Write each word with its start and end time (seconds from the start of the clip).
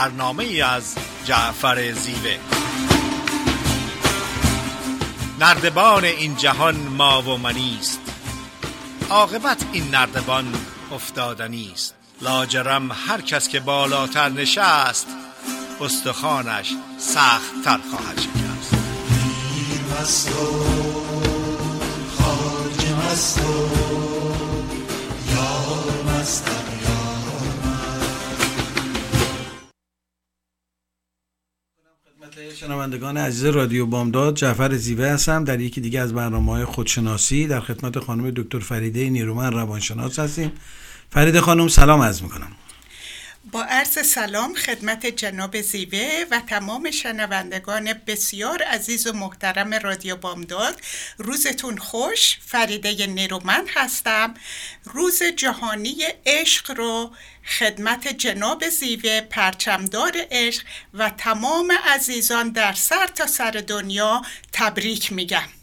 برنامه 0.00 0.44
ای 0.44 0.62
از 0.62 0.94
جعفر 1.24 1.92
زیوه. 1.92 2.36
نردبان 5.40 6.04
این 6.04 6.36
جهان 6.36 6.76
ما 6.76 7.22
و 7.22 7.38
منیست 7.38 8.00
عاقبت 9.10 9.64
این 9.72 9.90
نردبان 9.90 10.54
افتادنی 10.92 11.70
است. 11.72 11.94
لاجرم 12.22 12.92
هر 12.92 13.20
کس 13.20 13.48
که 13.48 13.60
بالاتر 13.60 14.28
نشست 14.28 15.06
استخوانش 15.80 16.74
سخت 16.98 17.64
تر 17.64 17.78
خواهد 17.90 18.20
شکست. 18.20 18.74
شنوندگان 32.60 33.16
عزیز 33.16 33.44
رادیو 33.44 33.86
بامداد 33.86 34.34
جعفر 34.34 34.76
زیوه 34.76 35.06
هستم. 35.06 35.44
در 35.44 35.60
یکی 35.60 35.80
دیگه 35.80 36.00
از 36.00 36.14
برنامه 36.14 36.52
های 36.52 36.64
خودشناسی 36.64 37.46
در 37.46 37.60
خدمت 37.60 37.98
خانم 37.98 38.30
دکتر 38.30 38.58
فریده 38.58 39.10
نیرومن 39.10 39.52
روانشناس 39.52 40.18
هستیم. 40.18 40.52
فریده 41.10 41.40
خانم 41.40 41.68
سلام 41.68 42.00
عرض 42.02 42.22
می‌کنم. 42.22 42.52
با 43.52 43.62
عرض 43.62 44.06
سلام 44.06 44.54
خدمت 44.54 45.06
جناب 45.06 45.60
زیوه 45.60 46.24
و 46.30 46.40
تمام 46.40 46.90
شنوندگان 46.90 47.92
بسیار 48.06 48.62
عزیز 48.62 49.06
و 49.06 49.12
محترم 49.12 49.74
رادیو 49.74 50.16
بامداد. 50.16 50.80
روزتون 51.18 51.78
خوش. 51.78 52.38
فریده 52.46 53.06
نیرومند 53.06 53.68
هستم. 53.74 54.34
روز 54.84 55.22
جهانی 55.22 55.96
عشق 56.26 56.70
رو 56.70 57.10
خدمت 57.58 58.08
جناب 58.08 58.68
زیوه 58.68 59.20
پرچمدار 59.20 60.12
عشق 60.30 60.62
و 60.94 61.10
تمام 61.10 61.72
عزیزان 61.72 62.50
در 62.50 62.72
سر 62.72 63.06
تا 63.06 63.26
سر 63.26 63.50
دنیا 63.50 64.22
تبریک 64.52 65.12
میگم. 65.12 65.59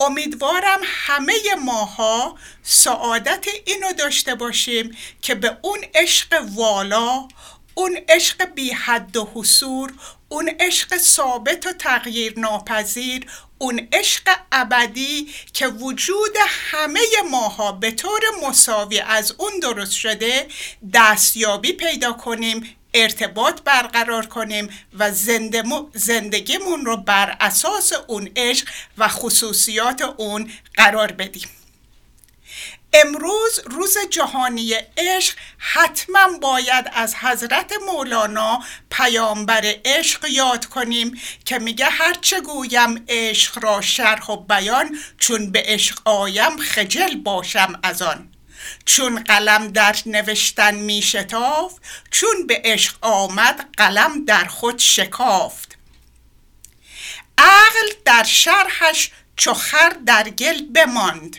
امیدوارم 0.00 0.80
همه 0.84 1.34
ماها 1.64 2.38
سعادت 2.62 3.46
اینو 3.66 3.92
داشته 3.92 4.34
باشیم 4.34 4.96
که 5.22 5.34
به 5.34 5.56
اون 5.62 5.78
عشق 5.94 6.42
والا 6.54 7.28
اون 7.74 7.98
عشق 8.08 8.44
بی 8.44 8.70
حد 8.70 9.16
و 9.16 9.30
حصور 9.34 9.92
اون 10.28 10.50
عشق 10.60 10.96
ثابت 10.96 11.66
و 11.66 11.72
تغییر 11.72 12.38
ناپذیر 12.38 13.26
اون 13.58 13.88
عشق 13.92 14.36
ابدی 14.52 15.28
که 15.52 15.66
وجود 15.66 16.36
همه 16.48 17.00
ماها 17.30 17.72
به 17.72 17.90
طور 17.90 18.20
مساوی 18.48 19.00
از 19.00 19.34
اون 19.38 19.52
درست 19.62 19.92
شده 19.92 20.48
دستیابی 20.94 21.72
پیدا 21.72 22.12
کنیم 22.12 22.76
ارتباط 22.94 23.60
برقرار 23.62 24.26
کنیم 24.26 24.68
و 24.98 25.10
زندگیمون 25.94 26.86
رو 26.86 26.96
بر 26.96 27.36
اساس 27.40 27.92
اون 28.06 28.30
عشق 28.36 28.68
و 28.98 29.08
خصوصیات 29.08 30.02
اون 30.02 30.50
قرار 30.74 31.12
بدیم. 31.12 31.48
امروز 32.94 33.60
روز 33.64 33.96
جهانی 34.10 34.74
عشق 34.96 35.36
حتما 35.58 36.38
باید 36.42 36.90
از 36.92 37.14
حضرت 37.14 37.72
مولانا 37.86 38.62
پیامبر 38.90 39.74
عشق 39.84 40.24
یاد 40.24 40.66
کنیم 40.66 41.20
که 41.44 41.58
میگه 41.58 41.86
هرچه 41.86 42.40
گویم 42.40 43.04
عشق 43.08 43.64
را 43.64 43.80
شرح 43.80 44.30
و 44.30 44.36
بیان 44.36 44.98
چون 45.18 45.52
به 45.52 45.62
عشق 45.66 45.98
آیم 46.04 46.56
خجل 46.56 47.16
باشم 47.16 47.80
از 47.82 48.02
آن. 48.02 48.33
چون 48.84 49.24
قلم 49.24 49.68
در 49.68 49.96
نوشتن 50.06 50.74
می 50.74 51.02
شتاف 51.02 51.72
چون 52.10 52.46
به 52.46 52.62
عشق 52.64 52.94
آمد 53.00 53.68
قلم 53.76 54.24
در 54.24 54.44
خود 54.44 54.78
شکافت. 54.78 55.76
عقل 57.38 57.92
در 58.04 58.24
شرحش 58.24 59.10
چخر 59.36 59.96
در 60.06 60.28
گل 60.28 60.62
بماند. 60.62 61.36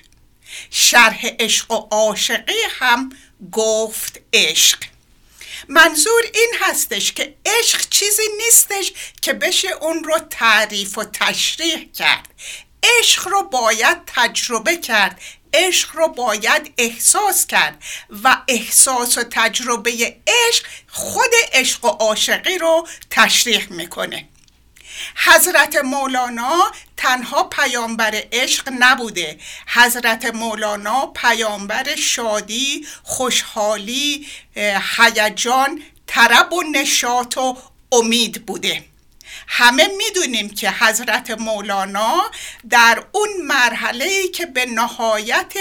شرح 0.69 1.27
عشق 1.39 1.71
و 1.71 1.75
عاشقی 1.75 2.61
هم 2.79 3.09
گفت 3.51 4.19
عشق. 4.33 4.83
منظور 5.67 6.23
این 6.33 6.53
هستش 6.61 7.13
که 7.13 7.35
عشق 7.45 7.89
چیزی 7.89 8.23
نیستش 8.37 8.91
که 9.21 9.33
بشه 9.33 9.67
اون 9.67 10.03
رو 10.03 10.19
تعریف 10.29 10.97
و 10.97 11.03
تشریح 11.03 11.91
کرد. 11.91 12.27
عشق 12.83 13.27
رو 13.27 13.43
باید 13.43 13.97
تجربه 14.07 14.77
کرد. 14.77 15.21
عشق 15.55 15.95
رو 15.95 16.07
باید 16.07 16.73
احساس 16.77 17.45
کرد 17.45 17.83
و 18.23 18.37
احساس 18.47 19.17
و 19.17 19.23
تجربه 19.31 20.17
عشق 20.27 20.65
خود 20.87 21.31
عشق 21.53 21.85
و 21.85 21.87
عاشقی 21.87 22.57
رو 22.57 22.87
تشریح 23.09 23.67
می‌کنه. 23.69 24.29
حضرت 25.15 25.75
مولانا 25.75 26.71
تنها 26.97 27.43
پیامبر 27.43 28.23
عشق 28.31 28.69
نبوده. 28.79 29.39
حضرت 29.67 30.25
مولانا 30.25 31.05
پیامبر 31.05 31.95
شادی 31.95 32.87
خوشحالی 33.03 34.27
هیجان 34.97 35.81
طرب 36.07 36.53
و 36.53 36.63
نشاط 36.63 37.37
و 37.37 37.57
امید 37.91 38.45
بوده. 38.45 38.83
همه 39.47 39.87
می‌دونیم 39.97 40.49
که 40.49 40.71
حضرت 40.71 41.31
مولانا 41.31 42.31
در 42.69 43.03
اون 43.11 43.29
مرحله 43.43 44.05
ای 44.05 44.27
که 44.27 44.45
به 44.45 44.65
نهایت 44.65 45.53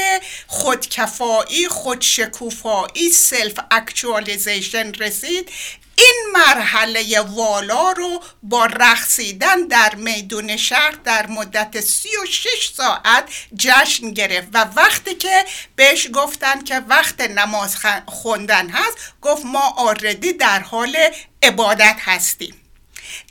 خودکفایی 0.47 1.69
خودشکوفایی 1.69 3.11
self 3.11 3.61
actualization 3.71 4.93
رسید 4.93 5.51
این 5.97 6.15
مرحله 6.33 7.21
والا 7.21 7.93
رو 7.93 8.23
با 8.43 8.67
رقصیدن 8.67 9.67
در 9.67 9.95
میدون 9.95 10.57
شهر 10.57 10.95
در 11.05 11.27
مدت 11.27 11.81
سی 11.81 12.09
و 12.23 12.27
شش 12.27 12.71
ساعت 12.77 13.31
جشن 13.59 14.11
گرفت 14.11 14.49
و 14.53 14.67
وقتی 14.77 15.15
که 15.15 15.45
بهش 15.77 16.09
گفتن 16.13 16.65
که 16.65 16.79
وقت 16.89 17.21
نماز 17.21 17.77
خوندن 18.07 18.69
هست 18.69 18.99
گفت 19.23 19.45
ما 19.45 19.75
آردی 19.77 20.33
در 20.33 20.61
حال 20.61 20.97
عبادت 21.43 21.97
هستیم. 22.01 22.64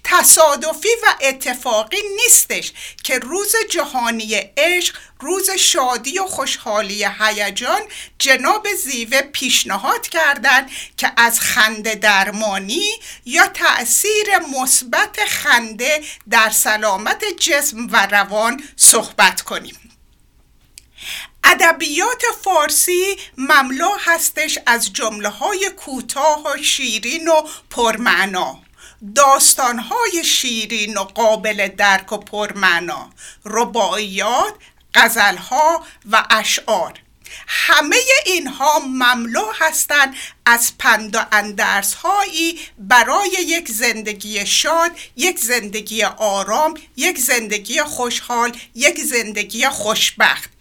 تصادفی 0.03 0.89
و 1.03 1.15
اتفاقی 1.21 1.97
نیستش 2.15 2.71
که 3.03 3.19
روز 3.19 3.55
جهانی 3.69 4.35
عشق 4.57 4.95
روز 5.19 5.49
شادی 5.49 6.19
و 6.19 6.25
خوشحالی 6.25 7.07
هیجان 7.19 7.81
جناب 8.19 8.67
زیوه 8.73 9.21
پیشنهاد 9.21 10.07
کردند 10.07 10.71
که 10.97 11.11
از 11.17 11.39
خنده 11.39 11.95
درمانی 11.95 12.91
یا 13.25 13.47
تأثیر 13.47 14.37
مثبت 14.61 15.25
خنده 15.27 16.01
در 16.29 16.49
سلامت 16.49 17.23
جسم 17.39 17.87
و 17.91 18.07
روان 18.11 18.63
صحبت 18.75 19.41
کنیم. 19.41 19.79
ادبیات 21.43 22.23
فارسی 22.43 23.17
مملو 23.37 23.89
هستش 23.99 24.59
از 24.65 24.93
جمله 24.93 25.29
های 25.29 25.71
کوتاه 25.77 26.43
و 26.43 26.63
شیرین 26.63 27.27
و 27.27 27.41
پرمعنا. 27.69 28.62
داستانهای 29.15 30.23
شیرین 30.25 30.97
و 30.97 31.03
قابل 31.03 31.67
درک 31.67 32.11
و 32.11 32.17
پرمعنا 32.17 33.09
رباعیات 33.45 34.53
غزلها 34.93 35.85
و 36.11 36.25
اشعار. 36.29 36.99
همه 37.47 37.97
اینها 38.25 38.79
مملو 38.79 39.51
هستند 39.59 40.15
از 40.45 40.77
پند 40.77 41.15
و 41.15 41.19
اندرس 41.31 41.93
هایی 41.93 42.59
برای 42.77 43.29
یک 43.29 43.71
زندگی 43.71 44.45
شاد 44.45 44.91
یک 45.15 45.39
زندگی 45.39 46.03
آرام 46.03 46.73
یک 46.95 47.19
زندگی 47.19 47.81
خوشحال 47.81 48.57
یک 48.75 48.99
زندگی 48.99 49.69
خوشبخت. 49.69 50.52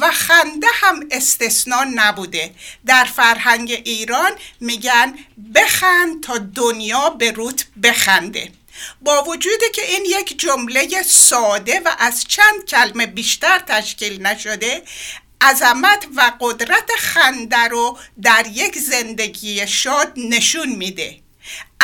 و 0.00 0.10
خنده 0.10 0.66
هم 0.74 1.00
استثنا 1.10 1.84
نبوده. 1.94 2.54
در 2.86 3.04
فرهنگ 3.04 3.82
ایران 3.84 4.32
میگن 4.60 5.14
بخند 5.54 6.22
تا 6.22 6.38
دنیا 6.38 7.10
به 7.10 7.30
روت 7.30 7.66
بخنده. 7.82 8.52
با 9.00 9.22
وجودی 9.22 9.70
که 9.74 9.82
این 9.82 10.04
یک 10.04 10.38
جمله 10.38 11.02
ساده 11.02 11.80
و 11.80 11.88
از 11.98 12.24
چند 12.24 12.64
کلمه 12.68 13.06
بیشتر 13.06 13.58
تشکیل 13.58 14.26
نشده 14.26 14.82
عظمت 15.40 16.06
و 16.16 16.32
قدرت 16.40 16.90
خنده 16.98 17.68
رو 17.68 17.98
در 18.22 18.46
یک 18.52 18.78
زندگی 18.78 19.66
شاد 19.66 20.12
نشون 20.16 20.68
میده. 20.68 21.23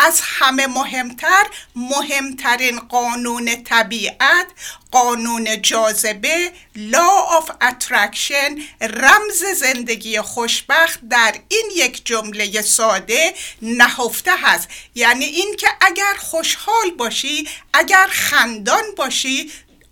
از 0.06 0.20
همه 0.24 0.66
مهمتر 0.66 1.46
مهمترین 1.76 2.78
قانون 2.78 3.64
طبیعت 3.64 4.46
قانون 4.90 5.62
جاذبه 5.62 6.52
law 6.76 7.40
of 7.40 7.50
attraction 7.50 8.60
رمز 8.80 9.44
زندگی 9.56 10.20
خوشبخت 10.20 11.00
در 11.10 11.34
این 11.48 11.70
یک 11.76 12.04
جمله 12.04 12.62
ساده 12.62 13.34
نهفته 13.62 14.32
هست. 14.42 14.68
یعنی 14.94 15.24
اینکه 15.24 15.68
اگر 15.80 16.14
خوشحال 16.18 16.90
باشی 16.98 17.48
اگر 17.72 18.06
خندان 18.10 18.84
باشی 18.96 19.50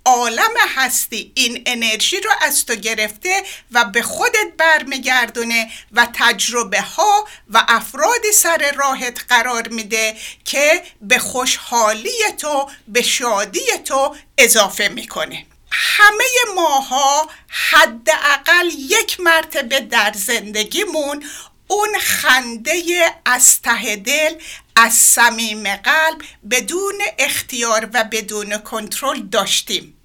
عالم 0.09 0.55
هستی. 0.77 1.33
این 1.35 1.63
انرژی 1.67 2.21
رو 2.21 2.31
از 2.41 2.67
تو 2.67 2.75
گرفته 2.75 3.43
و 3.73 3.85
به 3.85 4.03
خودت 4.03 4.53
برمیگردونه 4.59 5.71
و 5.93 6.09
تجربه 6.15 6.81
ها 6.81 7.29
و 7.51 7.65
افرادی 7.69 8.33
سر 8.33 8.73
راهت 8.77 9.21
قرار 9.29 9.69
میده 9.69 10.17
که 10.45 10.83
به 11.01 11.19
خوشحالی 11.19 12.23
تو 12.39 12.71
به 12.89 13.03
شادی 13.03 13.61
تو 13.85 14.17
اضافه 14.39 14.89
می‌کنه. 14.89 15.47
همه 15.71 16.55
ماها 16.55 17.31
حداقل 17.49 18.71
یک 18.75 19.21
مرتبه 19.21 19.81
در 19.81 20.13
زندگیمون 20.17 21.25
اون 21.67 21.99
خنده 22.01 22.83
از 23.25 23.63
ته 23.63 23.97
دل 23.97 24.35
از 24.77 24.95
صمیم 24.95 25.77
قلب 25.77 26.23
بدون 26.51 27.03
اختیار 27.19 27.91
و 27.95 28.05
بدون 28.05 28.59
کنترل 28.59 29.21
داشتیم. 29.21 29.98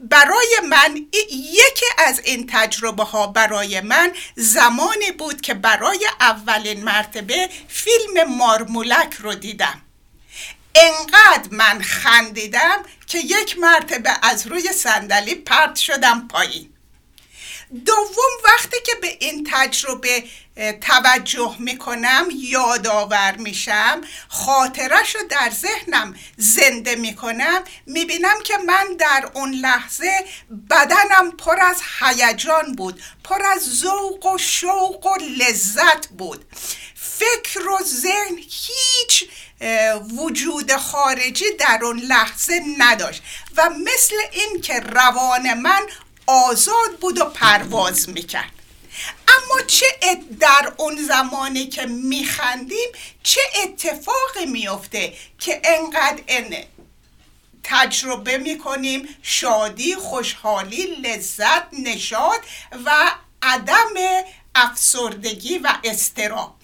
برای 0.00 0.56
من 0.68 0.96
یکی 1.30 1.86
از 1.98 2.20
این 2.24 2.46
تجربه 2.52 3.04
ها 3.04 3.26
برای 3.26 3.80
من 3.80 4.12
زمانی 4.36 5.12
بود 5.18 5.40
که 5.40 5.54
برای 5.54 6.06
اولین 6.20 6.84
مرتبه 6.84 7.48
فیلم 7.68 8.36
مارمولک 8.36 9.14
رو 9.14 9.34
دیدم. 9.34 9.82
انقدر 10.74 11.48
من 11.50 11.82
خندیدم 11.82 12.82
که 13.06 13.18
یک 13.18 13.58
مرتبه 13.58 14.10
از 14.22 14.46
روی 14.46 14.72
صندلی 14.72 15.34
پرت 15.34 15.76
شدم 15.76 16.28
پایین. 16.28 16.72
دوم 17.84 18.30
وقتی 18.44 18.76
که 18.86 18.92
به 19.02 19.16
این 19.20 19.48
تجربه 19.52 20.24
توجه 20.80 21.56
می‌کنم 21.58 22.28
یادآور 22.34 23.36
میشم 23.36 24.00
خاطرش 24.28 25.14
رو 25.14 25.20
در 25.28 25.50
ذهنم 25.50 26.14
زنده 26.36 26.94
می‌کنم 26.94 27.64
می‌بینم 27.86 28.42
که 28.44 28.58
من 28.58 28.96
در 28.98 29.30
اون 29.34 29.54
لحظه 29.54 30.24
بدنم 30.70 31.30
پر 31.38 31.60
از 31.60 31.76
هیجان 32.00 32.74
بود 32.76 33.02
پر 33.24 33.42
از 33.46 33.62
ذوق 33.62 34.26
و 34.26 34.38
شوق 34.38 35.06
و 35.06 35.16
لذت 35.38 36.08
بود. 36.08 36.44
فکر 36.94 37.68
و 37.68 37.78
ذهن 37.84 38.36
هیچ 38.36 39.24
وجود 40.16 40.76
خارجی 40.76 41.44
در 41.58 41.78
اون 41.82 41.98
لحظه 41.98 42.60
نداشت 42.78 43.22
و 43.56 43.70
مثل 43.70 44.14
این 44.32 44.60
که 44.60 44.80
روان 44.80 45.54
من 45.54 45.86
آزاد 46.30 46.98
بود 47.00 47.18
و 47.18 47.24
پرواز 47.24 48.08
می‌کرد. 48.08 48.52
اما 49.28 49.60
چه 49.66 49.86
در 50.40 50.72
اون 50.76 51.02
زمانی 51.02 51.66
که 51.66 51.86
میخندیم 51.86 52.88
چه 53.22 53.40
اتفاقی 53.62 54.46
میفته 54.46 55.12
که 55.38 55.60
انقدر 55.64 56.22
تجربه 57.62 58.38
می‌کنیم 58.38 59.08
شادی 59.22 59.94
خوشحالی 59.94 60.82
لذت 60.82 61.66
نشاد 61.72 62.40
و 62.84 63.12
عدم 63.42 63.94
افسردگی 64.54 65.58
و 65.58 65.72
استراب 65.84 66.54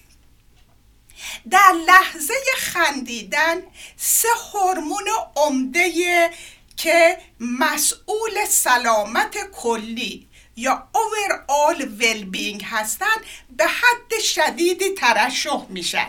در 1.49 1.73
لحظه 1.87 2.33
خندیدن 2.57 3.61
سه 3.97 4.27
هورمون 4.53 5.07
عمده 5.35 6.29
که 6.77 7.17
مسئول 7.39 8.45
سلامت 8.49 9.37
کلی 9.51 10.27
یا 10.55 10.87
overall 10.93 11.81
well-being 11.81 12.63
هستند 12.63 13.19
به 13.49 13.65
حد 13.65 14.19
شدیدی 14.19 14.89
ترشح 14.89 15.65
میشن. 15.69 16.07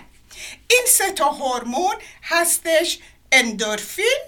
این 0.70 0.82
سه 0.88 1.12
تا 1.12 1.31
هورمون 1.31 1.97
هستش 2.23 2.99
اندورفین 3.32 4.19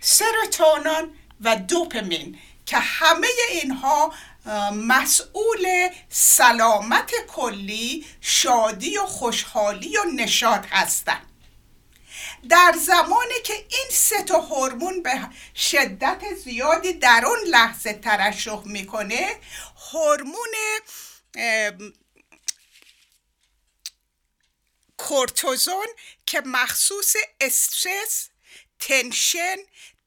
سروتونین 0.00 1.14
و 1.40 1.56
دوپامین 1.56 2.38
که 2.66 2.78
همه 2.78 3.26
اینها 3.50 4.12
مسئول 4.72 5.88
سلامت 6.08 7.10
کلی 7.28 8.06
شادی 8.20 8.98
و 8.98 9.06
خوشحالی 9.06 9.96
و 9.96 10.04
نشاط 10.16 10.66
هستند 10.70 11.31
در 12.48 12.74
زمانی 12.86 13.40
که 13.44 13.54
این 13.54 13.88
سه 13.90 14.22
تا 14.22 14.40
هورمون 14.40 15.02
به 15.02 15.28
شدت 15.56 16.34
زیادی 16.34 16.92
در 16.92 17.22
اون 17.26 17.38
لحظه 17.48 17.92
ترشح 17.92 18.62
می‌کنه 18.64 19.40
هورمون 19.92 20.54
کورتوزون 24.96 25.86
که 26.26 26.42
مخصوص 26.46 27.16
استرس 27.40 28.28
تنشن 28.78 29.56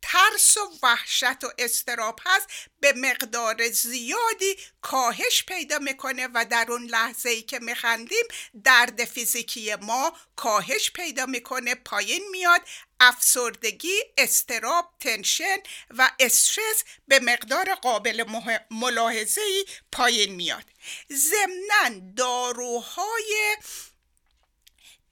ترس 0.07 0.57
و 0.57 0.79
وحشت 0.83 1.43
و 1.43 1.51
استراب 1.57 2.19
هست 2.25 2.47
به 2.79 2.93
مقدار 2.93 3.69
زیادی 3.69 4.55
کاهش 4.81 5.43
پیدا 5.43 5.79
می‌کنه 5.79 6.27
و 6.33 6.45
در 6.45 6.65
اون 6.69 6.85
لحظه 6.85 7.29
ای 7.29 7.41
که 7.41 7.59
میخندیم 7.59 8.25
درد 8.63 9.05
فیزیکی 9.05 9.75
ما 9.75 10.17
کاهش 10.35 10.91
پیدا 10.91 11.25
می‌کنه 11.25 11.75
پایین 11.75 12.23
میاد 12.31 12.61
افسردگی 12.99 13.99
استراب 14.17 14.93
تنشن 14.99 15.57
و 15.89 16.11
استرس 16.19 16.83
به 17.07 17.19
مقدار 17.19 17.75
قابل 17.75 18.23
ملاحظه 18.71 19.41
ای 19.41 19.65
پایین 19.91 20.35
میاد. 20.35 20.65
ضمنا 21.13 22.13
داروهای 22.15 23.57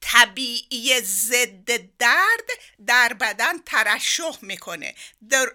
طبیعی 0.06 1.00
ضد 1.00 1.96
درد 1.98 2.50
در 2.86 3.12
بدن 3.12 3.58
ترشح 3.58 4.38
می‌کنه. 4.42 4.94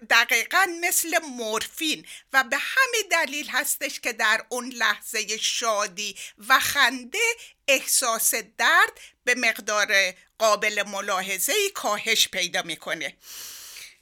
دقیقا 0.09 0.65
مثل 0.81 1.19
مورفین. 1.19 2.05
و 2.33 2.43
به 2.43 2.57
همین 2.57 3.03
دلیل 3.11 3.49
هستش 3.49 3.99
که 3.99 4.13
در 4.13 4.45
اون 4.49 4.69
لحظه 4.69 5.37
شادی 5.37 6.15
و 6.47 6.59
خنده 6.59 7.19
احساس 7.67 8.33
درد 8.57 8.99
به 9.23 9.35
مقدار 9.35 10.13
قابل 10.39 10.83
ملاحظه 10.87 11.53
کاهش 11.73 12.27
پیدا 12.27 12.61
می‌کنه. 12.61 13.17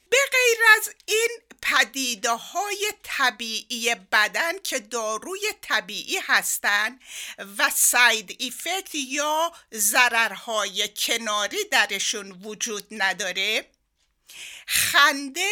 به 0.10 0.18
غیر 0.32 0.58
از 0.78 0.90
این 1.06 1.30
پدیده 1.62 2.32
های 2.32 2.94
طبیعی 3.04 3.96
بدن 3.96 4.60
که 4.64 4.80
داروی 4.80 5.40
طبیعی 5.62 6.18
هستند 6.18 7.02
و 7.58 7.70
side 7.76 8.36
effect 8.40 8.96
یا 8.96 9.52
ضررهای 9.74 10.90
کناری 10.98 11.64
درشون 11.72 12.32
وجود 12.32 12.84
نداره 12.92 13.66
خنده 14.68 15.52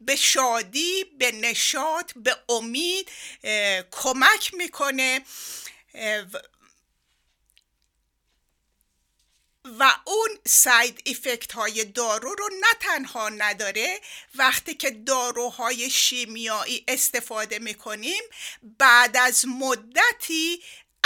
به 0.00 0.16
شادی 0.16 1.04
به 1.18 1.32
نشاط 1.32 2.12
به 2.16 2.36
امید 2.48 3.10
کمک 3.90 4.54
می‌کنه 4.54 5.20
و 9.78 9.94
اون 10.04 10.28
side 10.46 11.02
effect 11.06 11.52
های 11.52 11.84
دارو 11.84 12.34
رو 12.34 12.48
نه 12.60 12.72
تنها 12.80 13.28
نداره 13.28 14.00
وقتی 14.34 14.74
که 14.74 14.90
داروهای 14.90 15.90
شیمیایی 15.90 16.84
استفاده 16.88 17.58
می‌کنیم 17.58 18.22
بعد 18.78 19.16
از 19.16 19.44
مدتی 19.48 20.62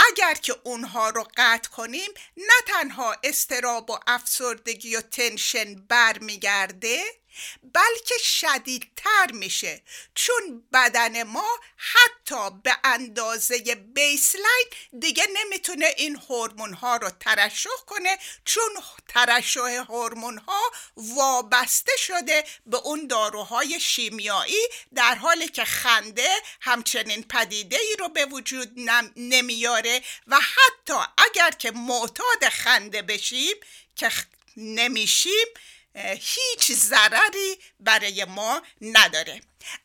اگر 0.09 0.33
که 0.33 0.55
اونها 0.63 1.09
رو 1.09 1.27
قطع 1.37 1.69
کنیم 1.69 2.09
نه 2.37 2.53
تنها 2.67 3.15
استراب 3.23 3.89
و 3.89 3.97
افسردگی 4.07 4.95
و 4.95 5.01
تنشن 5.01 5.75
برمیگرده 5.75 7.20
بلکه 7.63 8.15
شدیدتر 8.23 9.31
میشه. 9.33 9.81
چون 10.15 10.63
بدن 10.73 11.23
ما 11.23 11.59
حتی 11.77 12.49
به 12.63 12.77
اندازه 12.83 13.75
بیسلاین 13.75 14.65
دیگه 14.99 15.27
نمی‌تونه 15.33 15.85
این 15.97 16.15
هورمون 16.15 16.73
ها 16.73 16.95
رو 16.97 17.09
ترشح 17.09 17.69
کنه 17.87 18.17
چون 18.45 18.69
ترشح 19.07 19.83
هورمون 19.89 20.37
ها 20.37 20.71
وابسته 20.97 21.91
شده 21.97 22.43
به 22.65 22.77
اون 22.77 23.07
داروهای 23.07 23.79
شیمیایی 23.79 24.67
در 24.95 25.15
حالی 25.15 25.47
که 25.47 25.65
خنده 25.65 26.29
همچنین 26.61 27.23
پدیده 27.23 27.77
ای 27.79 27.95
رو 27.99 28.09
به 28.09 28.25
وجود 28.25 28.79
نمیاره 29.15 30.01
و 30.27 30.35
حتی 30.35 30.93
اگر 31.17 31.51
که 31.51 31.71
معتاد 31.71 32.49
خنده 32.51 33.01
بشیم 33.01 33.55
که 33.95 34.11
نمیشیم 34.57 35.47
هیچ 35.95 36.71
ضرری 36.71 37.59
برای 37.79 38.25
ما 38.25 38.61
نداره. 38.81 39.41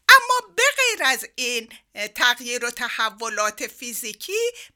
اما 0.09 0.55
به 0.57 0.63
غیر 0.77 1.05
از 1.05 1.27
این 1.35 1.73
تغییر 2.15 2.65
و 2.65 2.71
تحولات 2.71 3.67
فیزیکی 3.67 4.33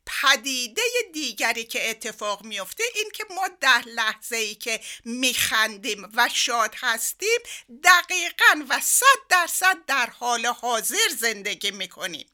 پدیده 0.07 0.83
دیگری 1.13 1.65
که 1.65 1.91
اتفاق 1.91 2.45
میفته 2.45 2.85
این 2.95 3.11
که 3.15 3.25
ما 3.31 3.49
در 3.61 3.83
لحظه 3.87 4.37
ای 4.37 4.55
که 4.55 4.81
میخندیم 5.05 6.13
و 6.15 6.29
شاد 6.33 6.75
هستیم 6.79 7.41
دقیقا 7.85 8.65
و 8.69 8.81
صد 8.81 9.05
درصد 9.29 9.77
در 9.87 10.11
حال 10.11 10.47
حاضر 10.47 11.09
زندگی 11.19 11.71
می‌کنیم. 11.71 12.27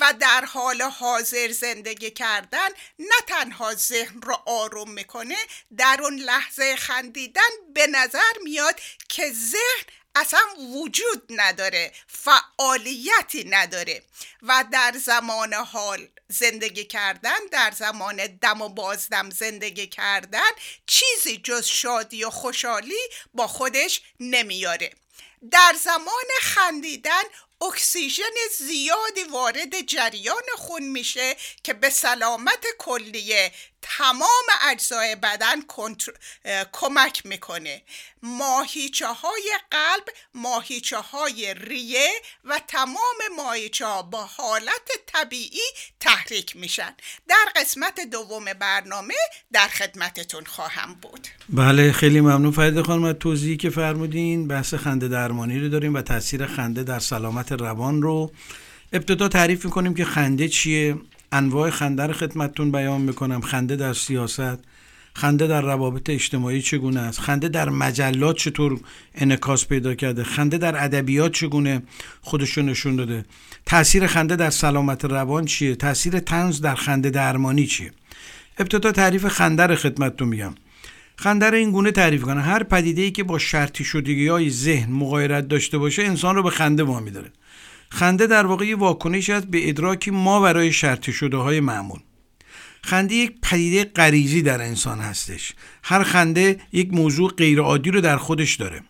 و 0.00 0.14
در 0.20 0.44
حال 0.44 0.82
حاضر 0.82 1.52
زندگی 1.52 2.10
کردن 2.10 2.68
نه 2.98 3.20
تنها 3.26 3.74
ذهن 3.74 4.22
رو 4.22 4.42
آروم 4.46 4.90
می‌کنه 4.90 5.36
در 5.76 5.98
اون 6.02 6.16
لحظه 6.16 6.76
خندیدن 6.76 7.50
به 7.74 7.86
نظر 7.86 8.32
میاد 8.42 8.80
که 9.08 9.32
ذهن 9.32 9.84
اصلا 10.14 10.40
وجود 10.58 11.22
نداره 11.30 11.92
فعالیتی 12.06 13.44
نداره 13.44 14.02
و 14.42 14.64
در 14.72 14.94
زمان 15.04 15.54
حال 15.54 16.08
زندگی 16.28 16.84
کردن 16.84 17.38
در 17.50 17.70
زمان 17.70 18.26
دم 18.26 18.62
و 18.62 18.68
بازدم 18.68 19.30
زندگی 19.30 19.86
کردن 19.86 20.50
چیزی 20.86 21.38
جز 21.38 21.66
شادی 21.66 22.24
و 22.24 22.30
خوشحالی 22.30 23.08
با 23.34 23.46
خودش 23.46 24.02
نمیاره. 24.20 24.90
در 25.50 25.74
زمان 25.84 26.28
خندیدن 26.40 27.22
اکسیژن 27.60 28.34
زیادی 28.58 29.24
وارد 29.32 29.80
جریان 29.80 30.42
خون 30.56 30.82
میشه 30.82 31.36
که 31.62 31.74
به 31.74 31.90
سلامت 31.90 32.66
کلیه 32.78 33.52
تمام 33.82 34.46
اجزای 34.70 35.16
بدن 35.16 35.56
کمک 36.72 37.26
می‌کنه. 37.26 37.82
ماهیچه 38.22 39.06
های 39.06 39.58
قلب 39.70 40.04
ماهیچه 40.34 40.98
های 40.98 41.54
ریه 41.54 42.10
و 42.44 42.60
تمام 42.68 43.18
ماهیچه 43.36 43.86
ها 43.86 44.02
با 44.02 44.24
حالت 44.24 44.90
طبیعی 45.06 45.60
تحریک 46.00 46.56
میشن. 46.56 46.94
در 47.28 47.52
قسمت 47.56 48.00
دوم 48.00 48.44
برنامه 48.44 49.14
در 49.52 49.68
خدمتتون 49.68 50.44
خواهم 50.44 50.94
بود. 50.94 51.28
بله 51.48 51.92
خیلی 51.92 52.20
ممنون 52.20 52.52
فرید 52.52 52.82
خانم. 52.82 53.04
از 53.04 53.14
توضیحی 53.20 53.56
که 53.56 53.70
فرمودین 53.70 54.48
بحث 54.48 54.74
خنده 54.74 55.08
درمانی 55.08 55.58
رو 55.58 55.68
داریم 55.68 55.94
و 55.94 56.02
تاثیر 56.02 56.46
خنده 56.46 56.82
در 56.82 56.98
سلامت 56.98 57.52
روان 57.52 58.02
رو. 58.02 58.32
ابتدا 58.92 59.28
تعریف 59.28 59.64
می‌کنیم 59.64 59.94
که 59.94 60.04
خنده 60.04 60.48
چیه. 60.48 60.96
انواع 61.32 61.70
خنده 61.70 62.06
رو 62.06 62.12
خدمتتون 62.12 62.72
بیان 62.72 63.00
می‌کنم. 63.00 63.40
خنده 63.40 63.76
در 63.76 63.92
سیاست 63.92 64.58
خنده 65.14 65.46
در 65.46 65.60
روابط 65.60 66.10
اجتماعی 66.10 66.62
چگونه 66.62 67.00
است؟ 67.00 67.20
خنده 67.20 67.48
در 67.48 67.68
مجلات 67.68 68.36
چطور 68.36 68.80
انکاس 69.14 69.66
پیدا 69.66 69.94
کرده؟ 69.94 70.24
خنده 70.24 70.58
در 70.58 70.84
ادبیات 70.84 71.32
چگونه 71.32 71.82
خودشون 72.20 72.66
نشون 72.66 72.96
داده؟ 72.96 73.24
تاثیر 73.66 74.06
خنده 74.06 74.36
در 74.36 74.50
سلامت 74.50 75.04
روان 75.04 75.44
چیه؟ 75.44 75.74
تاثیر 75.74 76.18
تنز 76.18 76.60
در 76.60 76.74
خنده 76.74 77.10
درمانی 77.10 77.66
چیه؟ 77.66 77.92
ابتدا 78.58 78.92
تعریف 78.92 79.26
خنده 79.26 79.66
رو 79.66 79.74
خدمتتون 79.74 80.28
میگم. 80.28 80.54
خنده 81.16 81.46
رو 81.46 81.56
این 81.56 81.70
گونه 81.70 81.90
تعریف 81.90 82.22
کنه 82.22 82.40
هر 82.40 82.62
پدیده 82.62 83.02
ای 83.02 83.10
که 83.10 83.24
با 83.24 83.38
شرطی 83.38 83.84
شدگی 83.84 84.28
های 84.28 84.50
ذهن 84.50 84.92
مغایرت 84.92 85.48
داشته 85.48 85.78
باشه 85.78 86.02
انسان 86.02 86.34
رو 86.34 86.42
به 86.42 86.50
خنده 86.50 86.82
وامی 86.82 87.10
داره. 87.10 87.32
خنده 87.90 88.26
در 88.26 88.46
واقع 88.46 88.74
واکنش 88.74 89.30
است 89.30 89.46
به 89.46 89.68
ادراکی 89.68 90.10
ما 90.10 90.40
برای 90.40 90.72
شرطی 90.72 91.12
شده 91.12 91.36
های 91.36 91.60
معمول. 91.60 92.00
خنده 92.82 93.14
یک 93.14 93.34
پدیده 93.42 93.84
غریزی 93.84 94.42
در 94.42 94.62
انسان 94.62 94.98
هستش. 95.00 95.54
هر 95.82 96.02
خنده 96.02 96.60
یک 96.72 96.92
موضوع 96.92 97.30
غیرعادی 97.30 97.90
رو 97.90 98.00
در 98.00 98.16
خودش 98.16 98.54
داره. 98.54 98.80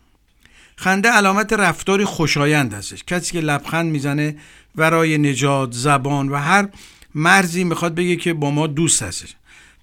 خنده 0.76 1.08
علامت 1.08 1.52
رفتاری 1.52 2.04
خوشایند 2.04 2.74
هستش. 2.74 3.04
کسی 3.04 3.32
که 3.32 3.40
لبخند 3.40 3.92
می‌زنه 3.92 4.36
برای 4.74 5.18
نجات 5.18 5.72
زبان 5.72 6.28
و 6.28 6.36
هر 6.36 6.68
مرزی 7.14 7.64
می‌خواد 7.64 7.94
بگه 7.94 8.16
که 8.16 8.34
با 8.34 8.50
ما 8.50 8.66
دوست 8.66 9.02
هستش. 9.02 9.34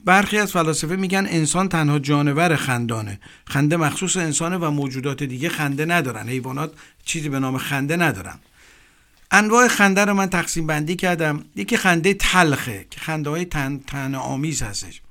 برخی 0.06 0.38
از 0.38 0.52
فلاسفه 0.52 0.96
میگن 0.96 1.26
انسان 1.30 1.70
تنها 1.70 2.00
جانور 2.00 2.56
خندانه. 2.56 3.20
خنده 3.48 3.78
مخصوص 3.78 4.18
انسانه 4.18 4.58
و 4.58 4.72
موجودات 4.72 5.24
دیگه 5.24 5.50
خنده 5.50 5.86
ندارن. 5.86 6.30
حیوانات 6.30 6.74
چیزی 7.06 7.30
به 7.30 7.40
نام 7.40 7.58
خنده 7.58 7.96
ندارن. 7.96 8.40
انواع 9.32 9.68
خنده 9.68 10.06
رو 10.06 10.14
من 10.14 10.30
تقسیم 10.30 10.68
بندی 10.68 10.96
کردم. 10.96 11.46
یکی 11.56 11.78
خنده 11.78 12.14
تلخه 12.14 12.86
که 12.90 13.00
خنده 13.00 13.30
های 13.30 13.46
تن, 13.46 13.78
تن 13.88 14.16
آمیز 14.16 14.62
هستش. 14.62 15.02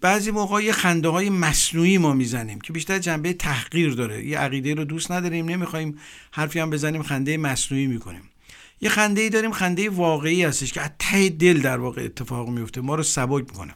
بعضی 0.00 0.30
موقع 0.30 0.62
یه 0.62 0.72
خنده 0.72 1.08
های 1.08 1.30
مصنوعی 1.30 1.98
ما 1.98 2.12
می‌زنیم 2.12 2.60
که 2.60 2.72
بیشتر 2.72 2.98
جنبه 2.98 3.32
تحقیر 3.32 3.92
داره. 3.92 4.26
یه 4.26 4.38
عقیده 4.38 4.74
رو 4.74 4.84
دوست 4.84 5.12
نداریم 5.12 5.48
نمی‌خوایم 5.48 5.98
حرفی 6.30 6.58
هم 6.58 6.70
بزنیم 6.70 7.02
خنده 7.02 7.36
مصنوعی 7.36 7.86
می‌کنیم. 7.86 8.22
یه 8.80 8.88
خنده 8.88 9.20
ای 9.20 9.30
داریم 9.30 9.52
خنده 9.52 9.90
واقعی 9.90 10.44
هستش 10.44 10.72
که 10.72 10.80
از 10.80 10.90
ته 10.98 11.28
دل 11.28 11.60
در 11.60 11.78
واقع 11.78 12.04
اتفاق 12.04 12.48
میفته 12.48 12.80
ما 12.80 12.94
رو 12.94 13.02
سبک 13.02 13.50
می‌کنه. 13.50 13.74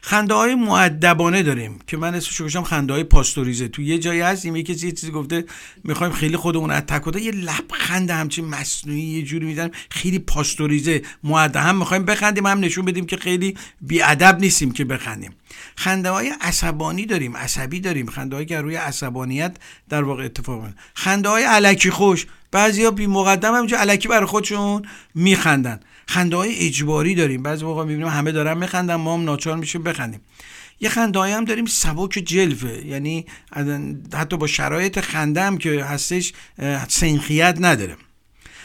خنده 0.00 0.34
های 0.34 0.54
معدبانه 0.54 1.42
داریم 1.42 1.78
که 1.86 1.96
من 1.96 2.14
اسمش 2.14 2.40
گذاشتم 2.40 2.62
خنده 2.62 2.92
های 2.92 3.04
پاستوریزه. 3.04 3.68
تو 3.68 3.82
یه 3.82 3.98
جایی 3.98 4.20
هستیم 4.20 4.56
یکی 4.56 4.72
یه 4.72 4.92
چیزی 4.92 5.10
گفته 5.10 5.44
می‌خوایم 5.84 6.12
خیلی 6.12 6.36
خودمون 6.36 6.70
از 6.70 6.82
تک 6.82 7.16
یه 7.16 7.30
لبخند 7.30 8.10
همچین 8.10 8.44
مصنوعی 8.44 9.00
یه 9.00 9.22
جوری 9.22 9.46
می‌زنیم. 9.46 9.72
خیلی 9.90 10.18
پاستوریزه 10.18 11.02
معدب 11.24 11.56
هم 11.56 11.78
می‌خوایم 11.78 12.04
بخندیم 12.04 12.46
هم 12.46 12.60
نشون 12.60 12.84
بدیم 12.84 13.06
که 13.06 13.16
خیلی 13.16 13.56
بیادب 13.80 14.38
نیستیم 14.40 14.72
که 14.72 14.84
بخندیم. 14.84 15.32
خنده 15.76 16.10
های 16.10 16.32
عصبانی 16.40 17.06
داریم 17.06 17.36
عصبی 17.36 17.80
داریم. 17.80 18.06
خنده 18.06 18.44
که 18.44 18.60
روی 18.60 18.76
عصبانیت 18.76 19.56
در 19.88 20.02
واقع 20.02 20.24
اتفاق 20.24 20.62
میفته 20.62 20.76
خنده 20.94 21.28
های 21.28 21.44
علکی 21.44 21.90
خوش. 21.90 22.26
بعضیا 22.50 22.90
بی 22.90 23.06
مقدم 23.06 23.54
همینجا 23.54 23.78
علکی 23.78 24.08
برای 24.08 24.26
خودشون 24.26 24.82
میخندن. 25.14 25.80
خنده 26.08 26.36
های 26.36 26.54
اجباری 26.58 27.14
داریم. 27.14 27.42
بعضی 27.42 27.64
موقع 27.64 27.84
می‌بینیم 27.84 28.08
همه 28.08 28.32
دارن 28.32 28.58
میخندن 28.58 28.94
ما 28.94 29.14
هم 29.14 29.24
ناچار 29.24 29.56
میشیم 29.56 29.82
بخندیم. 29.82 30.20
یه 30.80 30.88
خنده 30.88 31.20
هم 31.20 31.44
داریم 31.44 31.66
سبک 31.66 32.12
جلفه 32.12 32.86
یعنی 32.86 33.26
حتی 34.14 34.36
با 34.36 34.46
شرایط 34.46 35.00
خنده 35.00 35.42
هم 35.42 35.58
که 35.58 35.84
هستش 35.84 36.32
سنخیت 36.88 37.56
نداره. 37.60 37.96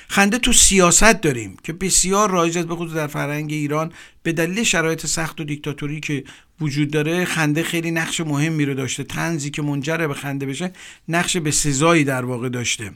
خنده 0.07 0.37
تو 0.37 0.53
سیاست 0.53 1.21
داریم 1.21 1.57
که 1.63 1.73
بسیار 1.73 2.31
رایج 2.31 2.57
است 2.57 2.67
بخصوص 2.67 2.93
در 2.93 3.07
فرهنگ 3.07 3.51
ایران. 3.51 3.91
به 4.23 4.31
دلیل 4.31 4.63
شرایط 4.63 5.05
سخت 5.05 5.41
و 5.41 5.43
دیکتاتوری 5.43 5.99
که 5.99 6.23
وجود 6.61 6.91
داره 6.91 7.25
خنده 7.25 7.63
خیلی 7.63 7.91
نقش 7.91 8.21
مهمی 8.21 8.65
رو 8.65 8.73
داشته. 8.73 9.03
تنزی 9.03 9.49
که 9.49 9.61
منجر 9.61 10.07
به 10.07 10.13
خنده 10.13 10.45
بشه 10.45 10.71
نقش 11.07 11.37
به 11.37 11.51
سزایی 11.51 12.03
در 12.03 12.25
واقع 12.25 12.49
داشته. 12.49 12.91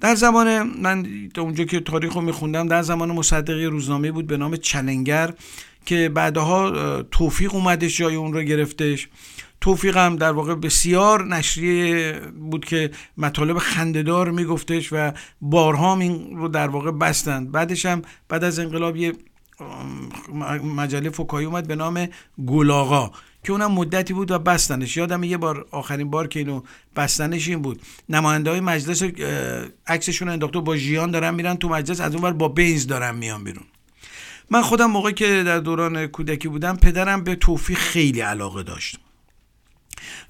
در 0.00 0.14
زمان 0.14 0.62
من 0.62 1.06
تا 1.34 1.42
اونجا 1.42 1.64
که 1.64 1.80
تاریخ 1.80 2.12
رو 2.12 2.20
میخوندم 2.20 2.68
در 2.68 2.82
زمان 2.82 3.12
مصدقی 3.12 3.64
روزنامه 3.64 4.12
بود 4.12 4.26
به 4.26 4.36
نام 4.36 4.56
چلنگر 4.56 5.34
که 5.86 6.08
بعدها 6.08 7.02
توفیق 7.02 7.54
اومدش 7.54 7.98
جای 7.98 8.14
اون 8.14 8.32
رو 8.32 8.42
گرفتش. 8.42 9.08
توفیق 9.60 9.96
هم 9.96 10.16
در 10.16 10.32
واقع 10.32 10.54
بسیار 10.54 11.24
نشریه 11.24 12.12
بود 12.50 12.64
که 12.64 12.90
مطالب 13.18 13.58
خندهدار 13.58 14.30
میگفتش 14.30 14.88
و 14.92 15.12
بارها 15.40 15.98
این 15.98 16.36
رو 16.36 16.48
در 16.48 16.68
واقع 16.68 16.90
بستند. 16.90 17.52
بعدش 17.52 17.86
هم 17.86 18.02
بعد 18.28 18.44
از 18.44 18.58
انقلاب 18.58 18.96
یه 18.96 19.12
مجله 20.76 21.10
فکایی 21.10 21.46
اومد 21.46 21.66
به 21.66 21.76
نام 21.76 22.08
گلاغا 22.46 23.10
که 23.42 23.52
اونم 23.52 23.72
مدتی 23.72 24.12
بود 24.12 24.30
و 24.30 24.38
بستنش. 24.38 24.96
یادم 24.96 25.24
یه 25.24 25.36
بار 25.36 25.66
آخرین 25.70 26.10
بار 26.10 26.28
که 26.28 26.38
اینو 26.38 26.62
بستنش 26.96 27.48
این 27.48 27.62
بود. 27.62 27.82
نماینده 28.08 28.50
های 28.50 28.60
مجلس 28.60 29.02
عکسشون 29.86 30.28
انداخته 30.28 30.60
با 30.60 30.76
ژیان 30.76 31.10
دارن 31.10 31.34
میرن 31.34 31.56
تو 31.56 31.68
مجلس 31.68 32.00
از 32.00 32.14
اون 32.14 32.22
بر 32.22 32.32
با 32.32 32.48
بینز 32.48 32.86
دارن 32.86 33.14
میان 33.14 33.44
بیرون. 33.44 33.64
من 34.50 34.62
خودم 34.62 34.90
موقعی 34.90 35.14
که 35.14 35.42
در 35.42 35.58
دوران 35.58 36.06
کودکی 36.06 36.48
بودم 36.48 36.76
پدرم 36.76 37.24
به 37.24 37.34
توفیق 37.34 37.78
خیلی 37.78 38.20
علاقه 38.20 38.62
داشت. 38.62 38.98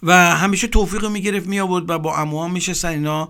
و 0.03 0.37
همیشه 0.37 0.67
توفیق 0.67 1.07
می‌گرفت 1.07 1.47
می 1.47 1.61
آورد 1.61 1.91
و 1.91 1.99
با 1.99 2.17
عموها 2.17 2.49
میشستن 2.49 2.89
اینا 2.89 3.29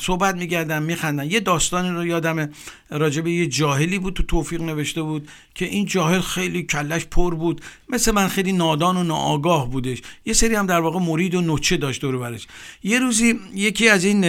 صحبت 0.00 0.34
میگردن 0.34 0.82
میخندن. 0.82 1.30
یه 1.30 1.40
داستانی 1.40 1.88
رو 1.88 2.06
یادم 2.06 2.50
راجبه 2.90 3.30
یه 3.30 3.46
جاهلی 3.46 3.98
بود 3.98 4.14
تو 4.14 4.22
توفیق 4.22 4.62
نوشته 4.62 5.02
بود 5.02 5.28
که 5.54 5.64
این 5.64 5.86
جاهل 5.86 6.20
خیلی 6.20 6.62
کلش 6.62 7.06
پر 7.06 7.34
بود. 7.34 7.60
مثل 7.88 8.12
من 8.12 8.28
خیلی 8.28 8.52
نادان 8.52 8.96
و 8.96 9.02
ناآگاه 9.02 9.70
بودش. 9.70 10.02
یه 10.24 10.32
سری 10.32 10.54
هم 10.54 10.66
در 10.66 10.80
واقع 10.80 10.98
مرید 10.98 11.34
و 11.34 11.40
نوچه 11.40 11.76
داشت 11.76 12.00
دور 12.00 12.18
برش. 12.18 12.46
یه 12.82 12.98
روزی 12.98 13.40
یکی 13.54 13.88
از 13.88 14.04
این 14.04 14.24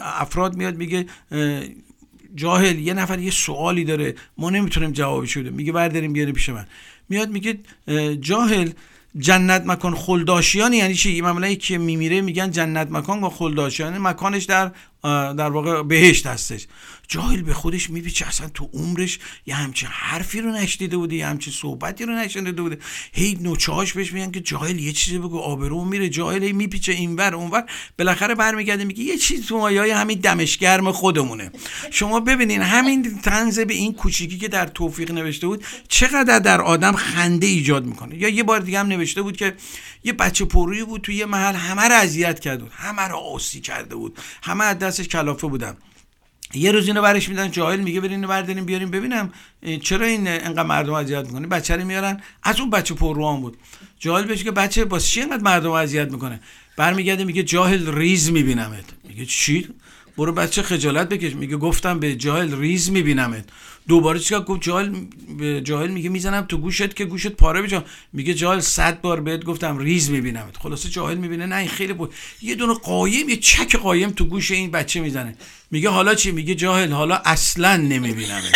افراد 0.00 0.56
میاد 0.56 0.76
میگه 0.76 1.06
جاهل 2.34 2.78
یه 2.78 2.94
نفر 2.94 3.18
یه 3.18 3.30
سوالی 3.30 3.84
داره. 3.84 4.14
ما 4.38 4.50
نمی‌تونیم 4.50 4.92
جوابش 4.92 5.38
بده 5.38 5.50
میگه 5.50 5.72
برداریم 5.72 6.12
بیاره 6.12 6.32
پیش 6.32 6.48
من. 6.48 6.66
میاد 7.08 7.30
میگه 7.30 7.58
جاهل 8.20 8.70
جنت 9.18 9.62
مکان 9.66 9.94
خلداشیان 9.94 10.72
یعنی 10.72 10.94
چی؟ 10.94 11.20
معمولا 11.20 11.54
که 11.54 11.78
میمیره 11.78 12.20
میگن 12.20 12.50
جنت 12.50 12.88
مکان 12.90 13.20
با 13.20 13.30
خلداشیان. 13.30 13.98
مکانش 13.98 14.44
در 14.44 14.70
در 15.02 15.50
واقع 15.50 15.82
بهشت 15.82 16.26
هستش. 16.26 16.66
جاهل 17.08 17.42
به 17.42 17.54
خودش 17.54 17.90
میپیچه 17.90 18.26
اصلا 18.26 18.48
تو 18.48 18.70
عمرش 18.72 19.18
یه 19.46 19.54
همچین 19.54 19.88
حرفی 19.92 20.40
رو 20.40 20.52
نشنیده 20.52 20.96
بوده 20.96 21.16
یه 21.16 21.26
همچین 21.26 21.52
صحبتی 21.52 22.04
رو 22.04 22.12
نشنیده 22.12 22.62
بوده. 22.62 22.78
هی 23.12 23.38
نوچهاش 23.40 23.92
بهش 23.92 24.12
میگن 24.12 24.30
که 24.30 24.40
جاهل 24.40 24.78
یه 24.78 24.92
چیزی 24.92 25.18
بگو 25.18 25.38
آبرو 25.38 25.84
میره 25.84 26.08
جاهل 26.08 26.42
هی 26.42 26.52
میپیچه 26.52 26.92
اینور 26.92 27.34
اونور 27.34 27.64
بالاخره 27.98 28.34
برمیگرده 28.34 28.84
میگه 28.84 29.02
یه 29.02 29.16
چیز 29.16 29.46
تو 29.46 29.58
مایه 29.58 29.96
همین 29.96 30.18
دمشگرم 30.18 30.92
خودمونه. 30.92 31.50
شما 31.90 32.20
ببینین 32.20 32.62
همین 32.62 33.20
تنز 33.20 33.58
به 33.58 33.74
این 33.74 33.94
کوچیکی 33.94 34.38
که 34.38 34.48
در 34.48 34.66
توفیق 34.66 35.10
نوشته 35.10 35.46
بود 35.46 35.64
چقدر 35.88 36.38
در 36.38 36.60
آدم 36.60 36.92
خنده 36.92 37.46
ایجاد 37.46 37.84
می‌کنه. 37.84 38.16
یا 38.16 38.28
یه 38.28 38.42
بار 38.42 38.60
دیگه 38.60 38.80
هم 38.80 38.86
نوشته 38.86 39.22
بود 39.22 39.36
که 39.36 39.54
یه 40.04 40.12
بچه 40.12 40.44
پرویی 40.44 40.84
بود 40.84 41.00
تو 41.00 41.12
یه 41.12 41.26
محل 41.26 41.54
همه 41.54 41.82
رو 41.82 41.94
اذیت 41.94 42.40
کرده 42.40 42.62
بود 42.62 42.72
همه 42.76 43.02
رو 43.02 43.16
آسی 43.16 43.60
کرده 43.60 43.94
بود 43.94 44.18
همه 44.42 44.64
دستش 44.88 45.08
کلافه 45.08 45.46
بودن 45.46 45.76
یه 46.54 46.72
روز 46.72 46.86
اینو 46.86 47.02
برش 47.02 47.28
میدن 47.28 47.50
جاهل 47.50 47.80
میگه 47.80 48.00
برین 48.00 48.12
اینو 48.12 48.28
بردارین 48.28 48.64
بیاریم 48.64 48.90
ببینم 48.90 49.32
چرا 49.82 50.06
این 50.06 50.28
انقدر 50.28 50.62
مردم 50.62 50.92
اذیت 50.92 51.26
می‌کنه؟ 51.26 51.46
بچه 51.46 51.76
رو 51.76 51.84
میارن. 51.84 52.20
از 52.42 52.60
اون 52.60 52.70
بچه 52.70 52.94
پرروان 52.94 53.40
بود. 53.40 53.56
جاهل 53.98 54.24
بهش 54.24 54.44
که 54.44 54.50
بچه 54.50 54.84
با 54.84 54.98
چی 54.98 55.20
انقدر 55.22 55.42
مردم 55.42 55.70
اذیت 55.70 56.12
می‌کنه؟ 56.12 56.40
برمیگرده 56.76 57.24
میگه 57.24 57.42
جاهل 57.42 57.94
ریز 57.94 58.30
میبینمت. 58.30 58.84
میگه 59.08 59.26
چی؟ 59.26 59.68
برو 60.18 60.32
بچه 60.32 60.62
خجالت 60.62 61.08
بکش. 61.08 61.34
میگه 61.34 61.56
گفتم 61.56 61.98
به 61.98 62.14
جاهل 62.14 62.58
ریز 62.58 62.90
میبینمت. 62.90 63.44
دوباره 63.88 64.18
چیکار 64.18 64.44
گفت؟ 64.44 64.60
جاهل 64.60 64.94
جاهل 65.60 65.88
میگه 65.90 66.08
می‌زنم 66.08 66.40
تو 66.40 66.58
گوشت 66.58 66.96
که 66.96 67.04
گوشت 67.04 67.28
پاره 67.28 67.62
بشه. 67.62 67.82
میگه 68.12 68.34
جاهل 68.34 68.60
صد 68.60 69.00
بار 69.00 69.20
بهت 69.20 69.44
گفتم 69.44 69.78
ریز 69.78 70.10
میبینمت. 70.10 70.56
خلاصه 70.56 70.88
جاهل 70.88 71.16
می‌بینه. 71.16 71.46
نه 71.46 71.56
این 71.56 71.68
خیلی 71.68 71.92
بود. 71.92 72.14
یه 72.42 72.54
دونه 72.54 72.74
قایم 72.74 73.28
یه 73.28 73.36
چک 73.36 73.76
قایم 73.76 74.10
تو 74.10 74.24
گوش 74.24 74.50
این 74.50 74.70
بچه 74.70 75.00
می‌زنه. 75.00 75.34
میگه 75.70 75.88
حالا 75.88 76.14
چی؟ 76.14 76.30
میگه 76.30 76.54
جاهل 76.54 76.92
حالا 76.92 77.20
اصلا 77.24 77.76
نمیبینمت. 77.76 78.54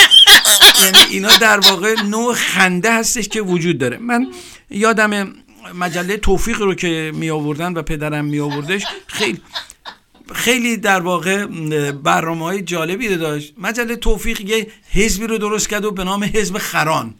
یعنی 0.80 0.98
اینا 1.10 1.36
در 1.36 1.60
واقع 1.60 1.94
نوع 2.02 2.34
خنده 2.34 2.92
هستش 2.92 3.28
که 3.28 3.40
وجود 3.40 3.78
داره. 3.78 3.96
من 3.98 4.26
یادم 4.70 5.32
مجله 5.74 6.16
توفیق 6.16 6.62
رو 6.62 6.74
که 6.74 7.12
می 7.14 7.30
آوردن 7.30 7.72
و 7.72 7.82
پدرم 7.82 8.24
می 8.24 8.40
آوردش 8.40 8.82
خیلی 9.06 9.40
خیلی 10.34 10.76
در 10.76 11.00
واقع 11.00 11.46
برنامه 11.92 12.44
های 12.44 12.62
جالبی 12.62 13.16
داشت. 13.16 13.54
مجله 13.58 13.96
توفیق 13.96 14.40
یه 14.40 14.66
حزبی 14.90 15.26
رو 15.26 15.38
درست 15.38 15.68
کرد 15.68 15.84
و 15.84 15.90
به 15.90 16.04
نام 16.04 16.24
حزب 16.24 16.58
خران. 16.58 17.14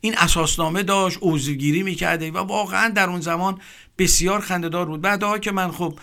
این 0.00 0.14
اساسنامه 0.18 0.82
داشت 0.82 1.18
عضوگیری 1.22 1.82
می‌کرده 1.82 2.30
و 2.30 2.38
واقعا 2.38 2.88
در 2.88 3.08
اون 3.10 3.20
زمان 3.20 3.60
بسیار 3.98 4.40
خندهدار 4.40 4.86
بود. 4.86 5.00
بعدها 5.00 5.38
که 5.38 5.52
من 5.52 5.70
خب 5.70 5.98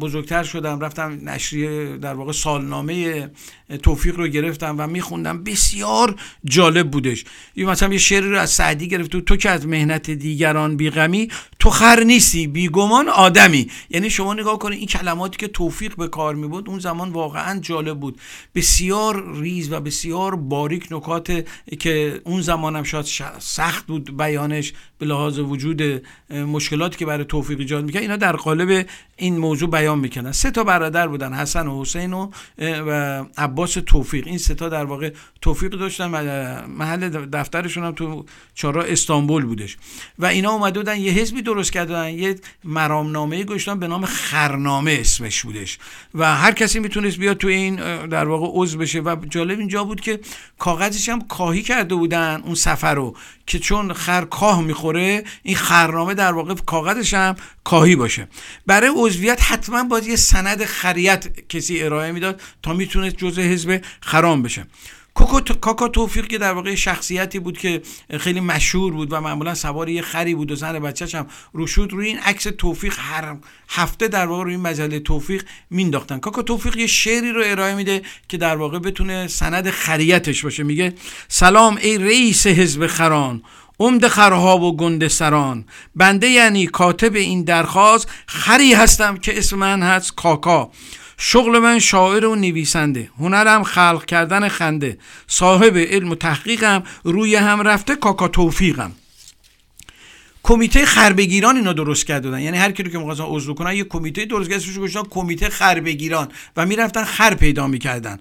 بزرگتر 0.00 0.42
شدم 0.42 0.80
رفتم 0.80 1.18
نشریه 1.22 1.96
در 1.96 2.14
واقع 2.14 2.32
سالنامه 2.32 3.30
توفیق 3.82 4.16
رو 4.16 4.28
گرفتم 4.28 4.74
و 4.78 4.86
میخوندم. 4.86 5.44
بسیار 5.44 6.16
جالب 6.44 6.90
بودش. 6.90 7.24
یه 7.56 7.66
مثلا 7.66 7.92
یه 7.92 7.98
شعری 7.98 8.30
رو 8.30 8.38
از 8.38 8.50
سعدی 8.50 8.88
گرفت 8.88 9.16
تو 9.16 9.36
که 9.36 9.50
از 9.50 9.66
مهنت 9.66 10.10
دیگران 10.10 10.76
بیغمی 10.76 11.28
تو 11.58 11.70
خر 11.70 12.02
نیستی 12.02 12.46
بیگمان 12.46 13.08
آدمی. 13.08 13.70
یعنی 13.90 14.10
شما 14.10 14.34
نگاه 14.34 14.58
کنید 14.58 14.78
این 14.78 14.88
کلماتی 14.88 15.36
که 15.36 15.48
توفیق 15.48 15.96
به 15.96 16.08
کار 16.08 16.34
می 16.34 16.46
بود 16.46 16.68
اون 16.68 16.78
زمان 16.78 17.10
واقعا 17.10 17.60
جالب 17.60 18.00
بود. 18.00 18.20
بسیار 18.54 19.40
ریز 19.40 19.72
و 19.72 19.80
بسیار 19.80 20.36
باریک 20.36 20.86
نکات 20.90 21.44
که 21.78 22.20
اون 22.24 22.40
زمان 22.40 22.76
هم 22.76 22.82
شاید 22.82 23.06
سخت 23.38 23.86
بود 23.86 24.16
بیانش. 24.16 24.72
به 24.98 25.06
لحاظ 25.06 25.38
وجود 25.38 25.82
مشکلاتی 26.30 26.98
که 26.98 27.06
برای 27.06 27.24
توفیق 27.24 27.58
ایجاد 27.58 27.84
می‌کنه 27.84 28.02
اینا 28.02 28.16
در 28.16 28.36
قالب 28.36 28.86
این 29.16 29.38
موضوع 29.38 29.70
بیان 29.70 29.98
می‌کنن. 29.98 30.32
سه 30.32 30.50
تا 30.50 30.64
برادر 30.64 31.08
بودن 31.08 31.32
حسن 31.32 31.66
و 31.66 31.80
حسین 31.80 32.12
و, 32.12 32.30
و 32.58 33.24
عباس 33.38 33.76
توفیق. 33.86 34.26
این 34.26 34.38
سه 34.38 34.54
تا 34.54 34.68
در 34.68 34.84
واقع 34.84 35.12
توفیق 35.40 35.70
داشتن 35.70 36.10
و 36.10 36.22
محل 36.68 37.08
دفترشون 37.08 37.84
هم 37.84 37.92
تو 37.92 38.24
چارا 38.54 38.82
استانبول 38.82 39.44
بودش. 39.44 39.76
و 40.18 40.26
اینا 40.26 40.50
اومده 40.50 40.80
بودن 40.80 41.00
یه 41.00 41.12
حزبی 41.12 41.42
درست 41.42 41.72
کردن 41.72 42.08
یه 42.08 42.36
مرامنامه 42.64 43.44
گذاشتن 43.44 43.78
به 43.78 43.88
نام 43.88 44.04
خرنامه 44.04 44.96
اسمش 45.00 45.42
بودش. 45.42 45.78
و 46.14 46.34
هر 46.36 46.52
کسی 46.52 46.80
می‌تونست 46.80 47.16
بیاد 47.16 47.36
تو 47.36 47.48
این 47.48 47.76
در 48.06 48.28
واقع 48.28 48.46
عضو 48.52 48.78
بشه. 48.78 49.00
و 49.00 49.16
جالب 49.30 49.58
اینجا 49.58 49.84
بود 49.84 50.00
که 50.00 50.20
کاغذش 50.58 51.08
هم 51.08 51.20
کاهی 51.20 51.62
کرده 51.62 51.94
بودن 51.94 52.42
اون 52.44 52.54
سفر 52.54 52.94
رو 52.94 53.16
که 53.46 53.58
چون 53.58 53.92
خر 53.92 54.24
کاه 54.24 54.62
می‌خوره 54.62 55.24
این 55.42 55.56
خرنامه 55.56 56.14
در 56.14 56.32
واقع 56.32 56.54
کاغذش 56.54 57.14
هم 57.14 57.36
کاهی 57.64 57.96
باشه. 57.96 58.28
برای 58.66 58.88
عضویت 59.06 59.42
حتما 59.42 59.84
باید 59.84 60.06
یه 60.06 60.16
سند 60.16 60.64
خریت 60.64 61.48
کسی 61.48 61.82
ارائه 61.82 62.12
می‌داد 62.12 62.40
تا 62.62 62.72
می‌تونست 62.72 63.16
جزء 63.16 63.42
حزب 63.42 63.80
خرام 64.00 64.42
بشه. 64.42 64.66
کاکا 65.14 65.88
توفیق 65.88 66.26
که 66.26 66.38
در 66.38 66.52
واقع 66.52 66.74
شخصیتی 66.74 67.38
بود 67.38 67.58
که 67.58 67.82
خیلی 68.20 68.40
مشهور 68.40 68.92
بود 68.92 69.12
و 69.12 69.20
معمولا 69.20 69.54
سوار 69.54 69.88
یه 69.88 70.02
خری 70.02 70.34
بود 70.34 70.50
و 70.50 70.54
زن 70.54 70.78
بچهش 70.78 71.14
هم 71.14 71.26
روشود 71.52 71.92
روی 71.92 72.06
این 72.06 72.18
عکس 72.18 72.46
توفیق 72.58 72.94
هر 72.98 73.36
هفته 73.68 74.08
در 74.08 74.26
واقع 74.26 74.44
روی 74.44 74.54
این 74.54 74.62
مجله 74.62 75.00
توفیق 75.00 75.44
مینداختن 75.70 76.18
کاکا 76.18 76.42
توفیق 76.42 76.76
یه 76.76 76.86
شعری 76.86 77.32
رو 77.32 77.42
ارائه 77.44 77.74
میده 77.74 78.02
که 78.28 78.36
در 78.36 78.56
واقع 78.56 78.78
بتونه 78.78 79.28
سند 79.28 79.70
خریتش 79.70 80.42
باشه. 80.42 80.62
میگه 80.62 80.94
سلام 81.28 81.76
ای 81.76 81.98
رئیس 81.98 82.46
حزب 82.46 82.86
خران 82.86 83.42
عمد 83.80 84.08
خرها 84.08 84.58
و 84.58 84.76
گنده 84.76 85.08
سران. 85.08 85.64
بنده 85.94 86.28
یعنی 86.28 86.66
کاتب 86.66 87.14
این 87.14 87.44
درخواست 87.44 88.08
خری 88.26 88.74
هستم 88.74 89.16
که 89.16 89.38
اسم 89.38 89.56
من 89.56 89.82
هست 89.82 90.14
کاکا. 90.14 90.70
شغل 91.16 91.58
من 91.58 91.78
شاعر 91.78 92.26
و 92.26 92.34
نویسنده. 92.34 93.10
هنرم 93.18 93.62
خلق 93.62 94.04
کردن 94.04 94.48
خنده. 94.48 94.98
صاحب 95.26 95.76
علم 95.76 96.10
و 96.10 96.14
تحقیقم 96.14 96.82
روی 97.04 97.36
هم 97.36 97.60
رفته 97.60 97.96
کاکا 97.96 98.28
توفیقم. 98.28 98.92
کمیته 100.42 100.84
خربگیران 100.84 101.56
اینا 101.56 101.72
درست 101.72 102.06
کرده 102.06 102.42
یعنی 102.42 102.58
هر 102.58 102.72
کی 102.72 102.82
رو 102.82 102.90
که 102.90 102.98
می‌خواستن 102.98 103.24
عضو 103.24 103.54
کنن 103.54 103.76
یه 103.76 103.84
کمیته 103.84 104.24
درست 104.24 104.50
کردن 104.50 104.62
کمیته 105.10 105.48
خربگیران. 105.48 106.28
و 106.56 106.66
می‌رفتن 106.66 107.04
خر 107.04 107.34
پیدا 107.34 107.66
می‌کردن. 107.66 108.20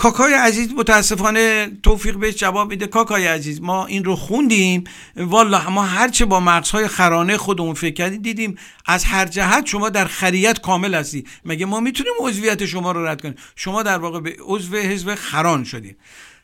کاکای 0.00 0.34
عزیز 0.34 0.72
متاسفانه 0.72 1.70
توفیق 1.82 2.16
بهش 2.16 2.34
جواب 2.34 2.70
میده. 2.70 2.86
کاکای 2.86 3.26
عزیز 3.26 3.60
ما 3.60 3.86
این 3.86 4.04
رو 4.04 4.16
خوندیم. 4.16 4.84
والا 5.16 5.70
ما 5.70 5.82
هرچه 5.82 6.24
با 6.24 6.40
مغزهای 6.40 6.88
خرانه 6.88 7.36
خودمون 7.36 7.74
فکر 7.74 7.94
کردیم 7.94 8.22
دیدیم 8.22 8.58
از 8.86 9.04
هر 9.04 9.26
جهت 9.26 9.66
شما 9.66 9.88
در 9.88 10.04
خریت 10.04 10.60
کامل 10.60 10.94
هستی. 10.94 11.24
مگه 11.44 11.66
ما 11.66 11.80
می‌تونیم 11.80 12.12
عضویت 12.20 12.66
شما 12.66 12.92
رو 12.92 13.06
رد 13.06 13.22
کنیم؟ 13.22 13.34
شما 13.56 13.82
در 13.82 13.98
واقع 13.98 14.20
به 14.20 14.36
عضو 14.40 14.76
حزب 14.76 15.14
خران 15.14 15.64
شدیم. 15.64 15.96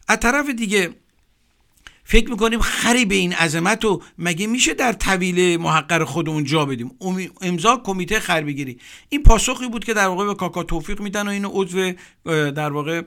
از 0.09 0.21
طرف 0.21 0.51
دیگه 0.51 0.91
فکر 2.09 2.31
می‌کنیم 2.31 2.61
خری 2.61 3.05
به 3.05 3.15
این 3.15 3.33
عظمت 3.33 3.85
و 3.85 4.03
مگه 4.19 4.47
میشه 4.47 4.75
در 4.75 4.93
طویل 4.93 5.61
محقر 5.61 6.05
خودمون 6.05 6.45
جا 6.45 6.65
بدیم؟ 6.65 6.91
امضا 7.41 7.77
کمیته 7.85 8.21
خر 8.21 8.41
بگیری 8.41 8.79
این 9.09 9.23
پاسخی 9.23 9.69
بود 9.69 9.85
که 9.85 9.95
در 9.95 10.07
واقع 10.07 10.27
به 10.27 10.35
کاکا 10.35 10.63
توفیق 10.63 11.01
میدن 11.01 11.29
و 11.29 11.31
اینو 11.31 11.51
عضو 11.53 11.93
در 12.51 12.73
واقع 12.73 13.03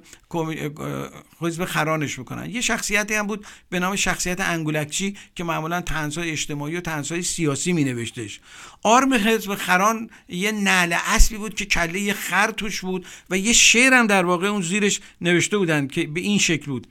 حزب 1.39 1.65
خرانش 1.65 2.19
می‌کنن 2.19 2.49
یه 2.49 2.61
شخصیتی 2.61 3.13
هم 3.13 3.27
بود 3.27 3.45
به 3.69 3.79
نام 3.79 3.95
شخصیت 3.95 4.41
انگولکچی 4.41 5.15
که 5.35 5.43
معمولا 5.43 5.81
تنزهای 5.81 6.31
اجتماعی 6.31 6.75
و 6.75 6.81
تنزهای 6.81 7.21
سیاسی 7.21 7.73
می 7.73 7.83
نوشتش 7.83 8.39
آرم 8.83 9.13
حزب 9.13 9.55
خران 9.55 10.09
یه 10.29 10.51
نعل 10.51 10.95
اصلی 11.05 11.37
بود 11.37 11.55
که 11.55 11.65
کله 11.65 11.99
یه 11.99 12.13
خر 12.13 12.51
توش 12.51 12.81
بود 12.81 13.05
و 13.29 13.37
یه 13.37 13.53
شعر 13.53 13.93
هم 13.93 14.07
در 14.07 14.25
واقع 14.25 14.47
اون 14.47 14.61
زیرش 14.61 14.99
نوشته 15.21 15.57
بودن 15.57 15.87
که 15.87 16.07
به 16.07 16.19
این 16.19 16.37
شکل 16.37 16.65
بود. 16.65 16.87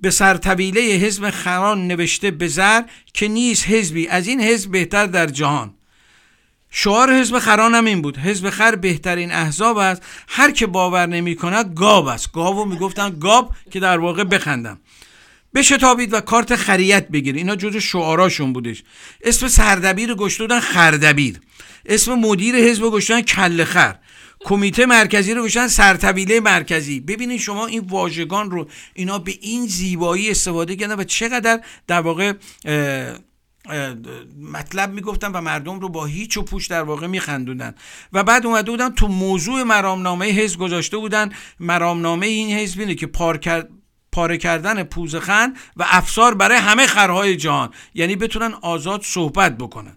به 0.00 0.10
سرطبیله 0.10 0.80
حزب 0.80 1.30
خران 1.30 1.86
نوشته 1.86 2.30
بزر 2.30 2.82
که 3.14 3.28
نیست 3.28 3.68
حزبی. 3.68 4.08
از 4.08 4.26
این 4.26 4.40
حزب 4.40 4.70
بهتر 4.70 5.06
در 5.06 5.26
جهان. 5.26 5.74
شعار 6.70 7.20
حزب 7.20 7.38
خران 7.38 7.74
هم 7.74 7.84
این 7.84 8.02
بود. 8.02 8.18
حزب 8.18 8.50
خر 8.50 8.76
بهترین 8.76 9.32
احزاب 9.32 9.76
است. 9.76 10.02
هر 10.28 10.50
که 10.50 10.66
باور 10.66 11.06
نمی 11.06 11.36
کند 11.36 11.74
گاب 11.74 12.06
است. 12.06 12.32
گاو 12.32 12.64
می‌گفتن 12.64 13.18
گاب 13.18 13.54
که 13.70 13.80
در 13.80 13.98
واقع 13.98 14.24
بخندم. 14.24 14.80
بشتابید 15.54 16.12
و 16.12 16.20
کارت 16.20 16.56
خریت 16.56 17.08
بگیر 17.08 17.34
اینا 17.34 17.56
جزو 17.56 17.80
شعاراشون 17.80 18.52
بودش. 18.52 18.82
اسم 19.24 19.48
سردبیر 19.48 20.14
گشته 20.14 20.44
بودن 20.44 20.60
خردبیر. 20.60 21.40
اسم 21.86 22.14
مدیر 22.14 22.56
حزب 22.56 22.82
گشتن 22.82 23.20
کله 23.20 23.64
خر. 23.64 23.94
کمیته 24.46 24.86
مرکزی 24.86 25.34
رو 25.34 25.42
گوشن 25.42 25.68
سرطبیله 25.68 26.40
مرکزی. 26.40 27.00
ببینید 27.00 27.40
شما 27.40 27.66
این 27.66 27.80
واژگان 27.80 28.50
رو 28.50 28.68
اینا 28.94 29.18
به 29.18 29.34
این 29.40 29.66
زیبایی 29.66 30.30
استفاده 30.30 30.76
کردن 30.76 30.98
و 30.98 31.04
چقدر 31.04 31.60
در 31.86 32.00
واقع 32.00 32.32
مطلب 34.52 34.92
می‌گفتن 34.92 35.32
و 35.32 35.40
مردم 35.40 35.80
رو 35.80 35.88
با 35.88 36.04
هیچ 36.04 36.36
و 36.36 36.42
پوش 36.42 36.66
در 36.66 36.82
واقع 36.82 37.06
میخندوندن. 37.06 37.74
و 38.12 38.24
بعد 38.24 38.46
اومده 38.46 38.70
بودن 38.70 38.90
تو 38.90 39.08
موضوع 39.08 39.62
مرامنامه 39.62 40.26
حزب 40.26 40.60
گذاشته 40.60 40.96
بودن. 40.96 41.32
مرامنامه 41.60 42.26
این 42.26 42.58
حزب 42.58 42.80
اینه 42.80 42.94
که 42.94 43.06
پار 43.06 43.38
کرد 43.38 43.68
پاره 44.12 44.38
کردن 44.38 44.82
پوزخن 44.82 45.54
و 45.76 45.84
افسار 45.86 46.34
برای 46.34 46.58
همه 46.58 46.86
خرهای 46.86 47.36
جهان. 47.36 47.70
یعنی 47.94 48.16
بتونن 48.16 48.54
آزاد 48.62 49.02
صحبت 49.02 49.58
بکنن. 49.58 49.96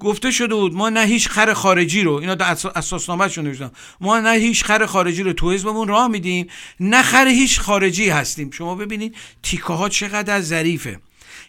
گفته 0.00 0.30
شده 0.30 0.54
بود 0.54 0.74
ما 0.74 0.88
نه 0.88 1.00
هیچ 1.00 1.28
خر 1.28 1.52
خارجی 1.54 2.02
رو 2.02 2.12
اینا 2.12 2.36
اساسنامه‌شون 2.74 3.44
نوشتن 3.44 3.70
ما 4.00 4.20
نه 4.20 4.30
هیچ 4.30 4.64
خر 4.64 4.86
خارجی 4.86 5.22
رو 5.22 5.32
تو 5.32 5.52
حزبمون 5.52 5.88
راه 5.88 6.08
میدیم 6.08 6.46
نه 6.80 7.02
خر 7.02 7.26
هیچ 7.28 7.60
خارجی 7.60 8.08
هستیم. 8.08 8.50
شما 8.50 8.74
ببینید 8.74 9.16
تیکه 9.42 9.64
ها 9.64 9.88
چقدر 9.88 10.40
ظریفه. 10.40 11.00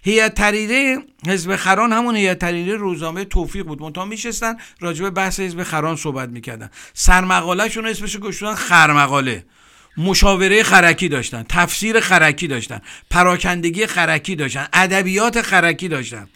هیئت 0.04 0.36
تحریره 0.36 0.98
حزب 1.28 1.56
خران 1.56 1.94
همون 1.94 2.16
هیئت 2.16 2.40
تحریره 2.40 2.76
روزنامه 2.78 3.26
توفیق 3.26 3.66
بود. 3.66 3.82
منتها 3.82 4.06
میشستن 4.06 4.58
راجع 4.80 5.04
به 5.04 5.10
بحث 5.10 5.40
حزب 5.40 5.64
خران 5.64 5.96
صحبت 5.96 6.30
می‌کردن. 6.30 6.70
سرمقالهشون 6.94 7.88
اسمش 7.88 8.18
گذاشتن 8.18 8.56
خرمقاله. 8.56 9.46
مشاوره 9.98 10.64
خرکی 10.64 11.10
داشتن 11.10 11.46
تفسیر 11.50 12.00
خرکی 12.00 12.48
داشتن 12.48 12.82
پراکندگی 13.10 13.88
خرکی 13.88 14.36
داشتن 14.36 14.68
ادبیات 14.74 15.42
خرکی 15.42 15.88
داشتن. 15.88 16.28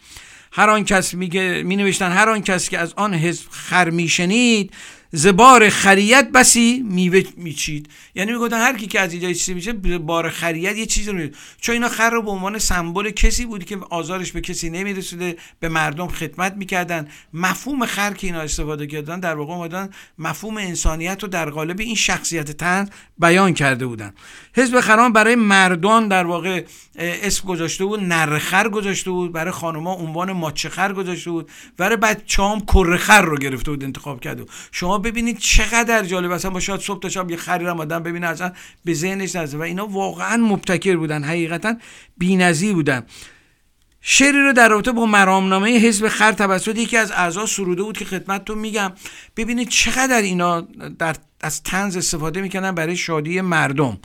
هر 0.51 0.69
آن 0.69 0.83
کس 0.83 1.13
میگه 1.13 1.63
می 1.65 1.75
نوشتن 1.75 2.11
هر 2.11 2.29
آن 2.29 2.41
کس 2.41 2.69
که 2.69 2.79
از 2.79 2.93
آن 2.93 3.13
حزب 3.13 3.45
خر 3.49 3.89
میشنید 3.89 4.73
زبار 5.13 5.69
خریت 5.69 6.29
بسی 6.33 6.83
میوه 6.85 7.23
میچید. 7.37 7.89
یعنی 8.15 8.31
می‌گفتن 8.31 8.57
هر 8.57 8.77
کی 8.77 8.87
که 8.87 8.99
از 8.99 9.13
اینجا 9.13 9.33
چیزی 9.33 9.53
میشه 9.53 9.73
بار 9.97 10.29
خریت 10.29 10.77
یه 10.77 10.85
چیزی 10.85 11.11
رو 11.11 11.27
چون 11.61 11.73
اینا 11.73 11.89
خر 11.89 12.09
رو 12.09 12.21
به 12.21 12.31
عنوان 12.31 12.59
سمبل 12.59 13.09
کسی 13.09 13.45
بود 13.45 13.65
که 13.65 13.77
آزارش 13.89 14.31
به 14.31 14.41
کسی 14.41 14.69
نمی‌رسیده 14.69 15.37
به 15.59 15.69
مردم 15.69 16.07
خدمت 16.07 16.53
می‌کردن. 16.53 17.07
مفهوم 17.33 17.85
خر 17.85 18.13
که 18.13 18.27
اینا 18.27 18.41
استفاده 18.41 18.87
کردن 18.87 19.19
در 19.19 19.35
واقع 19.35 19.53
اومدن 19.53 19.89
مفهوم 20.17 20.57
انسانیت 20.57 21.23
رو 21.23 21.29
در 21.29 21.49
قالب 21.49 21.79
این 21.79 21.95
شخصیت 21.95 22.51
تن 22.51 22.89
بیان 23.17 23.53
کرده 23.53 23.85
بودن. 23.85 24.13
حزب 24.55 24.79
خران 24.79 25.13
برای 25.13 25.35
مردان 25.35 26.07
در 26.07 26.25
واقع 26.25 26.63
اسم 26.95 27.47
گذاشته 27.47 27.85
بود 27.85 27.99
نرخر 27.99 28.69
گذاشته 28.69 29.11
بود 29.11 29.31
برای 29.31 29.51
خانوما 29.51 29.93
عنوان 29.93 30.31
ماچخر 30.31 30.93
گذاشته 30.93 31.31
بود 31.31 31.49
برای 31.77 31.97
بچه‌ام 31.97 32.59
کرخر 32.59 33.21
رو 33.21 33.37
گرفته 33.37 33.71
بود 33.71 33.83
انتخاب 33.83 34.19
کرده 34.19 34.45
شما 34.71 34.97
ببینید 34.97 35.37
چقدر 35.37 36.03
جالب 36.03 36.31
اصلا 36.31 36.51
با 36.51 36.59
شاید 36.59 36.81
صبح 36.81 36.99
تا 36.99 37.09
شب 37.09 37.31
یه 37.31 37.37
خری 37.37 37.65
رو 37.65 37.81
آدم 37.81 38.03
ببینه 38.03 38.27
اصلا 38.27 38.51
به 38.85 38.93
ذهنش 38.93 39.35
نرسه. 39.35 39.57
و 39.57 39.61
اینا 39.61 39.87
واقعا 39.87 40.37
مبتکر 40.37 40.95
بودن 40.95 41.23
حقیقتا 41.23 41.75
بی‌نظیر 42.17 42.73
بودن. 42.73 43.05
شعری 44.01 44.41
رو 44.43 44.53
در 44.53 44.69
رابطه 44.69 44.91
با 44.91 45.05
مرامنامه 45.05 45.79
حزب 45.79 46.07
خر 46.07 46.31
توسط 46.31 46.77
یکی 46.77 46.97
از 46.97 47.11
اعضا 47.11 47.45
سروده 47.45 47.83
بود 47.83 47.97
که 47.97 48.05
خدمتتون 48.05 48.57
میگم. 48.57 48.91
ببینید 49.37 49.69
چقدر 49.69 50.21
اینا 50.21 50.61
در 50.99 51.15
از 51.41 51.63
تنز 51.63 51.97
استفاده 51.97 52.41
می‌کنن 52.41 52.71
برای 52.71 52.95
شادی 52.95 53.41
مردم. 53.41 53.99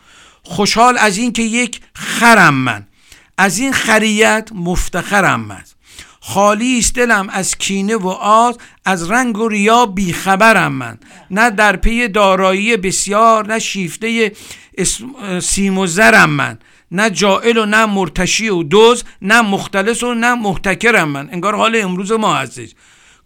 خوشحال 0.49 0.99
از 0.99 1.19
این 1.19 1.33
که 1.33 1.43
یک 1.43 1.81
خرم 1.95 2.55
من. 2.55 2.87
از 3.39 3.59
این 3.59 3.73
خریت 3.73 4.49
مفتخرم 4.55 5.41
من. 5.41 5.63
خالی 6.21 6.79
است 6.79 6.95
دلم 6.95 7.29
از 7.29 7.57
کینه 7.57 7.97
و 7.97 8.09
آز 8.09 8.59
از 8.85 9.11
رنگ 9.11 9.39
و 9.39 9.49
ریا 9.49 9.87
بیخبرم 9.87 10.73
من. 10.73 10.99
نه 11.31 11.51
در 11.51 11.77
پی 11.77 12.09
دارایی 12.09 12.77
بسیار 12.77 13.47
نه 13.47 13.59
شیفته 13.59 14.33
سیم 15.43 15.79
و 15.79 15.87
زرم 15.87 16.31
من. 16.31 16.59
نه 16.91 17.11
جائل 17.11 17.57
و 17.57 17.67
نه 17.67 17.87
مرتشی 17.87 18.49
و 18.49 18.63
دوز 18.63 19.05
نه 19.23 19.41
مختلس 19.41 20.03
و 20.03 20.15
نه 20.15 20.35
محتکرم 20.35 21.09
من. 21.09 21.29
انگار 21.33 21.57
حال 21.57 21.77
امروز 21.77 22.13
ما 22.13 22.35
هستش. 22.35 22.71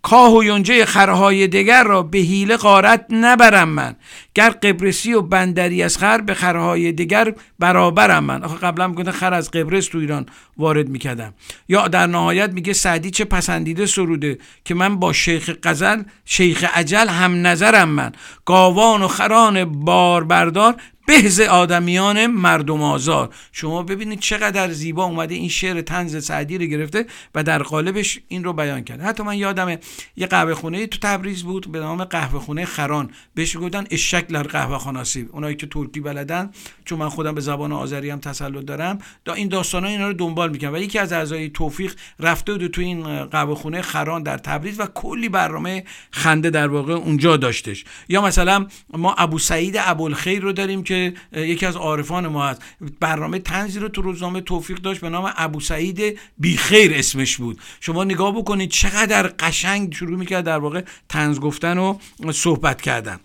کاه 0.02 0.36
و 0.36 0.44
یونجه 0.44 0.84
خرهای 0.84 1.46
دیگر 1.46 1.84
را 1.84 2.02
به 2.02 2.18
حیله 2.18 2.56
قارت 2.56 3.06
نبرم 3.10 3.68
من. 3.68 3.96
گر 4.34 4.50
قبرسی 4.50 5.12
و 5.12 5.22
بندری 5.22 5.82
از 5.82 5.98
خر 5.98 6.20
به 6.20 6.34
خرهای 6.34 6.92
دیگر 6.92 7.34
برابرم 7.58 8.24
من. 8.24 8.42
آخه 8.44 8.56
قبلا 8.56 8.88
می‌گفتن 8.88 9.10
خر 9.10 9.34
از 9.34 9.50
قبرس 9.50 9.86
تو 9.86 9.98
ایران 9.98 10.26
وارد 10.56 10.88
می‌کردم 10.88 11.34
یا 11.68 11.88
در 11.88 12.06
نهایت 12.06 12.52
میگه 12.52 12.72
سعدی 12.72 13.10
چه 13.10 13.24
پسندیده 13.24 13.86
سروده 13.86 14.38
که 14.64 14.74
من 14.74 14.96
با 14.96 15.12
شیخ 15.12 15.50
قزل 15.62 16.02
شیخ 16.24 16.64
عجل 16.64 17.08
هم 17.08 17.46
نظرم 17.46 17.88
من. 17.88 18.12
گاوان 18.44 19.02
و 19.02 19.08
خران 19.08 19.64
باربردار 19.64 20.74
بهز 21.10 21.40
آدمیان 21.40 22.26
مردم 22.26 22.82
آزار. 22.82 23.34
شما 23.52 23.82
ببینید 23.82 24.20
چقدر 24.20 24.70
زیبا 24.70 25.04
اومده 25.04 25.34
این 25.34 25.48
شعر 25.48 25.80
تنز 25.80 26.24
سعدی 26.24 26.58
رو 26.58 26.64
گرفته 26.64 27.06
و 27.34 27.42
در 27.42 27.62
قالبش 27.62 28.20
این 28.28 28.44
رو 28.44 28.52
بیان 28.52 28.84
کرده. 28.84 29.04
حتی 29.04 29.22
من 29.22 29.38
یادم 29.38 29.78
یه 30.16 30.26
قهوه 30.26 30.54
خونه 30.54 30.86
تو 30.86 30.98
تبریز 30.98 31.42
بود 31.42 31.72
به 31.72 31.78
نام 31.78 32.04
قهوه 32.04 32.40
خونه 32.40 32.64
خران. 32.64 33.10
بهش 33.34 33.56
گفتن 33.56 33.84
اشکلر 33.90 34.42
قهوه 34.42 34.78
خاناسی 34.78 35.28
اونایی 35.32 35.56
که 35.56 35.66
ترکی 35.66 36.00
بلدن 36.00 36.50
چون 36.84 36.98
من 36.98 37.08
خودم 37.08 37.34
به 37.34 37.40
زبان 37.40 37.72
آذری 37.72 38.10
هم 38.10 38.20
تسلط 38.20 38.64
دارم 38.64 38.98
دا 39.24 39.34
این 39.34 39.48
داستانا 39.48 39.88
اینا 39.88 40.06
رو 40.06 40.12
دنبال 40.12 40.50
می‌کنم 40.50 40.74
و 40.74 40.76
یکی 40.76 40.98
از 40.98 41.12
اعضای 41.12 41.48
توفیق 41.48 41.94
رفته 42.20 42.52
بود 42.52 42.66
تو 42.66 42.80
این 42.80 43.24
قهوه 43.24 43.54
خونه 43.54 43.82
خران 43.82 44.22
در 44.22 44.38
تبریز 44.38 44.80
و 44.80 44.86
کلی 44.86 45.28
برنامه 45.28 45.84
خنده 46.10 46.50
در 46.50 46.68
واقع 46.68 46.92
اونجا 46.92 47.36
داشتش. 47.36 47.84
یا 48.08 48.22
مثلا 48.22 48.66
ما 48.92 49.14
ابو 49.14 49.38
سعید 49.38 49.74
ابوالخیر 49.78 50.42
رو 50.42 50.52
داریم 50.52 50.82
که 50.82 50.99
یکی 51.32 51.66
از 51.66 51.76
عارفان 51.76 52.26
ما 52.26 52.48
هست. 52.48 52.62
برنامه 53.00 53.38
تنزی 53.38 53.78
رو 53.78 53.88
تو 53.88 54.02
روزنامه 54.02 54.40
توفیق 54.40 54.78
داشت 54.78 55.00
به 55.00 55.08
نام 55.08 55.32
ابو 55.36 55.60
سعید 55.60 56.18
بیخیر 56.38 56.92
اسمش 56.94 57.36
بود. 57.36 57.60
شما 57.80 58.04
نگاه 58.04 58.36
بکنید 58.36 58.70
چقدر 58.70 59.32
قشنگ 59.38 59.94
شروع 59.94 60.18
می‌کرد 60.18 60.44
در 60.44 60.58
واقع 60.58 60.84
تنز 61.08 61.38
گفتن 61.38 61.78
و 61.78 61.98
صحبت 62.32 62.82
کردن. 62.82 63.20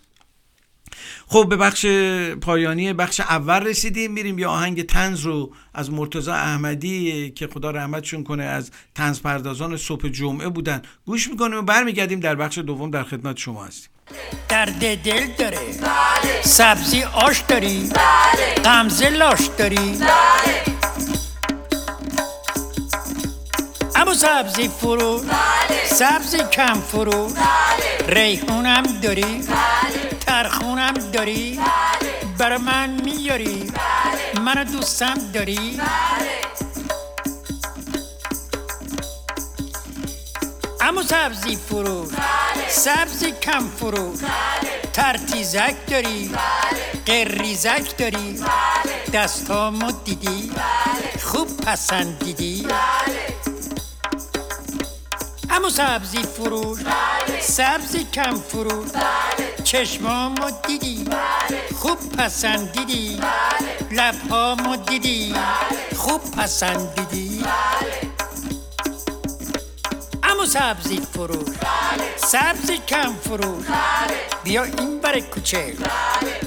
خب 1.26 1.46
به 1.48 1.56
بخش 1.56 1.86
پایانی 2.40 2.92
بخش 2.92 3.20
اول 3.20 3.66
رسیدیم 3.66 4.12
میریم 4.12 4.38
یه 4.38 4.46
آهنگ 4.46 4.82
تنز 4.82 5.20
رو 5.20 5.52
از 5.74 5.90
مرتضی 5.90 6.30
احمدی 6.30 7.30
که 7.30 7.46
خدا 7.46 7.70
رحمتشون 7.70 8.24
کنه 8.24 8.44
از 8.44 8.70
تنز 8.94 9.20
پردازان 9.20 9.76
صبح 9.76 10.08
جمعه 10.08 10.48
بودن. 10.48 10.82
گوش 11.06 11.28
می‌کنیم 11.28 11.58
و 11.58 11.62
برمیگردیم 11.62 12.20
در 12.20 12.34
بخش 12.34 12.58
دوم 12.58 12.90
در 12.90 13.02
خدمت 13.02 13.36
شما 13.36 13.64
هستیم. 13.64 13.90
درد 14.48 15.02
دل 15.02 15.26
داره 15.26 15.58
بله. 15.58 16.42
سبزی 16.42 17.02
آش 17.02 17.40
داری 17.48 17.90
بله. 18.64 19.08
لاش 19.08 19.40
داری 19.58 19.76
بله. 19.76 20.62
اما 23.96 24.14
سبزی 24.14 24.68
فرو. 24.68 25.24
سبزی 25.90 26.38
کم 26.38 26.80
فرو. 26.80 27.32
ریحونم 28.08 28.82
داری. 29.02 29.44
ترخونم 30.26 30.94
داری. 31.12 31.60
برا 32.38 32.58
من 32.58 32.90
میاری. 33.04 33.72
منو 34.40 34.64
دوستم 34.64 35.14
داری. 35.34 35.80
اما 40.80 41.02
سبزی 41.02 41.56
فروش 41.56 42.08
سبزی 42.68 43.32
کم 43.32 43.68
بله. 43.80 44.12
ترتیزک 44.92 45.74
داری. 45.90 46.30
قریزک 47.06 47.98
داری. 47.98 48.40
دستامو 49.12 49.90
دیدی. 50.04 50.50
خوب 51.24 51.56
پسندیدی. 51.56 52.66
اما 55.50 55.70
سبزی 55.70 56.22
فروش. 56.22 56.80
سبزی 57.42 58.04
کم 58.04 58.40
فروش. 58.40 58.90
چشمامو 59.64 60.50
دیدی. 60.66 61.08
خوب 61.76 62.16
پسندیدی. 62.16 63.20
لبهامو 63.90 64.76
دیدی. 64.76 65.34
خوب 65.96 66.30
پسندیدی 66.30 67.44
بله. 70.36 70.42
اما 70.42 70.46
سبزی 70.46 71.00
فروش. 71.14 71.56
سبزی 72.16 72.78
کم 72.78 73.14
فروش. 73.24 73.66
بیا 74.44 74.64
این 74.64 75.00
بر 75.00 75.20
کوچه. 75.20 75.74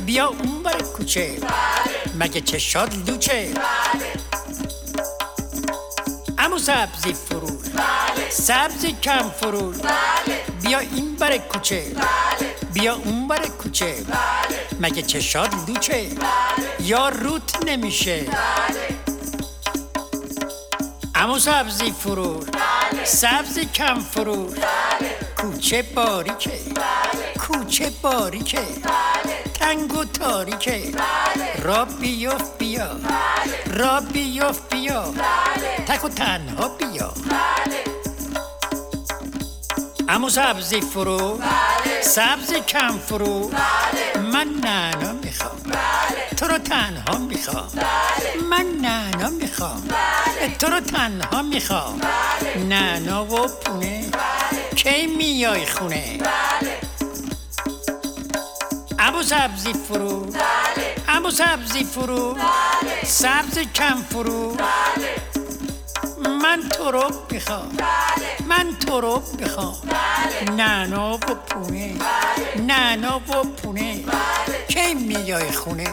بیا 0.05 0.27
اون 0.27 0.63
بر 0.63 0.81
کوچه. 0.81 1.37
مگه 2.19 2.41
چشاد 2.41 3.09
لوچه. 3.09 3.53
اما 6.37 6.57
سبزی 6.57 7.13
فروش. 7.13 7.65
سبزی 8.29 8.91
کم 9.03 9.29
فروش. 9.29 9.77
بیا 10.61 10.79
این 10.79 11.15
بر 11.15 11.37
کوچه. 11.37 11.83
بیا 12.73 12.95
اون 12.95 13.27
بر 13.27 13.47
کوچه. 13.47 13.95
مگه 14.79 15.01
چشاد 15.01 15.49
لوچه. 15.67 16.07
یا 16.79 17.09
روت 17.09 17.65
نمیشه. 17.65 18.25
اما 21.19 21.39
سبزی 21.39 21.91
فروش 21.91 22.45
بله. 22.45 23.05
سبزی 23.05 23.65
کم 23.65 23.99
بله. 24.15 24.55
کوچه 25.37 25.81
باریکه. 25.81 26.59
کوچه 27.39 27.89
باریکه. 28.01 28.61
تنگ 29.53 29.93
و 29.93 30.03
تاریکه. 30.03 30.91
را 31.63 31.85
بیوف 31.85 32.57
بیا. 32.57 32.87
را 33.67 33.99
بیوف 33.99 34.59
بیا. 34.71 35.13
تک 35.87 36.05
و 36.05 36.09
تنها 36.09 36.67
بیا. 36.67 37.13
اما 40.09 40.29
سبزی 40.29 40.81
فرو. 40.81 41.39
سبزی 42.01 42.59
کم 42.59 42.99
فرو. 43.07 43.51
من 44.31 44.61
بله. 44.61 45.18
تو 46.39 46.47
رو 46.47 46.57
تنها 46.57 47.17
می‌خوام 47.17 47.67
بله. 47.75 48.43
من 48.49 48.65
نانا 48.81 49.29
می‌خوام 49.29 49.81
بله. 49.81 50.55
تو 50.59 50.67
رو 50.67 50.79
تنها 50.79 51.41
می‌خوام 51.41 51.99
بله. 51.99 52.63
نانا 52.63 53.25
و 53.25 53.47
پونه 53.47 54.09
بله. 54.11 54.69
کی 54.75 55.07
میای 55.07 55.65
خونه 55.65 56.17
بله. 56.17 56.77
ابو 58.99 59.23
سبزی 59.23 59.73
فرو 59.73 60.19
بله. 60.19 60.95
ابو 61.07 61.31
سبزی 61.31 61.83
فرو 61.83 62.33
بله. 62.33 63.05
سبزی 63.05 63.65
کم 63.65 64.03
فرو 64.09 64.55
بله. 64.55 65.15
من 66.41 66.69
تو 66.69 66.91
رو 66.91 67.11
می‌خوام. 67.31 67.77
من 68.47 68.75
تو 68.87 69.01
رو 69.01 69.23
می‌خوام. 69.39 69.75
نانا 70.57 71.13
و 71.13 71.17
پونه. 71.17 71.95
نانا 72.67 73.17
و 73.17 73.43
پونه. 73.43 74.05
کی 74.67 74.93
میای 74.93 75.51
خونه 75.51 75.89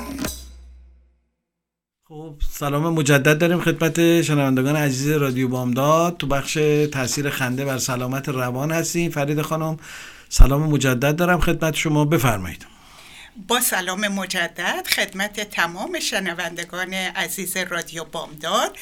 خب 2.09 2.35
سلام 2.51 2.95
مجدد 2.95 3.39
داریم 3.39 3.61
خدمت 3.61 4.23
شنوندگان 4.23 4.77
عزیز 4.77 5.09
رادیو 5.09 5.49
بامداد. 5.49 6.17
تو 6.17 6.27
بخش 6.27 6.59
تاثیر 6.93 7.31
خنده 7.31 7.65
بر 7.65 7.79
سلامت 7.79 8.29
روان 8.29 8.73
هستیم. 8.73 9.11
فرید 9.11 9.43
خانم 9.43 9.77
سلام 10.29 10.63
مجدد 10.63 11.17
دارم 11.17 11.41
خدمت 11.41 11.75
شما. 11.75 12.05
بفرمایید. 12.05 12.67
با 13.49 13.61
سلام 13.61 14.09
مجدد 14.09 14.87
خدمت 14.87 15.51
تمام 15.51 16.01
شنوندگان 16.01 16.95
عزیز 16.95 17.57
رادیو 17.57 18.05
بامداد. 18.05 18.77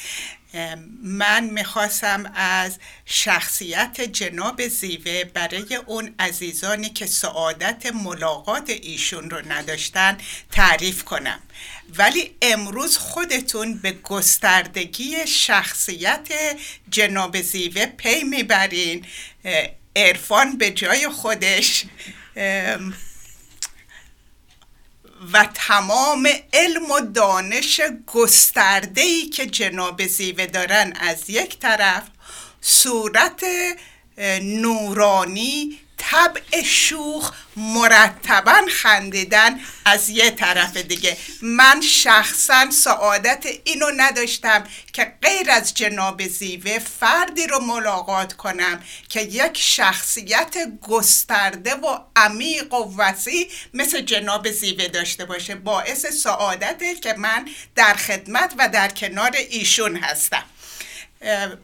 من 1.02 1.44
می‌خواستم 1.44 2.32
از 2.34 2.78
شخصیت 3.04 4.00
جناب 4.00 4.68
زیوه 4.68 5.24
برای 5.24 5.74
اون 5.86 6.14
عزیزانی 6.18 6.88
که 6.88 7.06
سعادت 7.06 7.86
ملاقات 7.86 8.70
ایشون 8.70 9.30
رو 9.30 9.52
نداشتن 9.52 10.18
تعریف 10.52 11.04
کنم. 11.04 11.40
ولی 11.98 12.30
امروز 12.42 12.96
خودتون 12.96 13.74
به 13.74 13.92
گستردگی 13.92 15.26
شخصیت 15.26 16.28
جناب 16.90 17.40
زیوه 17.40 17.86
پی 17.86 18.24
می‌برین. 18.24 19.06
عرفان 19.96 20.58
به 20.58 20.70
جای 20.70 21.08
خودش. 21.08 21.84
و 25.32 25.48
تمام 25.54 26.28
علم 26.52 26.90
و 26.90 27.00
دانش 27.00 27.80
گسترده‌ای 28.06 29.26
که 29.26 29.46
جناب 29.46 30.06
زیوه 30.06 30.46
دارن 30.46 30.92
از 31.00 31.30
یک 31.30 31.58
طرف 31.58 32.02
صورت 32.60 33.44
نورانی 34.42 35.78
طبع 35.98 36.62
شوخ 36.64 37.32
مرتبا 37.56 38.62
خندیدن 38.70 39.60
از 39.84 40.08
یه 40.08 40.30
طرف 40.30 40.76
دیگه. 40.76 41.16
من 41.42 41.80
شخصا 41.80 42.70
سعادت 42.70 43.44
اینو 43.64 43.86
نداشتم 43.96 44.64
که 44.92 45.12
غیر 45.22 45.50
از 45.50 45.74
جناب 45.74 46.26
زیوه 46.26 46.78
فردی 46.78 47.46
رو 47.46 47.60
ملاقات 47.60 48.32
کنم 48.32 48.82
که 49.08 49.20
یک 49.20 49.58
شخصیت 49.58 50.56
گسترده 50.80 51.74
و 51.74 51.98
عمیق 52.16 52.74
و 52.74 52.96
وسیع 52.96 53.50
مثل 53.74 54.00
جناب 54.00 54.50
زیوه 54.50 54.88
داشته 54.88 55.24
باشه. 55.24 55.54
باعث 55.54 56.06
سعادته 56.06 56.94
که 56.94 57.14
من 57.18 57.48
در 57.74 57.94
خدمت 57.94 58.54
و 58.58 58.68
در 58.68 58.88
کنار 58.88 59.36
ایشون 59.50 59.96
هستم. 59.96 60.44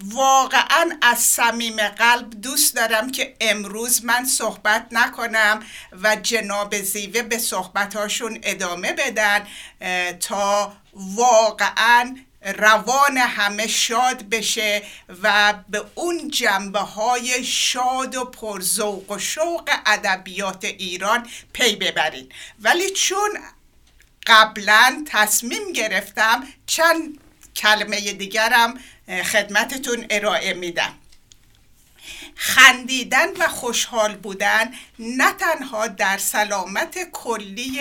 واقعا 0.05 0.99
از 1.03 1.19
صمیم 1.19 1.77
قلب 1.77 2.31
دوست 2.31 2.77
دارم 2.77 3.13
که 3.13 3.37
امروز 3.41 4.05
من 4.05 4.25
صحبت 4.25 4.87
نکنم 4.91 5.63
و 6.03 6.17
جناب 6.17 6.83
زیوه 6.83 7.23
به 7.23 7.39
صحبتاشون 7.39 8.39
ادامه 8.43 8.93
بدن 8.93 9.47
تا 10.21 10.73
واقعا 10.95 12.17
روان 12.43 13.17
همه 13.17 13.67
شاد 13.67 14.29
بشه 14.29 14.83
و 15.23 15.55
به 15.69 15.85
اون 15.95 16.29
جنبه 16.29 16.79
های 16.79 17.45
شاد 17.45 18.17
و 18.17 18.25
پرزوق 18.25 19.11
و 19.11 19.19
شوق 19.19 19.71
ادبیات 19.87 20.65
ایران 20.65 21.29
پی 21.53 21.77
ببرین. 21.77 22.29
ولی 22.61 22.91
چون 22.91 23.31
قبلا 24.27 25.05
تصمیم 25.07 25.73
گرفتم 25.73 26.47
چند 26.67 27.19
کلمه 27.57 28.13
دیگرم 28.13 28.81
خدمتتون 29.11 30.07
ارائه 30.11 30.55
میدم. 30.55 30.95
خندیدن 32.35 33.37
و 33.39 33.49
خوشحال 33.49 34.17
بودن 34.17 34.73
نه 34.99 35.33
تنها 35.33 35.87
در 35.87 36.19
سلامت 36.19 36.99
کلی 37.13 37.81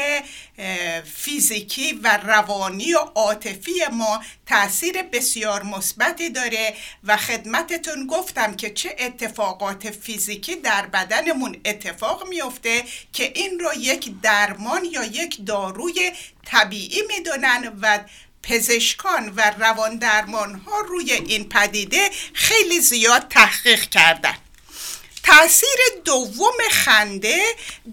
فیزیکی 1.15 1.93
و 1.93 2.17
روانی 2.23 2.93
و 2.93 2.97
عاطفی 2.97 3.71
ما 3.91 4.23
تاثیر 4.45 5.01
بسیار 5.01 5.63
مثبتی 5.63 6.29
داره 6.29 6.73
و 7.03 7.17
خدمتتون 7.17 8.07
گفتم 8.07 8.55
که 8.55 8.69
چه 8.69 8.95
اتفاقات 8.99 9.91
فیزیکی 9.91 10.55
در 10.55 10.85
بدنمون 10.85 11.57
اتفاق 11.65 12.27
میفته 12.27 12.83
که 13.13 13.31
این 13.35 13.59
رو 13.59 13.71
یک 13.77 14.21
درمان 14.21 14.85
یا 14.85 15.03
یک 15.03 15.45
داروی 15.45 16.11
طبیعی 16.45 17.01
می‌دونن 17.07 17.77
و 17.81 17.99
پزشکان 18.43 19.33
و 19.35 19.51
روان 19.59 19.97
درمان 19.97 20.55
ها 20.55 20.79
روی 20.79 21.11
این 21.13 21.49
پدیده 21.49 22.09
خیلی 22.33 22.79
زیاد 22.79 23.27
تحقیق 23.27 23.81
کردن 23.81 24.35
تاثیر 25.23 25.79
دوم 26.05 26.57
خنده 26.71 27.41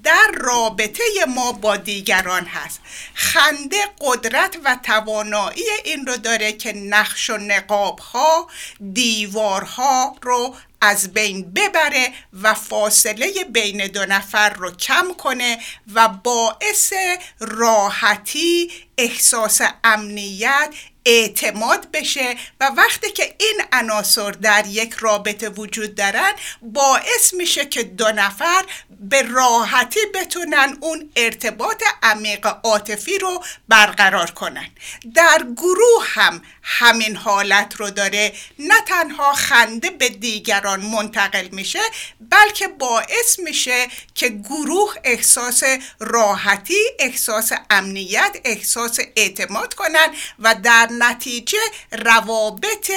در 0.02 0.30
رابطه 0.34 1.02
ما 1.28 1.52
با 1.52 1.76
دیگران 1.76 2.44
هست. 2.44 2.80
خنده 3.14 3.76
قدرت 4.00 4.56
و 4.64 4.78
توانایی 4.82 5.64
این 5.84 6.06
رو 6.06 6.16
داره 6.16 6.52
که 6.52 6.72
نقش 6.72 7.30
و 7.30 7.36
نقاب 7.36 7.98
ها 7.98 8.48
دیوارها 8.92 10.16
رو 10.22 10.54
از 10.86 11.12
بین 11.12 11.52
ببره 11.52 12.12
و 12.42 12.54
فاصله 12.54 13.44
بین 13.52 13.86
دو 13.86 14.06
نفر 14.06 14.50
رو 14.50 14.70
کم 14.70 15.14
کنه 15.18 15.58
و 15.94 16.08
باعث 16.08 16.92
راحتی 17.40 18.72
احساس 18.98 19.60
امنیت 19.84 20.74
اعتماد 21.06 21.90
بشه 21.92 22.36
و 22.60 22.70
وقتی 22.76 23.10
که 23.10 23.34
این 23.38 23.62
عناصر 23.72 24.30
در 24.30 24.66
یک 24.66 24.94
رابطه 24.94 25.48
وجود 25.48 25.94
دارن 25.94 26.32
باعث 26.62 27.34
میشه 27.34 27.64
که 27.64 27.82
دو 27.82 28.08
نفر 28.08 28.64
به 29.00 29.22
راحتی 29.22 30.00
بتونن 30.14 30.78
اون 30.80 31.10
ارتباط 31.16 31.82
عمیق 32.02 32.46
عاطفی 32.64 33.18
رو 33.18 33.44
برقرار 33.68 34.30
کنن. 34.30 34.66
در 35.14 35.46
گروه 35.56 36.04
هم 36.04 36.42
همین 36.62 37.16
حالت 37.16 37.74
رو 37.76 37.90
داره. 37.90 38.32
نه 38.58 38.80
تنها 38.86 39.32
خنده 39.32 39.90
به 39.90 40.08
دیگران 40.08 40.80
منتقل 40.80 41.48
میشه 41.52 41.80
بلکه 42.20 42.68
باعث 42.68 43.38
میشه 43.38 43.88
که 44.14 44.28
گروه 44.28 44.94
احساس 45.04 45.62
راحتی 46.00 46.80
احساس 46.98 47.52
امنیت 47.70 48.36
احساس 48.44 48.98
اعتماد 49.16 49.74
کنن 49.74 50.08
و 50.38 50.54
در 50.62 50.88
نتیجه 50.98 51.58
روابط 51.92 52.90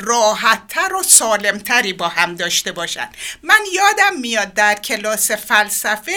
راحتتر 0.00 0.94
و 0.94 1.02
سالمتری 1.02 1.92
با 1.92 2.08
هم 2.08 2.34
داشته 2.34 2.72
باشن. 2.72 3.08
من 3.42 3.60
یادم 3.72 4.20
میاد 4.20 4.54
در 4.54 4.74
کلاس 4.74 5.30
فلسفه 5.30 6.16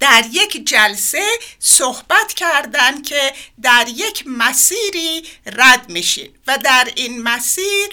در 0.00 0.24
یک 0.32 0.68
جلسه 0.68 1.26
صحبت 1.58 2.32
کردن 2.36 3.02
که 3.02 3.32
در 3.62 3.86
یک 3.88 4.24
مسیری 4.26 5.28
رد 5.46 5.88
میشین 5.88 6.34
و 6.46 6.58
در 6.58 6.88
این 6.96 7.22
مسیر 7.22 7.88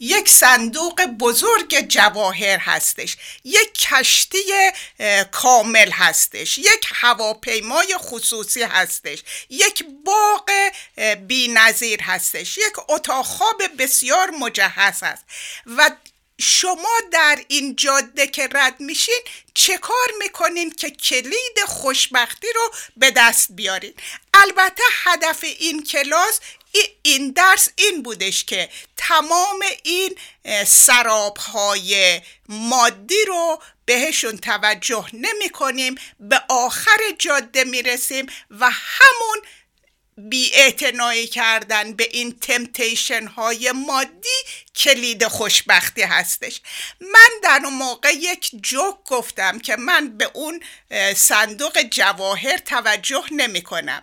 یک 0.00 0.28
صندوق 0.28 1.04
بزرگ 1.04 1.80
جواهر 1.88 2.58
هستش 2.58 3.16
یک 3.44 3.72
کشتی 3.74 4.38
کامل 5.30 5.90
هستش 5.90 6.58
یک 6.58 6.86
هواپیمای 6.94 7.96
خصوصی 7.98 8.62
هستش 8.62 9.22
یک 9.50 9.84
باغ 10.04 10.50
بینظیر 11.28 12.02
هستش 12.02 12.58
یک 12.58 12.72
اتاق 12.88 13.24
خواب 13.24 13.62
بسیار 13.78 14.30
مجهز 14.30 15.02
هست 15.02 15.24
و 15.66 15.90
شما 16.42 17.00
در 17.10 17.38
این 17.48 17.76
جاده 17.76 18.26
که 18.26 18.48
رد 18.52 18.80
میشین 18.80 19.20
چه 19.54 19.78
کار 19.78 20.08
می‌کنین 20.18 20.70
که 20.70 20.90
کلید 20.90 21.58
خوشبختی 21.66 22.46
رو 22.54 22.72
به 22.96 23.10
دست 23.10 23.48
بیارین؟ 23.50 23.94
البته 24.34 24.82
هدف 25.04 25.44
این 25.58 25.84
کلاس 25.84 26.40
این 27.02 27.30
درس 27.30 27.68
این 27.76 28.02
بودش 28.02 28.44
که 28.44 28.68
تمام 28.96 29.60
این 29.82 30.18
سراب 30.66 31.36
های 31.36 32.20
مادی 32.48 33.24
رو 33.26 33.62
بهشون 33.84 34.38
توجه 34.38 35.06
نمی 35.12 35.48
کنیم 35.52 35.94
به 36.20 36.42
آخر 36.48 36.98
جاده 37.18 37.64
می‌رسیم 37.64 38.26
و 38.50 38.70
همون 38.70 39.38
بی 40.16 40.52
کردن 41.26 41.92
به 41.92 42.08
این 42.12 42.38
تمتیشن 42.38 43.26
های 43.26 43.72
مادی 43.72 44.28
کلید 44.76 45.26
خوشبختی 45.26 46.02
هستش. 46.02 46.60
من 47.00 47.30
در 47.42 47.60
اون 47.64 47.74
موقع 47.74 48.12
یک 48.12 48.50
جوک 48.62 48.94
گفتم 49.04 49.58
که 49.58 49.76
من 49.76 50.16
به 50.16 50.30
اون 50.34 50.60
صندوق 51.14 51.82
جواهر 51.82 52.58
توجه 52.58 53.24
نمی 53.30 53.62
کنم 53.62 54.02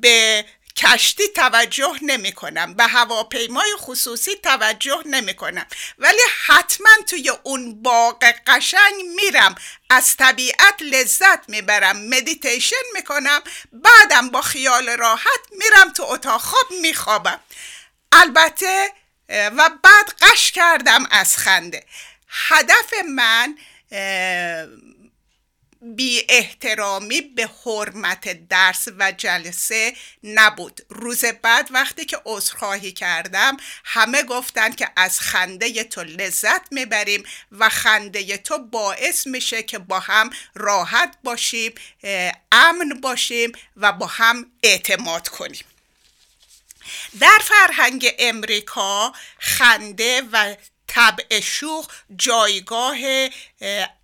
به 0.00 0.44
کشتی 0.76 1.28
توجه 1.28 1.98
نمی 2.02 2.32
کنم 2.32 2.74
به 2.74 2.86
هواپیمای 2.86 3.74
خصوصی 3.78 4.36
توجه 4.36 5.02
نمی 5.06 5.34
کنم 5.34 5.66
ولی 5.98 6.22
حتما 6.46 6.90
توی 7.06 7.32
اون 7.42 7.82
باغ 7.82 8.24
قشنگ 8.46 8.94
میرم. 9.16 9.54
از 9.90 10.16
طبیعت 10.16 10.74
لذت 10.80 11.48
می‌برم 11.48 11.96
مدیتیشن 11.96 12.76
می‌کنم 12.94 13.40
بعدم 13.72 14.30
با 14.30 14.42
خیال 14.42 14.88
راحت 14.88 15.40
میرم 15.50 15.92
تو 15.92 16.02
اتاق. 16.02 16.40
خواب 16.40 16.66
میخوابم. 16.80 17.40
البته 18.12 18.92
و 19.28 19.70
بعد 19.82 20.14
قش 20.22 20.52
کردم 20.52 21.06
از 21.10 21.36
خنده. 21.36 21.86
هدف 22.28 22.94
من 23.08 23.58
بی 25.84 26.22
احترامی 26.28 27.20
به 27.20 27.50
حرمت 27.64 28.48
درس 28.48 28.88
و 28.98 29.12
جلسه 29.12 29.94
نبود. 30.22 30.80
روز 30.88 31.24
بعد 31.24 31.68
وقتی 31.70 32.04
که 32.04 32.18
عذرخواهی 32.24 32.92
کردم 32.92 33.56
همه 33.84 34.22
گفتن 34.22 34.72
که 34.72 34.88
از 34.96 35.20
خنده 35.20 35.84
تو 35.84 36.02
لذت 36.02 36.72
می‌بریم 36.72 37.22
و 37.52 37.68
خنده 37.68 38.36
تو 38.36 38.58
باعث 38.58 39.26
میشه 39.26 39.62
که 39.62 39.78
با 39.78 40.00
هم 40.00 40.30
راحت 40.54 41.16
باشیم 41.24 41.74
امن 42.52 43.00
باشیم 43.00 43.52
و 43.76 43.92
با 43.92 44.06
هم 44.06 44.52
اعتماد 44.62 45.28
کنیم. 45.28 45.64
در 47.20 47.38
فرهنگ 47.42 48.14
امریکا 48.18 49.12
خنده 49.38 50.22
و 50.32 50.54
طبع 50.94 51.40
شوخ 51.40 51.86
جایگاه 52.16 52.96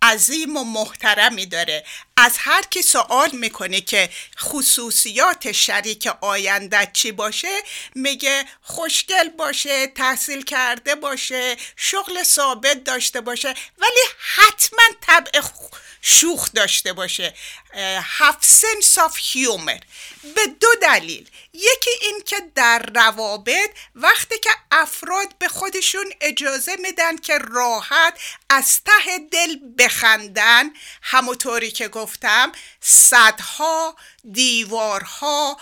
عظیم 0.01 0.57
و 0.57 0.63
محترمی 0.63 1.45
داره. 1.45 1.85
از 2.17 2.35
هر 2.39 2.61
کی 2.69 2.81
سوال 2.81 3.29
می‌کنه 3.33 3.81
که 3.81 4.09
خصوصیات 4.39 5.51
شریک 5.51 6.09
آینده 6.21 6.89
چی 6.93 7.11
باشه 7.11 7.61
میگه 7.95 8.45
خوشگل 8.61 9.29
باشه 9.29 9.87
تحصیل 9.87 10.43
کرده 10.43 10.95
باشه 10.95 11.57
شغل 11.75 12.23
ثابت 12.23 12.83
داشته 12.83 13.21
باشه 13.21 13.49
ولی 13.77 14.01
حتما 14.35 14.83
طبع 15.01 15.41
شوخ 16.01 16.51
داشته 16.53 16.93
باشه. 16.93 17.33
have 18.19 18.41
sense 18.41 18.97
of 18.97 19.15
humor. 19.15 19.81
به 20.35 20.47
دو 20.59 20.67
دلیل. 20.81 21.29
یکی 21.53 21.89
این 22.01 22.21
که 22.25 22.35
در 22.55 22.85
روابط 22.95 23.69
وقتی 23.95 24.39
که 24.39 24.49
افراد 24.71 25.37
به 25.39 25.47
خودشون 25.47 26.13
اجازه 26.21 26.75
میدن 26.75 27.17
که 27.17 27.37
راحت 27.37 28.19
از 28.49 28.81
ته 28.83 29.19
دل 29.31 29.55
بخندن 29.77 30.69
همونطوری 31.01 31.71
که 31.71 31.87
گفتم 31.87 32.51
صدها 32.81 33.95
دیوارها 34.31 35.57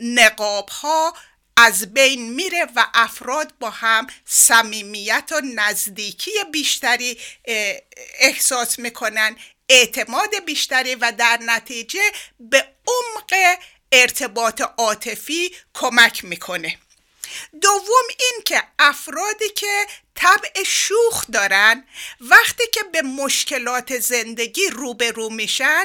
نقابها 0.00 1.14
از 1.56 1.94
بین 1.94 2.32
میره 2.34 2.66
و 2.76 2.86
افراد 2.94 3.52
با 3.58 3.70
هم 3.70 4.06
صمیمیت 4.24 5.30
و 5.32 5.40
نزدیکی 5.54 6.30
بیشتری 6.52 7.18
احساس 8.18 8.78
می‌کنن. 8.78 9.36
اعتماد 9.70 10.30
بیشتری 10.46 10.94
و 10.94 11.12
در 11.18 11.38
نتیجه 11.46 12.00
به 12.40 12.64
عمق 12.86 13.58
ارتباط 13.92 14.62
عاطفی 14.78 15.50
کمک 15.74 16.24
می‌کنه. 16.24 16.78
دوم 17.60 18.06
این 18.18 18.42
که 18.44 18.62
افرادی 18.78 19.48
که 19.48 19.86
طبع 20.14 20.62
شوخ 20.66 21.24
دارن 21.32 21.84
وقتی 22.20 22.64
که 22.72 22.82
به 22.92 23.02
مشکلات 23.02 23.98
زندگی 23.98 24.68
روبرو 24.70 25.30
میشن 25.30 25.84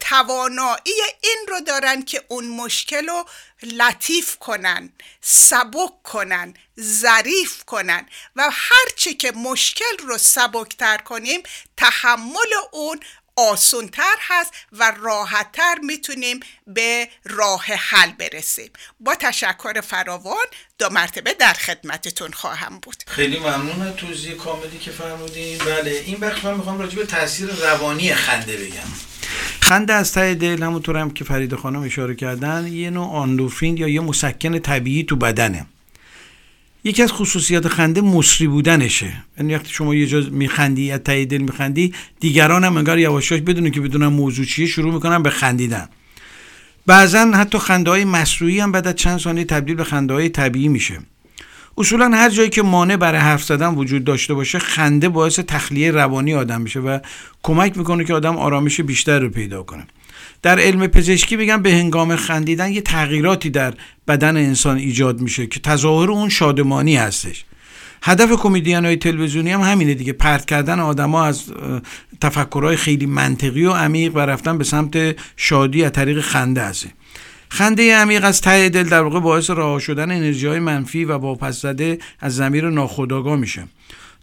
توانایی 0.00 1.02
این 1.20 1.46
رو 1.48 1.60
دارن 1.60 2.02
که 2.02 2.24
اون 2.28 2.48
مشکل 2.48 3.08
رو 3.08 3.24
لطیف 3.62 4.36
کنن 4.36 4.92
سبک 5.20 6.02
کنن 6.02 6.54
ظریف 6.80 7.64
کنن 7.64 8.08
و 8.36 8.50
هرچی 8.52 9.14
که 9.14 9.32
مشکل 9.32 9.98
رو 9.98 10.18
سبکتر 10.18 10.96
کنیم 10.96 11.42
تحمل 11.76 12.52
اون 12.72 13.00
آسونتر 13.36 14.16
هست 14.20 14.52
و 14.72 14.92
راحتتر 15.02 15.74
می‌تونیم 15.82 16.40
به 16.66 17.08
راه 17.24 17.64
حل 17.64 18.12
برسیم. 18.12 18.70
با 19.00 19.14
تشکر 19.14 19.80
فراوان 19.80 20.46
دو 20.78 20.88
مرتبه 20.90 21.34
در 21.34 21.52
خدمتتون 21.52 22.32
خواهم 22.32 22.78
بود. 22.82 22.96
خیلی 23.06 23.38
ممنون 23.38 23.82
از 23.82 23.96
توضیح 23.96 24.34
کاملی 24.34 24.78
که 24.78 24.90
فرمودین. 24.90 25.58
بله 25.58 25.90
این 26.06 26.20
بخش 26.20 26.44
من 26.44 26.54
می‌خوام 26.54 26.78
راجع 26.78 26.96
به 26.96 27.06
تاثیر 27.06 27.48
روانی 27.50 28.14
خنده 28.14 28.56
بگم. 28.56 28.88
خنده 29.60 29.92
از 29.92 30.12
ته 30.12 30.34
دل 30.34 30.62
همونطور 30.62 30.96
هم 30.96 31.10
که 31.10 31.24
فرید 31.24 31.54
خانم 31.54 31.82
اشاره 31.82 32.14
کردن 32.14 32.66
یه 32.66 32.90
نوع 32.90 33.12
آندوفین 33.12 33.76
یا 33.76 33.88
یه 33.88 34.00
مسکن 34.00 34.58
طبیعی 34.58 35.04
تو 35.04 35.16
بدنه. 35.16 35.66
یکی 36.84 37.02
از 37.02 37.12
خصوصیات 37.12 37.68
خنده 37.68 38.00
مصری 38.00 38.46
بودنشه. 38.46 39.12
یعنی 39.38 39.54
وقتی 39.54 39.70
شما 39.72 39.94
یه 39.94 40.06
جا 40.06 40.20
میخندی 40.30 40.90
از 40.90 41.00
ته 41.00 41.24
دل 41.24 41.38
میخندی 41.38 41.94
دیگران 42.20 42.64
هم 42.64 42.76
انگار 42.76 42.98
یواشاش 42.98 43.40
بدونه 43.40 43.70
که 43.70 43.80
بدونن 43.80 44.06
موضوع 44.06 44.44
چیه 44.44 44.66
شروع 44.66 44.94
می‌کنن 44.94 45.22
به 45.22 45.30
خندیدن. 45.30 45.88
بعضا 46.86 47.18
حتی 47.18 47.58
خنده 47.58 47.90
های 47.90 48.04
مصنوعی 48.04 48.60
هم 48.60 48.72
بعد 48.72 48.86
از 48.86 48.94
چند 48.94 49.18
ثانیه 49.18 49.44
تبدیل 49.44 49.74
به 49.76 49.84
خنده 49.84 50.14
های 50.14 50.28
طبیعی 50.28 50.68
میشه. 50.68 50.98
اصولا 51.78 52.08
هر 52.08 52.30
جایی 52.30 52.50
که 52.50 52.62
مانع 52.62 52.96
برای 52.96 53.20
حرف 53.20 53.44
زدن 53.44 53.74
وجود 53.74 54.04
داشته 54.04 54.34
باشه 54.34 54.58
خنده 54.58 55.08
باعث 55.08 55.38
تخلیه 55.38 55.90
روانی 55.90 56.34
آدم 56.34 56.60
میشه 56.60 56.80
و 56.80 56.98
کمک 57.42 57.78
می‌کنه 57.78 58.04
که 58.04 58.14
آدم 58.14 58.36
آرامش 58.36 58.80
بیشتر 58.80 59.18
رو 59.18 59.28
پیدا 59.28 59.62
کنه. 59.62 59.86
در 60.44 60.58
علم 60.58 60.86
پزشکی 60.86 61.36
بگم 61.36 61.62
به 61.62 61.72
هنگام 61.72 62.16
خندیدن 62.16 62.72
یه 62.72 62.80
تغییراتی 62.80 63.50
در 63.50 63.74
بدن 64.08 64.36
انسان 64.36 64.76
ایجاد 64.76 65.20
میشه 65.20 65.46
که 65.46 65.60
تظاهر 65.60 66.10
اون 66.10 66.28
شادمانی 66.28 66.96
هستش. 66.96 67.44
هدف 68.02 68.32
کمدین 68.32 68.84
های 68.84 68.96
تلویزیونی 68.96 69.50
هم 69.50 69.60
همینه 69.60 69.94
دیگه. 69.94 70.12
پرت 70.12 70.44
کردن 70.44 70.80
آدما 70.80 71.24
از 71.24 71.44
تفکرهای 72.20 72.76
خیلی 72.76 73.06
منطقی 73.06 73.64
و 73.64 73.72
عمیق 73.72 74.16
و 74.16 74.18
رفتن 74.18 74.58
به 74.58 74.64
سمت 74.64 75.16
شادی 75.36 75.84
از 75.84 75.92
طریق 75.92 76.20
خنده 76.20 76.62
هسته 76.62 76.88
خنده 77.48 77.96
عمیق 77.96 78.24
از 78.24 78.40
ته 78.40 78.68
دل 78.68 78.88
در 78.88 79.02
واقع 79.02 79.20
باعث 79.20 79.50
رها 79.50 79.78
شدن 79.78 80.10
انرژی 80.10 80.46
های 80.46 80.58
منفی 80.58 81.04
و 81.04 81.12
واپس 81.12 81.60
زده 81.60 81.98
از 82.20 82.36
زمیر 82.36 82.70
ناخودآگاه 82.70 83.36
میشه. 83.36 83.64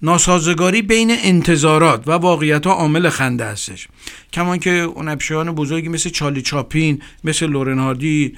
ناسازگاری 0.03 0.81
بین 0.81 1.11
انتظارات 1.23 2.07
و 2.07 2.11
واقعیت 2.11 2.67
ها 2.67 2.73
عامل 2.73 3.09
خنده 3.09 3.45
هستش. 3.45 3.87
کمان 4.33 4.59
که 4.59 4.71
اون 4.71 5.15
بزرگی 5.15 5.89
مثل 5.89 6.09
چالی 6.09 6.41
چاپین 6.41 7.01
مثل 7.23 7.47
لورن 7.47 7.79
هاردی 7.79 8.37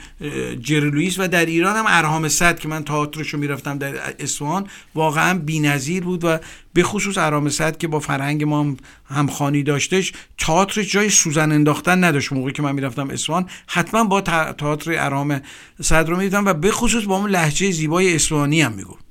جری 0.61 1.15
و 1.17 1.27
در 1.27 1.45
ایران 1.45 1.75
هم 1.75 1.85
ارهام 1.87 2.27
صد 2.27 2.59
که 2.59 2.67
من 2.67 2.83
تئاترشو 2.83 3.37
می‌رفتم 3.37 3.77
در 3.77 3.93
اصفهان 4.19 4.67
واقعا 4.95 5.39
بی‌نظیر 5.39 6.03
بود 6.03 6.23
و 6.23 6.37
به 6.73 6.83
خصوص 6.83 7.17
ارهام 7.17 7.49
صد 7.49 7.77
که 7.77 7.87
با 7.87 7.99
فرهنگ 7.99 8.43
ما 8.43 8.75
هم 9.05 9.27
خانی 9.27 9.63
داشتش 9.63 10.13
تئاتر 10.37 10.83
جای 10.83 11.09
سوزن 11.09 11.51
انداختن 11.51 12.03
نداشت. 12.03 12.33
موقعی 12.33 12.53
که 12.53 12.61
من 12.61 12.71
می‌رفتم 12.71 13.09
اصفهان 13.09 13.45
حتما 13.67 14.03
با 14.03 14.21
تئاتر 14.21 14.91
ارهام 14.91 15.41
صد 15.81 16.09
رو 16.09 16.17
می‌دیدم 16.17 16.45
و 16.45 16.53
به 16.53 16.71
خصوص 16.71 17.03
با 17.03 17.17
اون 17.17 17.29
لحجه 17.29 17.71
زیبای 17.71 18.15
اصفهانی 18.15 18.61
هم 18.61 18.71
می‌گفت. 18.71 19.02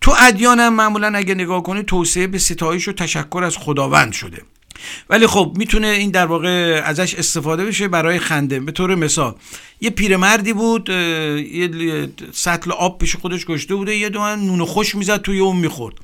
تو 0.00 0.14
ادیان 0.18 0.60
هم 0.60 0.74
معمولا 0.74 1.12
اگه 1.14 1.34
نگاه 1.34 1.62
کنی 1.62 1.82
توسعه 1.82 2.26
به 2.26 2.38
ستایش 2.38 2.88
و 2.88 2.92
تشکر 2.92 3.42
از 3.44 3.56
خداوند 3.56 4.12
شده. 4.12 4.42
ولی 5.10 5.26
خب 5.26 5.52
می‌تونه 5.56 5.86
این 5.86 6.10
در 6.10 6.26
واقع 6.26 6.82
ازش 6.84 7.14
استفاده 7.14 7.64
بشه 7.64 7.88
برای 7.88 8.18
خنده. 8.18 8.60
به 8.60 8.72
طور 8.72 8.94
مثال 8.94 9.34
یه 9.80 9.90
پیرمردی 9.90 10.52
بود 10.52 10.88
یه 10.88 12.08
سطل 12.32 12.72
آب 12.72 12.98
پیش 12.98 13.16
خودش 13.16 13.46
گشته 13.46 13.74
بوده 13.74 13.96
یه 13.96 14.08
دو 14.08 14.36
نون 14.36 14.64
خوش 14.64 14.94
می‌زد 14.94 15.22
توی 15.22 15.38
اون 15.38 15.56
می‌خورد. 15.56 15.94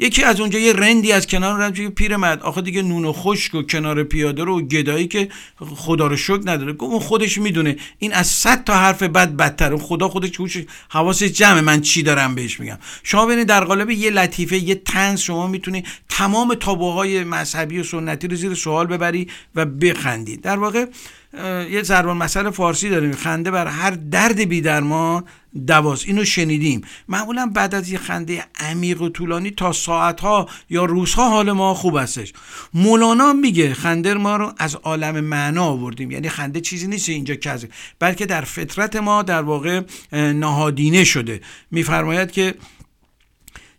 یکی 0.00 0.22
از 0.22 0.40
اونجا 0.40 0.58
یه 0.58 0.72
رندی 0.72 1.12
از 1.12 1.26
کنار 1.26 1.60
رفت 1.60 1.74
پیر 1.74 1.88
پیرمرد 1.88 2.42
آخه 2.42 2.60
دیگه 2.60 2.82
نون 2.82 3.04
و 3.04 3.12
خشک 3.12 3.54
و 3.54 3.62
کنار 3.62 4.02
پیاده 4.02 4.44
رو 4.44 4.58
و 4.58 4.62
گدایی 4.62 5.08
که 5.08 5.28
خدا 5.76 6.06
رو 6.06 6.16
شکر 6.16 6.40
نداره. 6.44 6.72
گفت 6.72 6.92
اون 6.92 7.00
خودش 7.00 7.38
می‌دونه. 7.38 7.76
این 7.98 8.12
از 8.12 8.26
صد 8.26 8.64
تا 8.64 8.74
حرف 8.74 9.02
بد 9.02 9.36
بدتر 9.36 9.72
اون 9.72 9.82
خدا 9.82 10.08
خودش 10.08 10.40
هوش 10.40 10.56
حواسش 10.88 11.26
جمع 11.26 11.60
من 11.60 11.80
چی 11.80 12.02
دارم 12.02 12.34
بهش 12.34 12.60
میگم. 12.60 12.78
شما 13.02 13.26
ببینید 13.26 13.46
در 13.46 13.64
قالب 13.64 13.90
یه 13.90 14.10
لطیفه 14.10 14.58
یه 14.58 14.74
تنز 14.74 15.20
شما 15.20 15.46
می‌تونی 15.46 15.84
تمام 16.08 16.54
تابوهای 16.54 17.24
مذهبی 17.24 17.78
و 17.78 17.84
سنتی 17.84 18.28
رو 18.28 18.36
زیر 18.36 18.54
سوال 18.54 18.86
ببری 18.86 19.28
و 19.54 19.64
بخندی 19.66 20.36
در 20.36 20.56
واقع 20.56 20.86
یه 21.70 21.82
ضربان 21.82 22.16
مسئله 22.16 22.50
فارسی 22.50 22.88
داریم. 22.88 23.12
خنده 23.12 23.50
بر 23.50 23.66
هر 23.66 23.90
درد 23.90 24.40
بی 24.40 24.60
درمان 24.60 25.24
دواست 25.66 26.06
اینو 26.06 26.24
شنیدیم. 26.24 26.80
معمولا 27.08 27.46
بعد 27.54 27.74
از 27.74 27.90
یه 27.90 27.98
خنده 27.98 28.44
عمیق 28.60 29.02
و 29.02 29.08
طولانی 29.08 29.50
تا 29.50 29.72
ساعتها 29.72 30.48
یا 30.70 30.84
روزها 30.84 31.28
حال 31.28 31.52
ما 31.52 31.74
خوب 31.74 31.96
هستش. 31.96 32.32
مولانا 32.74 33.32
میگه 33.32 33.74
خنده 33.74 34.14
ما 34.14 34.36
رو 34.36 34.52
از 34.58 34.74
عالم 34.74 35.20
معنا 35.20 35.64
آوردیم. 35.64 36.10
یعنی 36.10 36.28
خنده 36.28 36.60
چیزی 36.60 36.86
نیست 36.86 37.08
اینجا 37.08 37.34
کذب 37.34 37.68
بلکه 37.98 38.26
در 38.26 38.40
فطرت 38.40 38.96
ما 38.96 39.22
در 39.22 39.42
واقع 39.42 39.80
نهادینه 40.12 41.04
شده. 41.04 41.40
میفرماید 41.70 42.30
که 42.30 42.54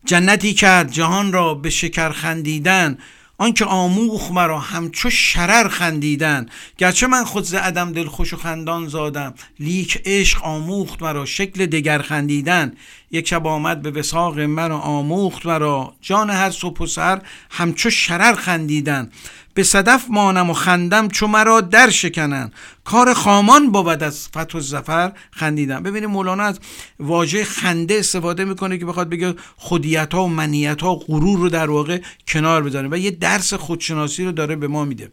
جنتی 0.06 0.54
کرد 0.54 0.92
جهان 0.92 1.34
را 1.34 1.54
به 1.54 1.70
شکر 1.70 2.10
خندیدن. 2.10 2.98
آنکه 3.42 3.66
آموخ 3.66 4.32
مرا 4.32 4.60
همچو 4.60 5.10
شرر 5.10 5.68
خندیدن. 5.68 6.46
گرچه 6.78 7.08
من 7.08 7.24
خود 7.24 7.44
ز 7.44 7.54
عدم 7.54 7.92
دل 7.92 8.06
خوش 8.06 8.34
و 8.34 8.38
خندان 8.38 8.88
زادم 8.88 9.34
لیک 9.60 10.02
عشق 10.06 10.44
آموخت 10.44 11.02
مرا 11.02 11.26
شکل 11.26 11.66
دگر 11.66 12.02
خندیدن. 12.02 12.74
یک 13.12 13.28
شب 13.28 13.48
آمد 13.48 13.82
به 13.82 13.92
وساق 13.92 14.40
مرا 14.40 14.80
آموخت 14.80 15.46
مرا. 15.46 15.94
جان 16.02 16.30
هر 16.30 16.52
صبح 16.52 16.82
و 16.82 16.86
سر 16.86 17.22
همچو 17.52 17.90
شرر 17.90 18.36
خندیدن. 18.36 19.12
به 19.54 19.64
صدف 19.64 20.06
مانم 20.10 20.50
و 20.50 20.54
خندم 20.54 21.08
چو 21.08 21.28
مرا 21.28 21.62
در 21.62 21.90
شکنن 21.90 22.52
کار 22.84 23.14
خامان 23.14 23.72
بود 23.72 24.04
از 24.04 24.28
فتح 24.28 24.58
و 24.58 24.62
زفر 24.62 25.12
خندیدم. 25.32 25.84
ببینید 25.84 26.10
مولانا 26.10 26.44
از 26.44 26.60
واژه 27.00 27.44
خنده 27.44 27.96
استفاده 27.96 28.46
می‌کنه 28.46 28.78
که 28.78 28.86
بخواد 28.86 29.10
بگه 29.10 29.36
خودیت 29.58 30.14
ها 30.14 30.24
و 30.24 30.28
منیت 30.28 30.82
ها 30.82 30.96
و 30.96 31.00
غرور 31.00 31.40
رو 31.40 31.50
در 31.50 31.70
واقع 31.70 32.02
کنار 32.28 32.64
بذاره 32.64 32.88
و 32.92 32.98
یه 32.98 33.12
درس 33.12 33.54
خودشناسی 33.54 34.26
رو 34.26 34.32
داره 34.32 34.56
به 34.56 34.68
ما 34.68 34.86
میده. 34.86 35.12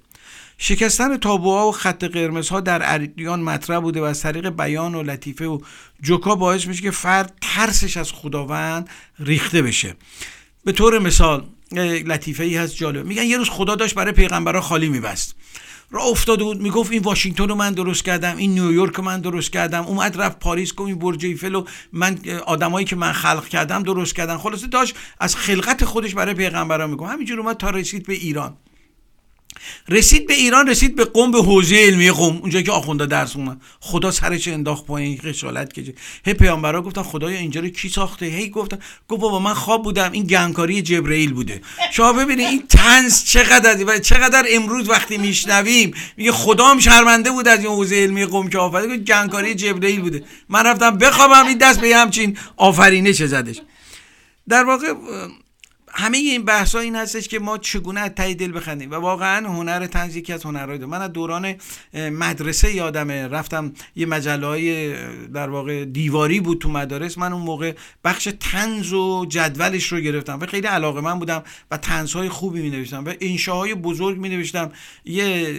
شکستن 0.58 1.16
تابوها 1.16 1.68
و 1.68 1.72
خط 1.72 2.04
قرمزها 2.04 2.60
در 2.60 2.94
ادیان 2.94 3.40
مطرح 3.40 3.80
بوده 3.80 4.00
و 4.00 4.04
از 4.04 4.22
طریق 4.22 4.48
بیان 4.48 4.94
و 4.94 5.02
لطیفه 5.02 5.46
و 5.46 5.58
جوکا 6.02 6.34
باعث 6.34 6.66
میشه 6.66 6.82
که 6.82 6.90
فرد 6.90 7.38
ترسش 7.40 7.96
از 7.96 8.12
خداوند 8.12 8.88
ریخته 9.18 9.62
بشه. 9.62 9.94
به 10.64 10.72
طور 10.72 10.98
مثال 10.98 11.46
لطیفه 11.72 12.44
ای 12.44 12.56
هست 12.56 12.76
جالب. 12.76 13.06
میگن 13.06 13.24
یه 13.24 13.36
روز 13.36 13.48
خدا 13.48 13.74
داشت 13.74 13.94
برای 13.94 14.12
پیغمبرا 14.12 14.60
خالی 14.60 14.88
میبست. 14.88 15.34
را 15.90 16.02
افتاده 16.02 16.44
بود 16.44 16.60
می‌گفت 16.60 16.92
این 16.92 17.02
واشنگتن 17.02 17.48
رو 17.48 17.54
من 17.54 17.72
درست 17.72 18.04
کردم 18.04 18.36
این 18.36 18.54
نیویورک 18.54 18.94
رو 18.94 19.04
من 19.04 19.20
درست 19.20 19.50
کردم 19.50 19.84
اومد 19.84 20.20
رفت 20.20 20.38
پاریس 20.38 20.74
گفت 20.74 20.88
این 20.88 20.98
برج 20.98 21.26
ایفل 21.26 21.52
رو 21.52 21.66
من 21.92 22.18
آدمایی 22.46 22.86
که 22.86 22.96
من 22.96 23.12
خلق 23.12 23.48
کردم 23.48 23.82
درست 23.82 24.14
کردم 24.14 24.38
خلاصه 24.38 24.66
داشت 24.66 24.94
از 25.20 25.36
خلقت 25.36 25.84
خودش 25.84 26.14
برای 26.14 26.34
پیغمبرا 26.34 26.86
میگم 26.86 27.06
همینجور 27.06 27.40
اومد 27.40 27.56
تا 27.56 27.70
رسید 27.70 28.06
به 28.06 28.14
ایران. 28.14 28.56
رسید 29.88 30.26
به 30.26 30.34
ایران 30.34 30.68
رسید 30.68 30.96
به 30.96 31.04
قم 31.04 31.30
به 31.30 31.42
حوزه 31.42 31.76
علمی 31.76 32.10
قم 32.10 32.36
اونجا 32.36 32.62
که 32.62 32.72
آخونده 32.72 33.06
درس 33.06 33.32
خونه 33.32 33.56
خدا 33.80 34.10
سرش 34.10 34.48
انداخت 34.48 34.86
پایین 34.86 35.18
خجالت 35.18 35.72
کشه 35.72 35.92
هی 36.24 36.34
پیامبرا 36.34 36.82
گفتن 36.82 37.02
خدایا 37.02 37.38
اینجا 37.38 37.60
رو 37.60 37.68
کی 37.68 37.88
ساخته؟ 37.88 38.26
هی 38.26 38.50
گفتن. 38.50 38.78
گفت 39.08 39.20
بابا 39.20 39.38
من 39.38 39.54
خواب 39.54 39.82
بودم. 39.82 40.12
این 40.12 40.24
گنگکاری 40.24 40.82
جبرئیل 40.82 41.32
بوده. 41.32 41.60
شما 41.92 42.12
ببینید 42.12 42.46
این 42.46 42.62
تنز 42.68 43.24
چقدر 43.24 43.84
و 43.86 43.98
چقدر 43.98 44.44
امروز 44.50 44.88
وقتی 44.88 45.18
میشنویم 45.18 45.94
میگه 46.16 46.32
خدا 46.32 46.66
هم 46.66 46.78
شرمنده 46.78 47.30
بود 47.30 47.48
از 47.48 47.58
این 47.58 47.68
حوزه 47.68 47.96
علمی 47.96 48.24
قم 48.24 48.48
که 48.48 48.58
آفرید 48.58 49.04
گنگکاری 49.04 49.54
جبرئیل 49.54 50.00
بوده. 50.00 50.24
من 50.48 50.66
رفتم 50.66 50.98
بخوابم 50.98 51.46
این 51.46 51.58
دست 51.58 51.80
به 51.80 51.96
همچین 51.96 52.38
آفرینه 52.56 53.12
چه 53.12 53.26
زدش. 53.26 53.60
در 54.48 54.64
واقع 54.64 54.94
همه 55.92 56.18
این 56.18 56.44
بحث 56.44 56.74
ها 56.74 56.80
این 56.80 56.96
هستش 56.96 57.28
که 57.28 57.38
ما 57.38 57.58
چگونه 57.58 58.00
از 58.00 58.10
ته 58.16 58.34
دل 58.34 58.56
بخندیم. 58.56 58.90
و 58.90 58.94
واقعا 58.94 59.48
هنر 59.48 59.86
تنز 59.86 60.16
یکی 60.16 60.32
از 60.32 60.44
هنرهای 60.44 60.78
من 60.78 61.02
از 61.02 61.12
دوران 61.12 61.54
مدرسه 61.94 62.74
یادمه 62.74 63.28
رفتم 63.28 63.72
یه 63.96 64.06
مجله 64.06 64.46
های 64.46 64.94
در 65.28 65.48
واقع 65.48 65.84
دیواری 65.84 66.40
بود 66.40 66.58
تو 66.58 66.68
مدارس. 66.68 67.18
من 67.18 67.32
اون 67.32 67.42
موقع 67.42 67.74
بخش 68.04 68.28
تنز 68.40 68.92
و 68.92 69.26
جدولش 69.28 69.86
رو 69.86 70.00
گرفتم 70.00 70.38
و 70.40 70.46
خیلی 70.46 70.66
علاقه 70.66 71.00
من 71.00 71.18
بودم 71.18 71.42
و 71.70 71.76
تنز 71.76 72.12
های 72.12 72.28
خوبی 72.28 72.60
می 72.60 72.70
نوشتم 72.70 73.04
و 73.04 73.12
انشاهای 73.20 73.74
بزرگ 73.74 74.18
می 74.18 74.28
نوشتم 74.28 74.72
یه 75.04 75.56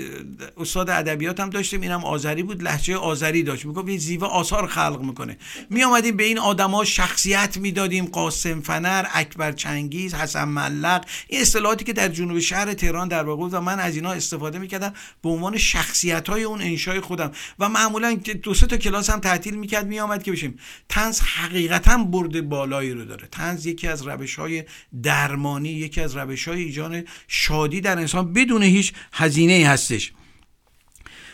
استاد 0.58 0.90
هم 0.90 1.50
داشتیم 1.50 1.82
اینم 1.82 2.06
آذری 2.06 2.44
بود 2.44 2.64
لحجه 2.64 2.96
آذری 2.96 3.44
داشت. 3.44 3.66
می‌گفت 3.66 3.90
یه 3.90 3.98
زیوه 3.98 4.28
آثار 4.28 4.68
خلق 4.68 5.02
می‌کنه. 5.02 5.38
می 5.70 5.84
آمدیم 5.84 6.18
به 6.18 6.24
این 6.24 6.40
آدما 6.40 6.86
شخصیت 6.86 7.58
می‌دادیم 7.58 8.06
قاسم 8.06 8.62
فنر 8.62 9.06
اکبر 9.14 9.52
چنگیز 9.52 10.14
حسن 10.20 10.44
ملق. 10.44 11.06
این 11.28 11.42
اصطلاحاتی 11.42 11.86
که 11.86 11.94
در 11.94 12.08
جنوب 12.08 12.40
شهر 12.40 12.74
تهران 12.74 13.08
در 13.08 13.24
واقع 13.24 13.48
و 13.52 13.62
من 13.62 13.80
از 13.80 13.96
اینا 13.96 14.12
استفاده 14.12 14.60
می‌کردم 14.60 14.94
به 15.24 15.30
عنوان 15.30 15.58
شخصیت 15.58 16.30
های 16.30 16.44
اون 16.44 16.62
انشای 16.62 17.00
خودم. 17.00 17.32
و 17.60 17.70
معمولا 17.70 18.14
دو 18.44 18.54
سه 18.54 18.68
تا 18.68 18.78
کلاس 18.78 19.10
هم 19.10 19.20
تعطیل 19.20 19.56
می‌کرد 19.56 19.88
میآمد 19.88 20.24
که 20.24 20.32
بشیم 20.32 20.60
تنز 20.90 21.20
حقیقتا 21.20 21.98
برد 21.98 22.50
بالایی 22.50 22.92
رو 22.92 23.06
داره. 23.06 23.28
تنز 23.32 23.66
یکی 23.66 23.88
از 23.88 24.08
روش 24.08 24.36
های 24.36 24.64
درمانی 25.04 25.70
یکی 25.70 26.02
از 26.02 26.16
روش 26.18 26.48
های 26.48 26.64
ایجان 26.64 27.04
شادی 27.28 27.82
در 27.82 27.98
انسان 27.98 28.34
بدون 28.34 28.64
هیچ 28.64 28.94
هزینه 29.14 29.68
هستش. 29.68 30.12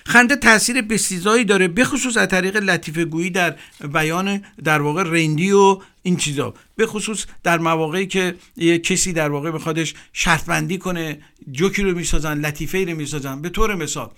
خنده 0.08 0.36
تاثیر 0.36 0.82
بسیزایی 0.82 1.44
داره 1.44 1.68
بخصوص 1.68 2.18
از 2.18 2.28
طریق 2.28 2.58
لطیفه 2.58 3.06
گویی 3.06 3.30
در 3.30 3.56
بیان 3.94 4.44
در 4.64 4.82
واقع 4.82 5.04
رندی 5.04 5.52
و 5.52 5.80
این 6.04 6.18
چیزا. 6.18 6.54
به 6.76 6.88
خصوص 6.88 7.26
در 7.44 7.58
مواقعی 7.58 8.08
که 8.08 8.36
یه 8.58 8.80
کسی 8.80 9.14
در 9.14 9.30
واقع 9.30 9.52
بخوادش 9.52 9.94
شرط 10.14 10.46
بندی 10.46 10.78
کنه 10.78 11.20
جوکی 11.52 11.84
رو 11.84 11.98
می‌سازن 11.98 12.38
لطیفه 12.40 12.86
رو 12.86 12.96
می‌سازن 12.96 13.42
به 13.42 13.50
طور 13.50 13.76
مثال 13.76 14.10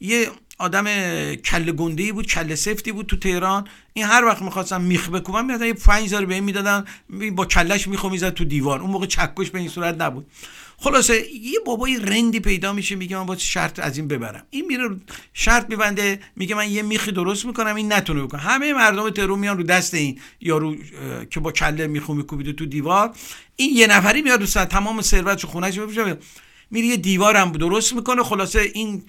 یه 0.00 0.28
آدم 0.58 0.84
کله 1.34 1.72
گنده 1.72 2.02
ای 2.02 2.12
بود 2.12 2.26
کله 2.26 2.54
سفتی 2.54 2.92
بود 2.92 3.06
تو 3.06 3.16
تهران 3.16 3.66
این 3.92 4.04
هر 4.04 4.24
وقت 4.24 4.42
می‌خواستم 4.42 4.80
میخ 4.80 5.10
بکوبم 5.10 5.44
میادن 5.44 5.66
یه 5.66 5.74
5000 5.74 6.24
به 6.24 6.34
این 6.34 6.44
می‌دادن 6.44 6.84
با 7.32 7.44
کلش 7.44 7.88
میخو 7.88 8.08
می‌زد 8.08 8.34
تو 8.34 8.44
دیوار. 8.44 8.80
اون 8.80 8.90
موقع 8.90 9.06
چکش 9.06 9.50
به 9.50 9.58
این 9.58 9.68
صورت 9.68 10.00
نبود. 10.00 10.26
خلاصه 10.78 11.34
یه 11.34 11.60
بابای 11.66 11.96
رندی 11.96 12.40
پیدا 12.40 12.72
میشه 12.72 12.94
میگه 12.96 13.16
من 13.16 13.26
با 13.26 13.36
شرط 13.36 13.78
از 13.78 13.98
این 13.98 14.08
ببرم. 14.08 14.46
این 14.50 14.66
میره 14.66 14.88
شرط 15.32 15.70
میبنده 15.70 16.20
میگه 16.36 16.54
من 16.54 16.70
یه 16.70 16.82
میخی 16.82 17.12
درست 17.12 17.44
می‌کنم 17.46 17.74
این 17.74 17.92
نتونه 17.92 18.22
بکنه. 18.22 18.40
همه 18.40 18.72
مردم 18.72 19.10
ترو 19.10 19.36
میان 19.36 19.58
رو 19.58 19.62
دست 19.62 19.94
این 19.94 20.20
یارو 20.40 20.76
که 21.30 21.40
با 21.40 21.52
کله 21.52 21.86
میخو 21.86 22.14
میکوبیده 22.14 22.52
تو 22.52 22.66
دیوار. 22.66 23.16
این 23.56 23.76
یه 23.76 23.86
نفری 23.86 24.22
میاد 24.22 24.40
رو 24.40 24.64
تمام 24.64 25.02
ثروت 25.02 25.46
خونهش 25.46 25.78
بپوشه 25.78 26.18
میره 26.70 26.86
یه 26.86 26.96
دیوارم 26.96 27.52
درست 27.52 27.92
می‌کنه. 27.92 28.22
خلاصه 28.22 28.70
این 28.74 29.02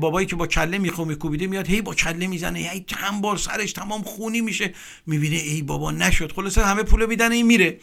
بابایی 0.00 0.26
که 0.26 0.36
با 0.36 0.46
کله 0.46 0.78
میخو 0.78 1.04
میکوبیده 1.04 1.46
میاد 1.46 1.66
هی 1.66 1.82
با 1.82 1.94
کله 1.94 2.26
می‌زنه 2.26 2.58
هی 2.58 2.84
چند 2.86 3.22
بار 3.22 3.36
سرش 3.36 3.72
تمام 3.72 4.02
خونی 4.02 4.40
میشه. 4.40 4.74
می‌بینه 5.06 5.36
ای 5.36 5.62
بابا 5.62 5.90
نشد. 5.90 6.32
خلاصه 6.32 6.64
همه 6.64 6.82
پول 6.82 7.06
میدن 7.06 7.32
این 7.32 7.46
میره. 7.46 7.78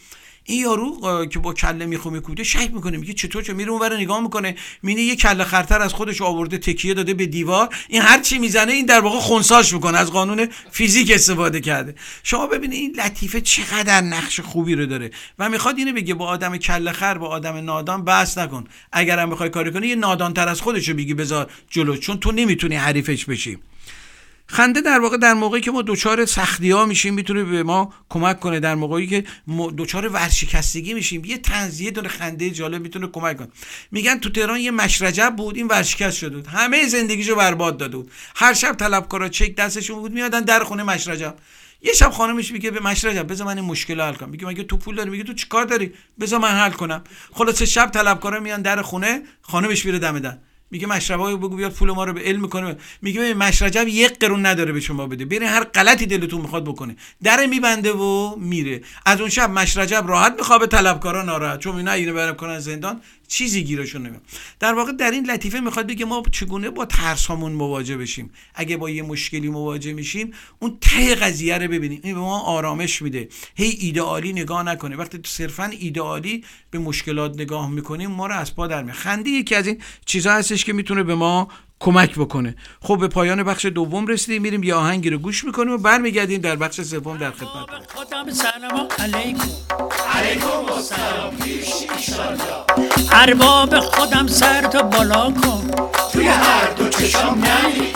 این 0.50 0.62
یارو 0.62 1.26
که 1.26 1.40
با 1.40 1.54
کله 1.54 1.86
میخو 1.86 2.10
میکوبیده 2.10 2.44
شک 2.44 2.70
می‌کنه 2.74 2.98
میگه 2.98 3.14
چطور 3.14 3.44
چه؟ 3.44 3.54
میره 3.54 3.72
اونور 3.72 3.98
نگاه 3.98 4.22
می‌کنه 4.22 4.56
مینه 4.84 5.02
یه 5.02 5.16
کله 5.16 5.44
خرتر 5.44 5.82
از 5.82 5.94
خودش 5.94 6.22
آورده 6.22 6.58
تکیه 6.58 6.94
داده 6.94 7.14
به 7.14 7.26
دیوار. 7.26 7.76
این 7.88 8.02
هر 8.02 8.22
چی 8.22 8.40
می‌زنه 8.40 8.72
این 8.72 8.86
در 8.86 9.00
واقع 9.00 9.20
خونساش 9.20 9.74
می‌کنه 9.74 9.98
از 9.98 10.12
قانون 10.12 10.48
فیزیک 10.72 11.12
استفاده 11.12 11.60
کرده. 11.60 11.96
شما 12.24 12.48
ببینید 12.48 12.80
این 12.80 13.06
لطیفه 13.06 13.42
چقدر 13.42 14.02
نقش 14.02 14.40
خوبی 14.40 14.76
رو 14.76 14.86
داره. 14.86 15.12
و 15.40 15.50
می‌خواد 15.50 15.78
اینو 15.78 15.94
بگه 15.94 16.14
با 16.14 16.28
آدم 16.28 16.58
کله 16.58 16.92
خر 16.92 17.18
با 17.18 17.28
آدم 17.28 17.56
نادان 17.56 18.04
بحث 18.04 18.38
نکن. 18.38 18.64
اگر 18.92 19.20
هم 19.20 19.30
می‌خوای 19.30 19.50
کاری 19.50 19.72
کنی 19.72 19.88
یه 19.88 19.96
نادانتر 19.96 20.48
از 20.48 20.62
خودشو 20.62 20.94
بگی 20.94 21.14
بذار 21.14 21.52
جلو 21.70 21.96
چون 21.96 22.18
تو 22.18 22.32
نمی‌تونی 22.32 22.76
حریفش 22.76 23.26
بشی. 23.26 23.58
خنده 24.50 24.82
در 24.82 25.00
واقع 25.00 25.18
در 25.18 25.34
موقعی 25.34 25.62
که 25.62 25.72
ما 25.72 25.82
دچار 25.82 26.26
سختی 26.26 26.72
ها 26.72 26.86
میشیم 26.86 27.14
می‌تونه 27.14 27.44
به 27.44 27.64
ما 27.64 27.94
کمک 28.10 28.40
کنه. 28.40 28.60
در 28.60 28.76
موقعی 28.76 29.08
که 29.08 29.24
دچار 29.78 30.08
ورشکستگی 30.08 30.94
میشیم 30.94 31.26
یه 31.26 31.38
تنزیه 31.38 31.92
داره 31.92 32.10
خنده 32.10 32.50
جالب 32.50 32.82
می‌تونه 32.82 33.08
کمک 33.08 33.38
کنه. 33.38 33.48
میگن 33.92 34.20
تو 34.20 34.30
تهران 34.30 34.60
یه 34.60 34.72
مشرجب 34.72 35.34
بود 35.38 35.58
این 35.58 35.68
ورشکست 35.68 36.18
شده 36.18 36.36
بود. 36.36 36.48
همه 36.48 36.88
زندگیشو 36.88 37.36
برباد 37.36 37.78
داده 37.78 37.98
بود. 37.98 38.12
هر 38.36 38.54
شب 38.54 38.76
طلبکارا 38.76 39.30
چک 39.30 39.56
دستشون 39.56 40.00
بود 40.00 40.12
میادن 40.12 40.42
در 40.42 40.64
خونه 40.64 40.84
مشرجب 40.84 41.36
یه 41.82 41.94
شب 41.94 42.10
خانمش 42.10 42.52
میگه 42.52 42.72
به 42.72 42.80
مشرجب 42.80 43.32
بذار 43.32 43.48
من 43.48 43.58
این 43.58 43.66
مشکل 43.66 44.02
حل 44.02 44.14
کنم. 44.14 44.30
میگه 44.30 44.46
مگه 44.46 44.64
تو 44.64 44.78
پول 44.78 44.96
داری؟ 44.96 45.10
میگه 45.10 45.24
تو 45.24 45.34
چیکار 45.34 45.66
داری؟ 45.66 45.94
بذار 46.20 46.40
من 46.40 46.52
حل 46.52 46.72
کنم. 46.72 47.04
خلاص 47.34 47.62
شب 47.62 47.92
طلبکارا 47.92 48.40
میان 48.40 48.62
در 48.62 48.82
خونه 48.82 49.22
خانمش 49.42 49.86
میره 49.86 50.00
دم 50.00 50.20
در 50.20 50.38
میگه 50.72 50.88
مشربای 50.88 51.36
بگو 51.36 51.56
بیاد 51.56 51.72
پول 51.72 51.92
ما 51.92 52.04
رو 52.04 52.14
به 52.14 52.22
علم 52.22 52.48
کنه. 52.48 52.76
میگه 53.02 53.34
مشرجب 53.34 53.88
یک 53.88 54.20
قرون 54.20 54.46
نداره 54.46 54.72
به 54.72 54.80
شما 54.80 55.08
بده. 55.08 55.26
برین 55.26 55.44
هر 55.44 55.64
غلطی 55.64 56.06
دلتون 56.06 56.42
می‌خواد 56.42 56.66
بکنه. 56.66 56.96
در 57.24 57.46
میبنده 57.46 57.94
و 57.94 58.36
میره. 58.36 58.82
از 59.06 59.22
اون 59.22 59.30
شب 59.30 59.50
مشرجب 59.50 60.04
راحت 60.08 60.34
میخوابه 60.38 60.68
طلبکارا 60.68 61.24
ناراحت. 61.24 61.60
چون 61.60 61.76
اینا 61.76 61.92
اینو 61.92 62.14
برم 62.14 62.36
کنن 62.36 62.60
زندان 62.60 63.02
چیزی 63.28 63.64
گیرشون 63.64 64.06
نمیاد. 64.06 64.22
در 64.60 64.74
واقع 64.74 64.92
در 64.92 65.12
این 65.12 65.32
لطیفه 65.32 65.60
می‌خواد 65.60 65.88
بگه 65.88 66.06
ما 66.06 66.24
چگونه 66.32 66.70
با 66.70 66.86
ترس 66.86 67.26
هامون 67.26 67.52
مواجه 67.52 67.98
بشیم. 67.98 68.32
اگه 68.56 68.78
با 68.78 68.90
یه 68.90 69.04
مشکلی 69.04 69.50
مواجه 69.50 69.94
میشیم 69.94 70.32
اون 70.60 70.78
ته 70.82 71.16
قضیه 71.16 71.58
رو 71.58 71.68
ببینیم. 71.68 72.00
این 72.04 72.14
به 72.14 72.20
ما 72.20 72.40
آرامش 72.40 73.02
میده. 73.02 73.30
هی 73.56 73.70
ایدئالی 73.80 74.34
نگاه 74.34 74.64
نکنه. 74.64 74.96
وقتی 74.96 75.20
صرفا 75.26 75.66
ایدئالی 75.66 76.44
به 76.72 76.80
مشکلات 76.80 77.36
نگاه 77.36 77.70
می‌کنیم 77.70 78.12
ما 78.12 78.28
رو 78.28 78.36
از 78.36 78.56
پا 78.56 78.68
در 78.68 78.92
خنده 78.92 79.30
یکی 79.30 79.56
از 79.56 79.68
این 79.68 79.82
چیزها 80.06 80.34
هستش 80.34 80.66
که 80.66 80.74
می‌تونه 80.74 81.04
به 81.04 81.16
ما 81.16 81.48
کمک 81.80 82.16
بکنه. 82.16 82.56
خب 82.82 82.98
به 82.98 83.08
پایان 83.08 83.44
بخش 83.44 83.66
دوم 83.66 84.08
رسیدیم 84.08 84.42
میریم 84.42 84.64
یه 84.64 84.76
آهنگی 84.76 85.10
رو 85.10 85.18
گوش 85.18 85.44
می‌کنیم 85.44 85.74
و 85.74 85.78
برمیگردیم 85.78 86.42
در 86.42 86.56
بخش 86.56 86.82
سوم 86.82 87.18
در 87.18 87.32
خدمت. 87.32 87.92
خودم 87.96 88.32
سلام 88.32 88.88
علیکم 89.00 89.50
علیکم 90.14 90.66
ارباب 93.12 93.80
خودم 93.80 94.28
سر 94.28 94.62
تو 94.62 94.84
بالا 94.84 95.32
کن. 95.32 95.72
توی 96.14 96.28
هر 96.28 96.72
دو 96.72 96.90
چشم 96.90 97.38
نری 97.40 97.94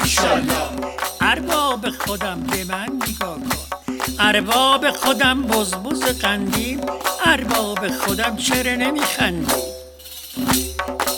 ارباب 1.22 1.90
خودم 1.90 2.40
به 2.40 2.64
من 2.64 2.90
نگاه 3.08 3.38
کن. 3.38 3.92
ارباب 4.20 4.92
خودم 4.92 5.42
بزبز 5.42 6.04
قندی 6.04 6.78
ارباب 7.26 7.88
خودم 7.88 8.36
چرا 8.36 8.76
نمیخندی؟ 8.76 9.52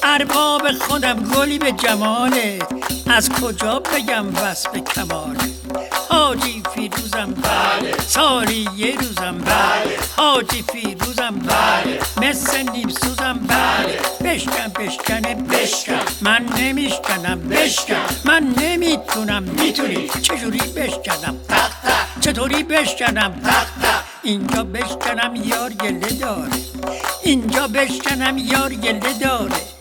ارباب 0.04 0.72
خودم 0.72 1.14
گلی 1.14 1.60
به 1.60 1.72
جماله. 1.72 2.60
از 3.08 3.30
کجا 3.30 3.80
بگم 3.80 4.36
وصف 4.36 4.78
کماله 4.78 5.39
حاجی 6.10 6.64
فیروزم 6.76 7.34
بله. 7.34 7.95
سالی 8.08 8.68
یه 8.78 8.95
روزم 8.95 9.38
بله. 9.38 9.97
حاجی 10.18 10.64
فیروزم 10.72 11.30
بله. 11.39 11.99
مثل 12.30 12.70
نیم 12.72 12.89
سوزم 12.89 13.39
بله. 13.47 13.99
بشکن 14.24 14.68
بشکنه 14.80 15.36
بشکن. 15.36 15.99
من 16.22 16.45
نمیشکنم 16.58 17.39
بشکن. 17.39 17.95
من 18.26 18.56
نمی‌تونم. 18.58 19.43
می‌تونی. 19.43 20.10
چجوری 20.22 20.60
بشکنم؟ 20.60 21.38
تق 21.49 21.72
چطوری 22.22 22.64
بشکنم؟ 22.64 23.41
تق. 23.43 24.04
اینجا 24.24 24.64
بشکنم 24.64 25.36
یار 25.36 25.70
گله 25.70 26.10
داره. 26.20 26.51
اینجا 27.24 27.68
بشکنم 27.68 28.38
یار 28.38 28.74
گله 28.74 29.14
داره. 29.22 29.73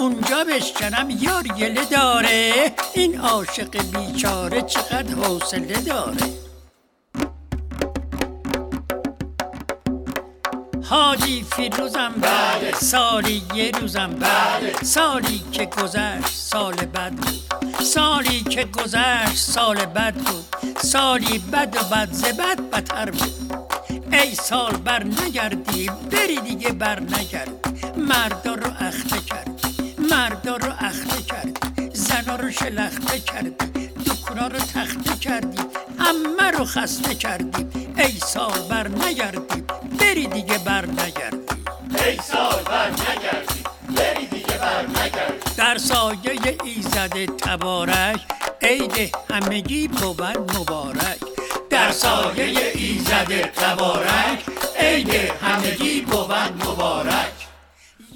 اونجا 0.00 0.44
بشکنم 0.44 1.10
یار 1.20 1.42
گله 1.42 1.84
داره. 1.84 2.72
این 2.94 3.20
عاشق 3.20 3.96
بیچاره 3.96 4.62
چقدر 4.62 5.14
حوصله 5.14 5.80
داره. 5.80 6.34
حاجی 10.90 11.46
فیروزم 11.56 12.14
بله 12.20 12.72
سالی 12.72 13.42
یه 13.54 13.70
روزم 13.80 14.14
بله. 14.14 14.74
سالی 14.82 15.42
که 15.52 15.64
گذشت 15.66 16.28
سال 16.28 16.74
بد 16.74 17.12
بود. 17.12 17.82
سالی 17.84 18.40
که 18.42 18.64
گذشت 18.64 19.36
سال 19.36 19.76
بد 19.76 20.14
بود. 20.14 20.76
سالی 20.78 21.38
بد 21.38 21.76
و 21.76 21.94
بد 21.94 22.12
زبد 22.12 22.70
بدتر 22.70 23.10
بود. 23.10 23.54
ای 24.12 24.34
سال 24.34 24.76
بر 24.76 25.04
نگردی 25.04 25.90
بری 26.10 26.40
دیگه 26.40 26.72
بر 26.72 27.00
نگردی 27.00 27.52
مردا 27.96 28.54
رو 28.54 28.70
اخته 28.80 29.20
کردی 29.20 29.43
مردا 30.10 30.56
رو 30.56 30.72
اخته 30.78 31.22
کردی 31.22 31.90
زنا 31.92 32.36
رو 32.36 32.50
شلخته 32.50 33.18
کردی 33.20 33.88
دکونا 34.06 34.46
رو 34.46 34.58
تخته 34.58 35.16
کردی 35.20 35.62
همه 35.98 36.50
رو 36.58 36.64
خسته 36.64 37.14
کردی 37.14 37.66
ای 37.98 38.12
سال 38.18 38.58
بر 38.70 38.88
نگردی 38.88 39.64
بری 40.00 40.26
دیگه 40.26 40.58
بر 40.58 40.86
نگردی. 40.86 41.38
ای 42.04 42.16
سال 42.16 42.62
بر 42.62 42.90
نگردی 42.90 43.62
بری 43.96 44.26
دیگه 44.26 44.58
بر 44.58 44.86
نگردی. 44.86 45.54
در 45.56 45.78
سایه 45.78 46.58
ایزد 46.64 47.26
تبارک 47.26 48.20
عید 48.62 49.16
همگی 49.30 49.88
بود 49.88 50.22
مبارک. 50.56 51.18
در 51.70 51.92
سایه 51.92 52.72
ایزد 52.74 53.40
تبارک 53.40 54.44
عید 54.78 55.10
همگی 55.42 56.00
بود 56.00 56.32
مبارک. 56.68 57.33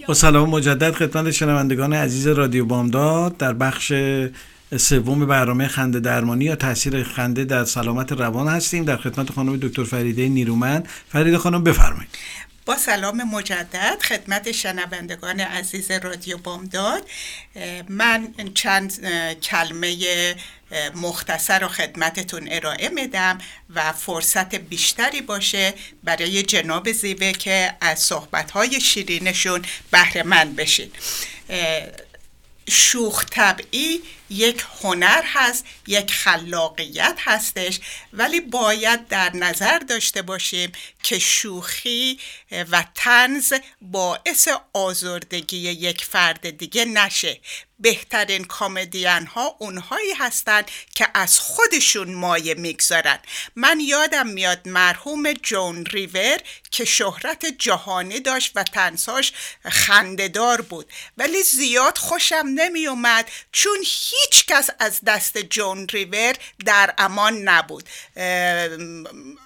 با 0.08 0.14
سلام 0.14 0.50
مجدد 0.50 0.92
خدمت 0.92 1.30
شنوندگان 1.30 1.92
عزیز 1.92 2.26
رادیو 2.26 2.64
بامداد 2.64 3.36
در 3.36 3.52
بخش 3.52 3.92
سوم 4.76 5.26
برنامه 5.26 5.68
خنده 5.68 6.00
درمانی 6.00 6.44
یا 6.44 6.56
تاثیر 6.56 7.02
خنده 7.02 7.44
در 7.44 7.64
سلامت 7.64 8.12
روان 8.12 8.48
هستیم 8.48 8.84
در 8.84 8.96
خدمت 8.96 9.32
خانم 9.32 9.56
دکتر 9.56 9.84
فریده 9.84 10.28
نیرومند. 10.28 10.88
فریده 11.12 11.38
خانم 11.38 11.64
بفرمایید. 11.64 12.08
با 12.66 12.76
سلام 12.76 13.22
مجدد 13.34 13.98
خدمت 14.02 14.52
شنوندگان 14.52 15.40
عزیز 15.40 15.90
رادیو 15.90 16.38
بامداد. 16.38 17.02
من 17.88 18.28
چند 18.54 18.92
کلمه 19.42 19.96
مختصر 20.94 21.58
رو 21.58 21.68
خدمتتون 21.68 22.48
ارائه 22.50 22.88
میدم 22.88 23.38
و 23.74 23.92
فرصت 23.92 24.54
بیشتری 24.54 25.20
باشه 25.20 25.74
برای 26.04 26.42
جناب 26.42 26.92
زیوه 26.92 27.32
که 27.32 27.74
از 27.80 27.98
صحبتهای 27.98 28.80
شیرینشون 28.80 29.62
بهره 29.90 30.22
مند 30.22 30.56
بشین 30.56 30.90
شوخ 32.68 33.24
طبعی 33.24 34.02
یک 34.30 34.64
هنر 34.82 35.22
هست 35.24 35.64
یک 35.86 36.12
خلاقیت 36.12 37.18
هستش 37.20 37.80
ولی 38.12 38.40
باید 38.40 39.08
در 39.08 39.36
نظر 39.36 39.78
داشته 39.78 40.22
باشیم 40.22 40.72
که 41.02 41.18
شوخی 41.18 42.18
و 42.50 42.84
تنز 42.94 43.52
باعث 43.80 44.48
آزردگی 44.72 45.58
یک 45.58 46.04
فرد 46.04 46.50
دیگه 46.50 46.84
نشه. 46.84 47.40
بهترین 47.80 48.44
کامدین 48.44 49.26
ها 49.26 49.56
اونهایی 49.58 50.12
هستند 50.12 50.70
که 50.94 51.08
از 51.14 51.38
خودشون 51.38 52.14
مایه 52.14 52.54
می‌گذارن. 52.54 53.18
من 53.56 53.80
یادم 53.80 54.26
میاد 54.26 54.68
مرحوم 54.68 55.32
جون 55.32 55.86
ریور 55.86 56.38
که 56.70 56.84
شهرت 56.84 57.46
جهانی 57.46 58.20
داشت 58.20 58.52
و 58.54 58.62
تنساش 58.62 59.32
خندهدار 59.70 60.60
بود. 60.60 60.92
ولی 61.18 61.42
زیاد 61.42 61.98
خوشم 61.98 62.44
نمیومد 62.54 63.30
چون 63.52 63.78
هیچ 63.78 64.17
کس 64.48 64.70
از 64.78 65.00
دست 65.06 65.38
جون 65.38 65.88
ریور 65.88 66.34
در 66.64 66.94
امان 66.98 67.34
نبود. 67.38 67.88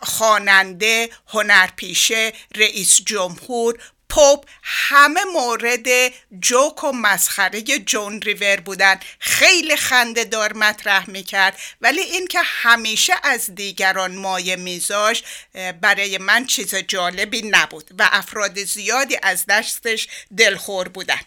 خواننده 0.02 1.10
هنرپیشه 1.28 2.32
رئیس 2.56 3.00
جمهور 3.06 3.78
پاپ 4.08 4.48
همه 4.62 5.20
مورد 5.24 6.12
جوک 6.40 6.84
و 6.84 6.92
مسخره 6.92 7.60
جون 7.62 8.22
ریور 8.22 8.56
بودن. 8.56 9.00
خیلی 9.18 9.76
خنده 9.76 10.24
دار 10.24 10.52
مطرح 10.52 11.10
می‌کرد. 11.10 11.58
ولی 11.80 12.00
اینکه 12.00 12.40
همیشه 12.44 13.14
از 13.22 13.54
دیگران 13.54 14.16
مایه 14.16 14.56
میذاش 14.56 15.22
برای 15.80 16.18
من 16.18 16.46
چیز 16.46 16.74
جالبی 16.74 17.42
نبود 17.42 17.90
و 17.98 18.08
افراد 18.12 18.64
زیادی 18.64 19.18
از 19.22 19.44
دستش 19.48 20.08
دلخور 20.36 20.88
بودن. 20.88 21.20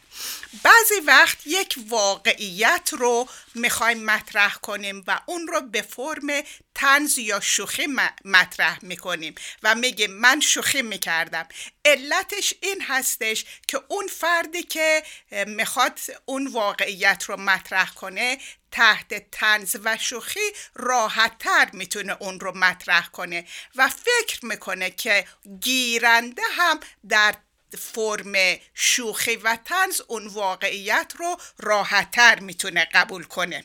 بعضی 0.64 1.00
وقت 1.06 1.38
یک 1.48 1.76
واقعیت 1.90 2.90
رو 2.92 3.28
می‌خوایم 3.56 4.04
مطرح 4.04 4.54
کنیم 4.54 5.04
و 5.08 5.20
اون 5.26 5.48
رو 5.48 5.62
به 5.62 5.82
فرم 5.82 6.28
تنز 6.76 7.18
یا 7.18 7.40
شوخی 7.40 7.88
مطرح 8.26 8.80
می‌کنیم 8.82 9.36
و 9.64 9.76
میگیم 9.76 10.12
من 10.12 10.40
شوخی 10.40 10.82
می‌کردم. 10.82 11.48
علتش 11.86 12.54
این 12.62 12.82
هستش 12.82 13.46
که 13.68 13.82
اون 13.88 14.08
فردی 14.08 14.64
که 14.64 15.04
می‌خواد 15.48 16.00
اون 16.26 16.48
واقعیت 16.48 17.24
رو 17.28 17.38
مطرح 17.38 17.90
کنه 17.90 18.38
تحت 18.72 19.32
تنز 19.32 19.76
و 19.84 19.98
شوخی 19.98 20.52
راحتتر 20.74 21.70
می‌تونه 21.74 22.18
اون 22.20 22.40
رو 22.40 22.58
مطرح 22.58 23.08
کنه 23.08 23.46
و 23.76 23.90
فکر 23.90 24.46
می‌کنه 24.46 24.90
که 24.90 25.28
گیرنده 25.62 26.42
هم 26.58 26.80
در 27.10 27.36
فرم 27.78 28.60
شوخی 28.74 29.36
و 29.36 29.58
تنز 29.66 30.02
اون 30.08 30.28
واقعیت 30.28 31.14
رو 31.18 31.38
راحتتر 31.58 32.40
می‌تونه 32.40 32.88
قبول 32.94 33.24
کنه. 33.24 33.64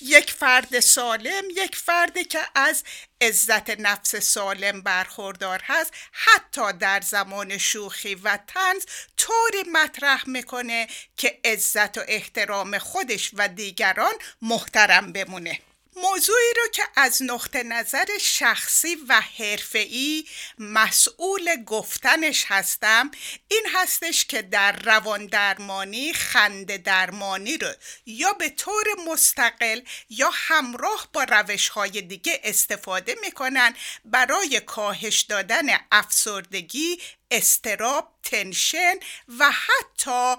یک 0.00 0.32
فرد 0.32 0.80
سالم 0.80 1.42
یک 1.50 1.76
فردی 1.76 2.24
که 2.24 2.40
از 2.54 2.84
عزت 3.20 3.70
نفس 3.70 4.16
سالم 4.16 4.80
برخوردار 4.80 5.62
هست 5.64 5.92
حتی 6.12 6.72
در 6.72 7.00
زمان 7.00 7.58
شوخی 7.58 8.14
و 8.14 8.38
تنز 8.46 8.84
طوری 9.16 9.62
مطرح 9.72 10.28
می‌کنه 10.28 10.86
که 11.16 11.40
عزت 11.44 11.98
و 11.98 12.00
احترام 12.08 12.78
خودش 12.78 13.30
و 13.34 13.48
دیگران 13.48 14.14
محترم 14.42 15.12
بمونه. 15.12 15.60
موضوعی 15.96 16.54
رو 16.56 16.68
که 16.72 16.82
از 16.96 17.22
نقطه 17.22 17.62
نظر 17.62 18.06
شخصی 18.20 18.94
و 19.08 19.20
حرفه‌ای 19.38 20.24
مسئول 20.58 21.64
گفتنش 21.64 22.44
هستم 22.48 23.10
این 23.48 23.66
هستش 23.74 24.24
که 24.24 24.42
در 24.42 24.72
روان 24.72 25.26
درمانی 25.26 26.12
خنده 26.12 26.78
درمانی 26.78 27.58
رو 27.58 27.68
یا 28.06 28.32
به 28.32 28.48
طور 28.48 28.84
مستقل 29.08 29.80
یا 30.10 30.30
همراه 30.34 31.08
با 31.12 31.24
روش 31.24 31.68
های 31.68 32.00
دیگه 32.02 32.40
استفاده 32.44 33.16
می‌کنن 33.22 33.74
برای 34.04 34.60
کاهش 34.60 35.20
دادن 35.20 35.66
افسردگی 35.92 37.00
استراب 37.30 38.14
تنشن 38.22 38.94
و 39.38 39.50
حتی 39.50 40.36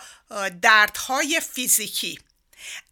دردهای 0.61 1.41
فیزیکی. 1.53 2.19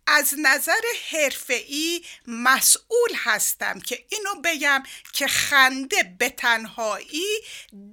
از 0.08 0.34
نظر 0.38 0.82
حرفه‌ای 1.12 2.04
مسئول 2.28 3.10
هستم 3.16 3.80
که 3.80 4.06
اینو 4.10 4.42
بگم 4.44 4.84
که 5.14 5.28
خنده 5.28 6.16
به 6.18 6.30
تنهایی 6.30 7.42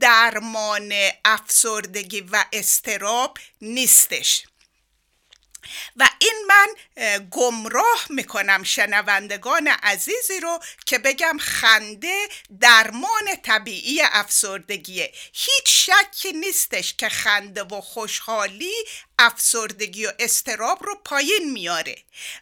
درمان 0.01 0.93
افسردگی 1.25 2.21
و 2.21 2.45
استراب 2.53 3.39
نیستش. 3.61 4.47
و 5.97 6.09
این 6.19 6.45
من 6.49 6.75
گمراه 7.31 8.07
می‌کنم 8.11 8.63
شنوندگان 8.63 9.69
عزیزی 9.69 10.41
رو 10.41 10.59
که 10.87 10.99
بگم 10.99 11.39
خنده 11.41 12.29
درمان 12.61 13.37
طبیعی 13.43 14.01
افسردگیه 14.03 15.13
هیچ 15.33 15.91
شکی 15.91 16.33
نیستش 16.33 16.95
که 16.95 17.09
خنده 17.09 17.63
و 17.63 17.81
خوشحالی 17.81 18.73
افسردگی 19.19 20.07
و 20.07 20.13
استراب 20.19 20.85
رو 20.85 20.95
پایین 21.05 21.53
میاره. 21.53 21.97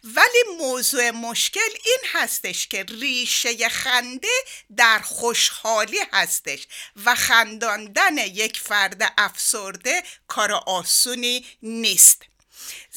ولی 0.05 0.59
موضوع 0.59 1.11
مشکل 1.11 1.71
این 1.85 1.99
هستش 2.13 2.67
که 2.67 2.85
ریشه 2.89 3.69
خنده 3.69 4.29
در 4.77 4.99
خوشحالی 4.99 5.99
هستش 6.13 6.67
و 7.05 7.15
خنداندن 7.15 8.19
یک 8.19 8.61
فرد 8.61 9.13
افسرده 9.19 10.03
کار 10.27 10.53
آسونی 10.53 11.47
نیست. 11.63 12.23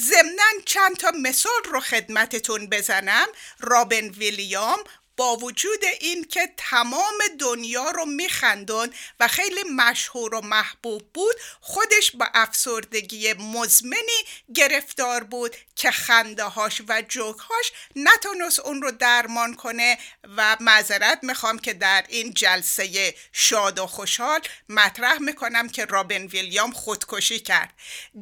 ضمنا 0.02 0.64
چند 0.66 0.98
تا 0.98 1.12
مثال 1.22 1.64
رو 1.66 1.80
خدمتتون 1.80 2.68
بزنم. 2.68 3.28
رابن 3.60 4.10
ویلیام 4.10 4.80
با 5.20 5.36
وجود 5.36 5.86
این 6.00 6.24
که 6.24 6.54
تمام 6.58 7.18
دنیا 7.40 7.92
رو 7.92 8.06
میخندون 8.06 8.94
و 9.20 9.28
خیلی 9.28 9.64
مشهور 9.64 10.36
و 10.36 10.42
محبوب 10.42 11.14
بود 11.14 11.36
خودش 11.62 12.12
با 12.12 12.28
افسردگی 12.34 13.34
مزمنی 13.34 14.20
گرفتار 14.56 15.24
بود 15.24 15.56
که 15.76 15.92
خنده 15.92 16.44
هاش 16.44 16.82
و 16.88 17.02
جوک 17.02 17.38
هاش 17.38 17.72
نتونست 17.96 18.60
اون 18.60 18.82
رو 18.82 18.92
درمان 18.92 19.56
کنه 19.56 19.98
و 20.38 20.58
معذرت 20.60 21.20
می‌خوام 21.24 21.60
که 21.60 21.74
در 21.74 22.06
این 22.10 22.34
جلسه 22.34 23.16
شاد 23.32 23.80
و 23.80 23.88
خوشحال 23.88 24.40
مطرح 24.70 25.18
می‌کنم 25.20 25.70
که 25.70 25.86
رابن 25.86 26.26
ویلیام 26.26 26.72
خودکشی 26.72 27.40
کرد. 27.40 27.74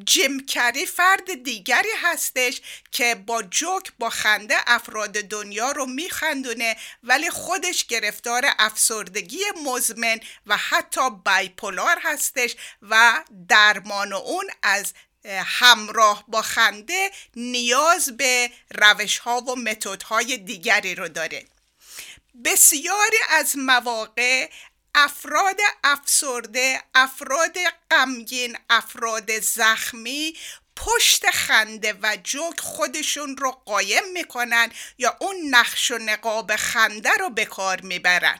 جیم 0.05 0.45
کری 0.45 0.85
فرد 0.85 1.43
دیگری 1.43 1.91
هستش 2.03 2.61
که 2.91 3.15
با 3.15 3.43
جوک 3.43 3.91
با 3.99 4.09
خنده 4.09 4.55
افراد 4.67 5.11
دنیا 5.11 5.71
رو 5.71 5.85
میخندونه 5.85 6.77
ولی 7.03 7.29
خودش 7.29 7.85
گرفتار 7.85 8.45
افسردگی 8.59 9.39
مزمن 9.65 10.19
و 10.45 10.57
حتی 10.57 11.09
بایپولار 11.09 11.97
هستش 12.03 12.55
و 12.81 13.23
درمان 13.47 14.13
اون 14.13 14.45
از 14.63 14.93
همراه 15.29 16.23
با 16.27 16.41
خنده 16.41 17.11
نیاز 17.35 18.17
به 18.17 18.51
روش 18.75 19.17
ها 19.17 19.41
و 19.41 19.55
متد 19.55 20.03
های 20.03 20.37
دیگری 20.37 20.95
رو 20.95 21.07
داره. 21.07 21.45
بسیاری 22.45 23.17
از 23.29 23.57
مواقع 23.57 24.49
افراد 24.95 25.57
افسرده 25.83 26.81
افراد 26.95 27.57
غمگین 27.91 28.57
افراد 28.69 29.39
زخمی 29.39 30.33
پشت 30.77 31.29
خنده 31.31 31.93
و 32.01 32.17
جوک 32.23 32.59
خودشون 32.59 33.37
رو 33.37 33.51
قایم 33.51 34.11
می‌کنن 34.13 34.71
یا 34.97 35.17
اون 35.19 35.35
نقش 35.49 35.91
و 35.91 35.97
نقاب 35.97 36.55
خنده 36.55 37.09
رو 37.19 37.29
به 37.29 37.45
کار 37.45 37.81
می‌برن. 37.81 38.39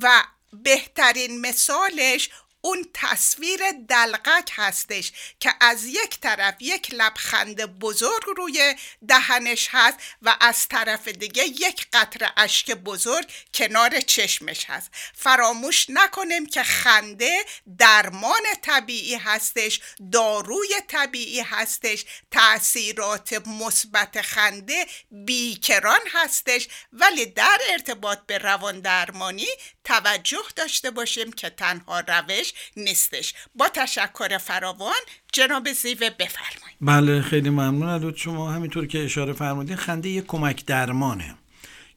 و 0.00 0.24
بهترین 0.52 1.40
مثالش 1.40 2.30
اون 2.60 2.90
تصویر 2.94 3.60
دلقک 3.88 4.50
هستش 4.52 5.12
که 5.40 5.54
از 5.60 5.84
یک 5.84 6.20
طرف 6.20 6.54
یک 6.60 6.88
لبخند 6.94 7.64
بزرگ 7.78 8.22
روی 8.36 8.74
دهنش 9.08 9.68
هست 9.70 9.98
و 10.22 10.36
از 10.40 10.68
طرف 10.68 11.08
دیگه 11.08 11.44
یک 11.44 11.86
قطره 11.92 12.32
اشک 12.36 12.70
بزرگ 12.70 13.32
کنار 13.54 14.00
چشمش 14.00 14.64
هست. 14.64 14.90
فراموش 15.14 15.86
نکنیم 15.88 16.46
که 16.46 16.62
خنده 16.62 17.44
درمان 17.78 18.42
طبیعی 18.62 19.14
هستش 19.14 19.80
داروی 20.12 20.68
طبیعی 20.88 21.40
هستش 21.40 22.04
تاثیرات 22.30 23.32
مثبت 23.46 24.20
خنده 24.22 24.86
بیکران 25.10 26.00
هستش. 26.12 26.68
ولی 26.92 27.26
در 27.26 27.58
ارتباط 27.70 28.18
به 28.26 28.38
روان 28.38 28.80
درمانی 28.80 29.46
توجه 29.84 30.42
داشته 30.56 30.90
باشیم 30.90 31.32
که 31.32 31.50
تنها 31.50 32.00
روش 32.00 32.52
نیستش. 32.76 33.34
با 33.54 33.68
تشکر 33.68 34.38
فراوان 34.38 35.00
جناب 35.32 35.72
زیوه 35.72 36.10
بفرمایید. 36.10 36.76
بله 36.80 37.22
خیلی 37.22 37.50
ممنون. 37.50 37.88
از 37.88 38.16
شما 38.16 38.50
همینطور 38.50 38.86
که 38.86 39.04
اشاره 39.04 39.32
فرمودین 39.32 39.76
خنده 39.76 40.08
یک 40.08 40.26
کمک 40.26 40.64
درمانه. 40.64 41.34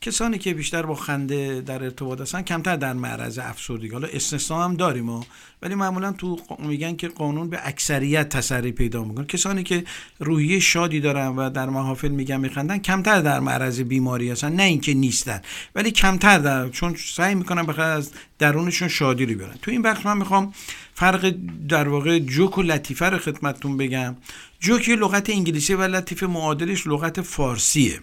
کسانی 0.01 0.38
که 0.38 0.53
بیشتر 0.53 0.86
با 0.86 0.95
خنده 0.95 1.61
در 1.61 1.84
ارتباط 1.84 2.21
هستن 2.21 2.41
کمتر 2.41 2.75
در 2.75 2.93
معرض 2.93 3.39
افسردگی. 3.39 3.89
حالا 3.89 4.07
استثنا 4.07 4.63
هم 4.63 4.75
داریم 4.75 5.09
و 5.09 5.23
ولی 5.64 5.76
معمولا 5.76 6.11
تو 6.11 6.39
میگن 6.59 6.95
که 6.95 7.07
قانون 7.07 7.49
به 7.49 7.59
اکثریت 7.64 8.30
تسری 8.30 8.72
پیدا 8.72 9.03
می‌کنه. 9.03 9.26
کسانی 9.26 9.64
که 9.64 9.84
روحیه 10.20 10.59
شادی 10.59 10.99
دارن 10.99 11.28
و 11.28 11.49
در 11.49 11.70
محافل 11.70 12.07
میگن 12.07 12.38
میخندن 12.38 12.78
کمتر 12.78 13.22
در 13.22 13.39
معرض 13.39 13.80
بیماری 13.80 14.30
هستن. 14.30 14.53
نه 14.53 14.64
اینکه 14.64 14.93
نیستن 14.93 15.41
ولی 15.76 15.91
کمتر 15.91 16.39
در 16.39 16.70
چون 16.70 16.95
سعی 17.16 17.36
می‌کنن 17.36 17.64
بخاطر 17.64 17.82
از 17.82 18.11
درونشون 18.39 18.88
شادی 18.88 19.26
رو 19.26 19.38
بیارن. 19.38 19.55
تو 19.61 19.72
این 19.72 19.82
بخش 19.82 20.05
من 20.05 20.18
می‌خوام 20.18 20.53
فرق 20.93 21.34
در 21.70 21.88
واقع 21.88 22.20
جوک 22.20 22.57
و 22.57 22.61
لطیفه 22.61 23.09
رو 23.09 23.18
خدمتتون 23.18 23.78
بگم. 23.78 24.16
جوک 24.59 24.89
لغت 24.89 25.30
انگلیسی 25.30 25.74
و 25.74 25.82
لطیفه 25.82 26.28
معادلش 26.28 26.88
لغت 26.88 27.22
فارسیه. 27.22 27.99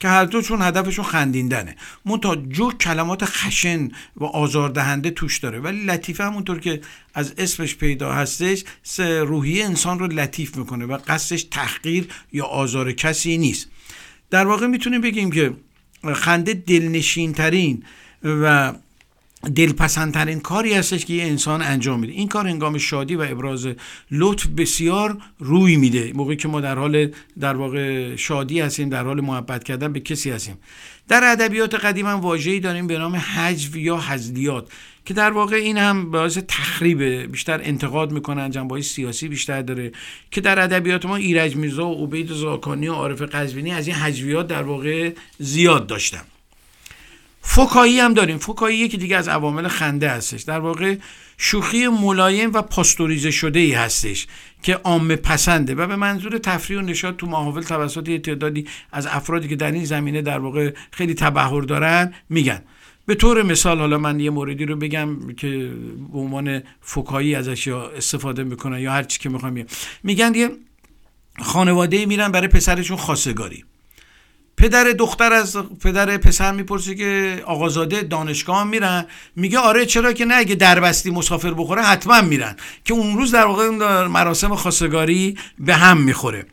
که 0.00 0.08
هر 0.08 0.24
دو 0.24 0.42
چون 0.42 0.62
هدفشون 0.62 1.04
خندیندنه 1.04 1.76
تا 2.22 2.36
جو 2.36 2.72
کلمات 2.72 3.24
خشن 3.24 3.88
و 4.16 4.24
آزاردهنده 4.24 5.10
توش 5.10 5.38
داره. 5.38 5.60
ولی 5.60 5.84
لطیفه 5.84 6.24
همونطور 6.24 6.60
که 6.60 6.80
از 7.14 7.34
اسمش 7.38 7.74
پیدا 7.74 8.12
هستش 8.12 8.64
روحی 8.98 9.62
انسان 9.62 9.98
رو 9.98 10.06
لطیف 10.06 10.56
می‌کنه 10.56 10.86
و 10.86 10.98
قصدش 11.08 11.42
تحقیر 11.42 12.08
یا 12.32 12.44
آزار 12.44 12.92
کسی 12.92 13.38
نیست. 13.38 13.70
در 14.30 14.46
واقع 14.46 14.66
می‌تونیم 14.66 15.00
بگیم 15.00 15.30
که 15.30 15.54
خنده 16.14 16.54
دلنشین 16.54 17.32
ترین 17.32 17.84
و 18.24 18.72
دلپسندترین 19.56 20.40
کاری 20.40 20.74
هستش 20.74 21.04
که 21.04 21.14
یه 21.14 21.24
انسان 21.24 21.62
انجام 21.62 22.00
میده. 22.00 22.12
این 22.12 22.28
کار 22.28 22.46
هنگام 22.46 22.78
شادی 22.78 23.14
و 23.16 23.26
ابراز 23.30 23.68
لطف 24.10 24.46
بسیار 24.46 25.18
روی 25.38 25.76
میده. 25.76 26.12
موقعی 26.14 26.36
که 26.36 26.48
ما 26.48 26.60
در 26.60 26.78
حال 26.78 27.10
در 27.40 27.56
واقع 27.56 28.16
شادی 28.16 28.60
هستیم 28.60 28.88
در 28.88 29.04
حال 29.04 29.20
محبت 29.20 29.64
کردن 29.64 29.92
به 29.92 30.00
کسی 30.00 30.30
هستیم. 30.30 30.58
در 31.08 31.20
ادبیات 31.24 31.74
قدیم 31.74 32.06
هم 32.06 32.20
واژه‌ای 32.20 32.60
داریم 32.60 32.86
به 32.86 32.98
نام 32.98 33.16
حجو 33.16 33.78
یا 33.78 34.00
حزلیات 34.08 34.68
که 35.04 35.14
در 35.14 35.30
واقع 35.30 35.56
این 35.56 35.78
هم 35.78 36.10
باعث 36.10 36.38
تخریب 36.48 37.02
بیشتر 37.02 37.60
انتقاد 37.62 38.12
می‌کنن 38.12 38.50
جنبه 38.50 38.82
سیاسی 38.82 39.28
بیشتر 39.28 39.62
داره 39.62 39.92
که 40.30 40.40
در 40.40 40.60
ادبیات 40.60 41.06
ما 41.06 41.16
ایرج 41.16 41.56
میرزا 41.56 41.88
و 41.88 42.04
عبید 42.04 42.32
زاکانی 42.32 42.88
و 42.88 42.92
عارف 42.92 43.22
قزوینی 43.22 43.72
از 43.72 43.86
این 43.86 43.96
حجویات 43.96 44.46
در 44.46 44.62
واقع 44.62 45.12
زیاد 45.38 45.86
داشتن. 45.86 46.22
فکایی 47.40 48.00
هم 48.00 48.14
داریم. 48.14 48.38
فکایی 48.38 48.78
یکی 48.78 48.96
دیگه 48.96 49.16
از 49.16 49.28
عوامل 49.28 49.68
خنده 49.68 50.10
هستش. 50.10 50.42
در 50.42 50.60
واقع 50.60 50.96
شوخی 51.38 51.88
ملایم 51.88 52.52
و 52.52 52.62
پاستوریزه 52.62 53.30
شده 53.30 53.58
ای 53.58 53.72
هستش 53.72 54.26
که 54.62 54.74
عامه 54.74 55.16
پسنده 55.16 55.74
و 55.74 55.86
به 55.86 55.96
منظور 55.96 56.38
تفریح 56.38 56.78
و 56.78 56.82
نشاط 56.82 57.16
تو 57.16 57.26
محافل 57.26 57.62
توسط 57.62 58.08
یه 58.08 58.18
تعدادی 58.18 58.66
از 58.92 59.06
افرادی 59.06 59.48
که 59.48 59.56
در 59.56 59.72
این 59.72 59.84
زمینه 59.84 60.22
در 60.22 60.38
واقع 60.38 60.72
خیلی 60.90 61.14
تبهر 61.14 61.60
دارن 61.60 62.14
میگن. 62.28 62.62
به 63.06 63.14
طور 63.14 63.42
مثال 63.42 63.78
حالا 63.78 63.98
من 63.98 64.20
یه 64.20 64.30
موردی 64.30 64.64
رو 64.64 64.76
بگم 64.76 65.32
که 65.32 65.72
به 66.12 66.18
عنوان 66.18 66.62
فکایی 66.80 67.34
ازش 67.34 67.68
استفاده 67.68 68.44
می‌کنن 68.44 68.78
یا 68.78 68.92
هر 68.92 69.02
چی 69.02 69.18
که 69.18 69.28
می‌خوام 69.28 69.64
میگن 70.02 70.34
یه 70.34 70.50
خانواده 71.42 72.06
میرن 72.06 72.32
برای 72.32 72.48
پسرشون 72.48 72.96
خواستگاری. 72.96 73.64
پدر 74.58 74.84
دختر 74.84 75.32
از 75.32 75.56
پدر 75.56 76.16
پسر 76.16 76.52
می‌پرسه 76.52 76.94
که 76.94 77.42
آقازاده 77.46 78.02
دانشگاه 78.02 78.64
میرن. 78.64 79.06
میگه 79.36 79.58
آره 79.58 79.86
چرا 79.86 80.12
که 80.12 80.24
نه؟ 80.24 80.34
اگه 80.34 80.54
دربستی 80.54 81.10
مسافر 81.10 81.54
بخوره 81.54 81.82
حتما 81.82 82.20
میرن. 82.20 82.56
که 82.84 82.94
اون 82.94 83.16
روز 83.16 83.32
در 83.32 83.44
واقع 83.44 83.68
مراسم 84.06 84.54
خواستگاری 84.54 85.38
به 85.58 85.74
هم 85.74 85.96
می‌خوره. 85.96 86.46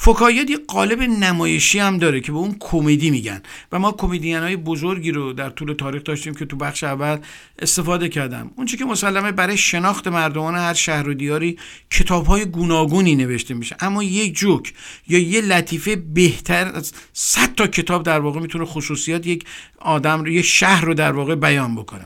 فکایت 0.00 0.50
یه 0.50 0.58
قالب 0.68 1.02
نمایشی 1.02 1.78
هم 1.78 1.98
داره 1.98 2.20
که 2.20 2.32
به 2.32 2.38
اون 2.38 2.56
کمدی 2.60 3.10
میگن. 3.10 3.42
و 3.72 3.78
ما 3.78 3.92
کمدین 3.92 4.36
های 4.36 4.56
بزرگی 4.56 5.10
رو 5.10 5.32
در 5.32 5.50
طول 5.50 5.72
تاریخ 5.72 6.04
داشتیم 6.04 6.34
که 6.34 6.44
تو 6.44 6.56
بخش 6.56 6.84
اول 6.84 7.18
استفاده 7.58 8.08
کردم. 8.08 8.50
اون 8.56 8.66
که 8.66 8.84
مسلمه 8.84 9.32
برای 9.32 9.56
شناخت 9.56 10.08
مردمان 10.08 10.54
هر 10.54 10.74
شهر 10.74 11.08
و 11.08 11.14
دیاری 11.14 11.58
کتاب 11.90 12.26
های 12.26 12.44
گوناگونی 12.44 13.16
نوشته 13.16 13.54
میشه. 13.54 13.76
اما 13.80 14.02
یک 14.02 14.34
جوک 14.34 14.72
یا 15.08 15.18
یه 15.18 15.40
لطیفه 15.40 15.96
بهتر 15.96 16.66
از 16.74 16.92
100 17.12 17.54
تا 17.54 17.66
کتاب 17.66 18.02
در 18.02 18.20
واقع 18.20 18.40
می‌تونه 18.40 18.64
خصوصیات 18.64 19.26
یک 19.26 19.44
آدم 19.78 20.20
رو 20.20 20.28
یه 20.28 20.42
شهر 20.42 20.84
رو 20.84 20.94
در 20.94 21.12
واقع 21.12 21.34
بیان 21.34 21.74
بکنه. 21.74 22.04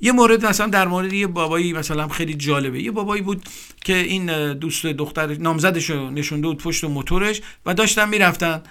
یه 0.00 0.12
مورد 0.12 0.46
مثلا 0.46 0.66
در 0.66 0.88
مورد 0.88 1.12
یه 1.12 1.26
بابایی 1.26 1.72
مثلا 1.72 2.08
خیلی 2.08 2.34
جالبه. 2.34 2.82
یه 2.82 2.90
بابایی 2.90 3.22
بود 3.22 3.42
که 3.84 3.94
این 3.96 4.52
دوست 4.52 4.86
دختر 4.86 5.26
نامزدش 5.26 5.90
رو 5.90 6.10
نشونده 6.10 6.46
بود 6.46 6.58
پشت 6.62 6.84
موتورش 6.84 7.42
و 7.66 7.74
داشتن 7.74 8.08
می‌رفتن. 8.08 8.62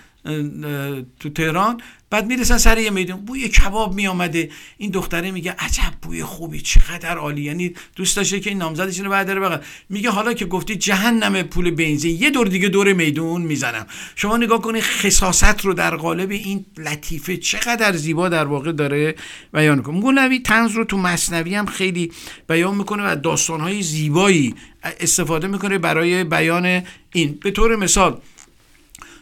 تو 1.19 1.30
تهران. 1.30 1.82
بعد 2.09 2.28
می‌رسن 2.28 2.57
سر 2.57 2.78
یه 2.78 2.89
میدون. 2.89 3.25
بوی 3.25 3.49
کباب 3.49 3.95
میامده 3.95 4.49
این 4.78 4.91
دختره 4.91 5.32
میگه 5.32 5.55
عجب 5.59 5.93
بوی 6.01 6.23
خوبی 6.23 6.61
چقدر 6.61 7.17
عالی. 7.17 7.41
یعنی 7.41 7.73
دوست 7.95 8.17
داشته 8.17 8.39
که 8.39 8.49
این 8.49 8.59
نامزدش 8.59 8.99
رو 8.99 9.09
بعد 9.09 9.39
بقید 9.39 9.59
میگه 9.89 10.09
حالا 10.09 10.34
که 10.34 10.45
گفتی 10.45 10.75
جهنم 10.75 11.43
پول 11.43 11.71
بنزین. 11.71 12.21
یه 12.21 12.30
دور 12.30 12.47
دیگه 12.47 12.69
دور 12.69 12.93
میدون 12.93 13.41
می‌زنم. 13.41 13.88
شما 14.15 14.38
نگاه 14.38 14.61
کنید 14.61 14.84
خصاصت 14.84 15.65
رو 15.65 15.73
در 15.73 15.95
قالب 15.95 16.32
این 16.32 16.65
لطیفه 16.78 17.38
چقدر 17.38 17.95
زیبا 17.95 18.30
در 18.30 18.45
واقع 18.45 18.71
داره 18.71 19.15
بیان 19.53 19.82
کنه 19.82 19.95
مولوی 19.95 20.39
تنز 20.39 20.71
رو 20.71 20.84
تو 20.84 20.97
مصنوی 20.97 21.55
هم 21.55 21.65
خیلی 21.65 22.11
بیان 22.49 22.75
می‌کنه 22.75 23.11
و 23.11 23.15
داستانهای 23.15 23.82
زیبایی 23.82 24.55
استفاده 24.99 25.47
می‌کنه 25.47 25.78
برای 25.78 26.23
بیان 26.23 26.84
این. 27.13 27.39
به 27.43 27.51
طور 27.51 27.75
مثال 27.75 28.21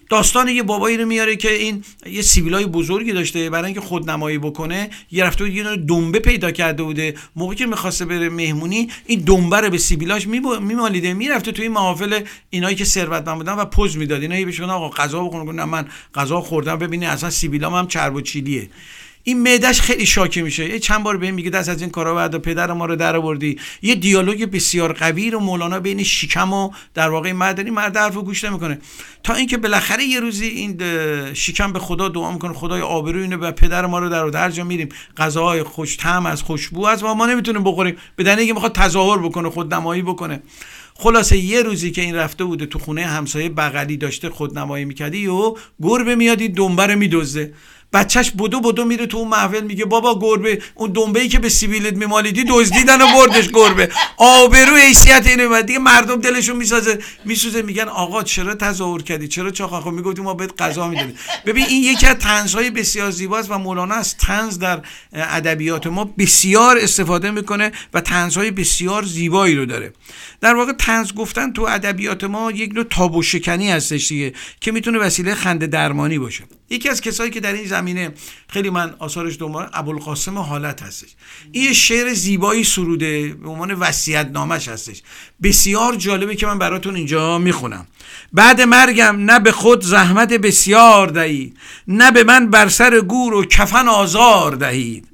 داستان 0.09 0.47
یه 0.47 0.63
بابایی 0.63 0.97
رو 0.97 1.05
میاره 1.05 1.35
که 1.35 1.53
این 1.53 1.83
یه 2.05 2.21
سیبیلای 2.21 2.65
بزرگی 2.65 3.11
داشته 3.11 3.49
برای 3.49 3.65
اینکه 3.65 3.81
خودنمایی 3.81 4.37
بکنه. 4.37 4.89
یه 5.11 5.23
رفته 5.23 5.43
بود 5.43 5.53
یه 5.53 5.75
دنبه 5.75 6.19
پیدا 6.19 6.51
کرده 6.51 6.83
بوده. 6.83 7.15
موقعی 7.35 7.55
که 7.55 7.65
می‌خواسته 7.65 8.05
بره 8.05 8.29
مهمونی 8.29 8.89
این 9.05 9.19
دنبه 9.19 9.57
رو 9.57 9.69
به 9.69 9.77
سیبیلاش 9.77 10.27
میمالیده. 10.27 11.13
می‌رفته 11.13 11.51
توی 11.51 11.63
این 11.63 11.73
محافل 11.73 12.19
اینایی 12.49 12.75
که 12.75 12.85
ثروتمند 12.85 13.37
بودن 13.37 13.53
و 13.53 13.65
پوز 13.65 13.97
می‌داد. 13.97 14.21
اینا 14.21 14.45
بهش 14.45 14.59
آقا 14.59 14.89
غذا 14.89 15.23
بخورن 15.23 15.55
نه 15.55 15.65
من 15.65 15.87
غذا 16.15 16.41
خوردم. 16.41 16.75
ببینی 16.75 17.05
اصلا 17.05 17.29
سیبیلام 17.29 17.73
هم 17.73 17.87
چرب 17.87 18.15
و 18.15 18.21
چیلیه. 18.21 18.69
این 19.27 19.43
معدش 19.43 19.81
خیلی 19.81 20.05
شاکی 20.05 20.41
میشه. 20.41 20.69
یه 20.69 20.79
چند 20.79 21.03
بار 21.03 21.17
به 21.17 21.31
میگه 21.31 21.49
دست 21.49 21.69
از 21.69 21.81
این 21.81 21.89
کارا 21.89 22.15
بعد 22.15 22.37
پدر 22.37 22.73
ما 22.73 22.85
رو 22.85 22.95
در 22.95 23.15
آوردی. 23.15 23.59
یه 23.81 23.95
دیالوگ 23.95 24.45
بسیار 24.45 24.93
قوی 24.93 25.29
رو 25.29 25.39
مولانا 25.39 25.79
بین 25.79 26.03
شیکم 26.03 26.53
و 26.53 26.71
در 26.93 27.09
واقع 27.09 27.31
مردنی 27.31 27.69
مرد 27.69 27.97
حرفو 27.97 28.21
گوش 28.21 28.43
نمی‌کنه. 28.43 28.79
تا 29.23 29.33
اینکه 29.33 29.57
بالاخره 29.57 30.03
یه 30.03 30.19
روزی 30.19 30.45
این 30.45 30.77
شیکم 31.33 31.73
به 31.73 31.79
خدا 31.79 32.09
دعا 32.09 32.31
می‌کنه 32.31 32.53
خدای 32.53 32.81
آبرو 32.81 33.21
اینو 33.21 33.37
به 33.37 33.51
پدر 33.51 33.85
ما 33.85 33.99
رو 33.99 34.29
در 34.29 34.49
جا 34.49 34.63
میریم 34.63 34.89
غذاهای 35.17 35.63
خوش 35.63 35.97
طعم 35.97 36.25
از 36.25 36.41
خوشبو 36.41 36.85
از 36.85 37.03
ما 37.03 37.25
نمی‌تونیم 37.25 37.63
بخوریم. 37.63 37.95
به 38.15 38.23
دلیل 38.23 38.53
می‌خواد 38.53 38.75
تظاهر 38.75 39.17
بکنه 39.17 39.49
خودنمایی 39.49 40.01
بکنه. 40.01 40.41
خلاصه 40.97 41.37
یه 41.37 41.61
روزی 41.61 41.91
که 41.91 42.01
این 42.01 42.15
رفته 42.15 42.43
بوده 42.43 42.65
تو 42.65 42.79
خونه 42.79 43.05
همسایه 43.05 43.49
بغلی 43.49 43.97
داشته 43.97 44.29
خودنمایی 44.29 44.85
می‌کردی 44.85 45.27
و 45.27 45.55
گربه 45.81 46.15
میادی 46.15 46.49
دنبه 46.49 46.85
رو 46.87 46.99
بچهش 47.95 48.31
بدو 48.31 48.59
بدو 48.59 48.85
میره 48.85 49.05
تو 49.05 49.17
اون 49.17 49.27
محفل 49.27 49.63
میگه 49.63 49.85
بابا 49.85 50.19
گربه 50.19 50.61
اون 50.75 50.91
دنبه 50.91 51.27
که 51.27 51.39
به 51.39 51.49
سیبیلت 51.49 51.93
میمالیدی 51.93 52.45
دزدیدن 52.49 53.01
و 53.01 53.07
بردش 53.07 53.49
گربه. 53.53 53.89
آبرو 54.17 54.75
حیثیت 54.75 55.27
اینه. 55.27 55.45
و 55.47 55.61
دیگه 55.61 55.79
مردم 55.79 56.15
دلشون 56.15 56.55
می‌سازه. 56.55 56.99
میسوزه 57.25 57.61
میگن 57.61 57.83
آقا 57.83 58.23
چرا 58.23 58.55
تظاهر 58.55 59.01
کردی؟ 59.01 59.27
چرا 59.27 59.51
چاخاخو 59.51 59.91
می‌گفتی 59.91 60.21
ما 60.21 60.33
بهت 60.33 60.61
قضا 60.61 60.87
می‌دادیم 60.87 61.15
ببین 61.45 61.65
این 61.65 61.83
یکی 61.83 62.07
از 62.07 62.17
طنزهای 62.19 62.69
بسیار 62.69 63.11
زیباست 63.11 63.51
و 63.51 63.57
مولانا 63.57 63.95
از 63.95 64.17
طنز 64.17 64.59
در 64.59 64.81
ادبیات 65.13 65.87
ما 65.87 66.03
بسیار 66.17 66.77
استفاده 66.77 67.31
می‌کنه 67.31 67.71
و 67.93 68.01
طنزهای 68.01 68.51
بسیار 68.51 69.03
زیبایی 69.03 69.55
رو 69.55 69.65
داره. 69.65 69.93
در 70.41 70.55
واقع 70.55 70.73
طنز 70.73 71.13
گفتن 71.13 71.53
تو 71.53 71.61
ادبیات 71.61 72.23
ما 72.23 72.51
یک 72.51 72.71
نوع 72.75 72.83
تابو 72.83 73.21
شکنی 73.21 73.71
هستش 73.71 74.07
دیگه 74.07 74.33
که 74.61 74.71
می‌تونه 74.71 74.99
وسیله 74.99 75.35
خنده 75.35 75.67
درمانی 75.67 76.19
باشه. 76.19 76.43
یکی 76.69 76.89
از 76.89 77.01
کسایی 77.01 77.31
که 77.31 77.39
در 77.39 77.53
این 77.53 77.65
زمینه 77.65 78.13
خیلی 78.47 78.69
من 78.69 78.95
آثارش 78.99 79.37
دنبال 79.39 79.69
ابوالقاسم 79.73 80.37
حالت 80.37 80.83
هستش. 80.83 81.09
این 81.51 81.73
شعر 81.73 82.13
زیبایی 82.13 82.63
سروده 82.63 83.33
به 83.33 83.49
عنوان 83.49 83.73
وصیت 83.73 84.29
نامش 84.33 84.67
هستش. 84.67 85.01
بسیار 85.43 85.95
جالبه 85.95 86.35
که 86.35 86.45
من 86.45 86.59
براتون 86.59 86.95
اینجا 86.95 87.37
می‌خونم. 87.37 87.87
بعد 88.33 88.61
مرگم 88.61 89.15
نه 89.19 89.39
به 89.39 89.51
خود 89.51 89.83
زحمت 89.83 90.33
بسیار 90.33 91.07
دهید 91.07 91.57
نه 91.87 92.11
به 92.11 92.23
من 92.23 92.49
بر 92.49 92.69
سر 92.69 93.01
گور 93.01 93.33
و 93.33 93.45
کفن 93.45 93.87
آزار 93.87 94.55
دهید 94.55 95.07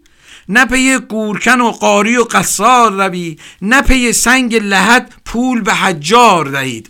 نه 0.49 0.65
پی 0.65 0.97
گورکن 0.97 1.61
و 1.61 1.71
قاری 1.71 2.17
و 2.17 2.23
قصار 2.23 2.91
روی 2.91 3.37
نه 3.61 3.81
پی 3.81 4.13
سنگ 4.13 4.55
لحد 4.55 5.13
پول 5.25 5.61
به 5.61 5.73
حجار 5.73 6.45
دهید. 6.45 6.89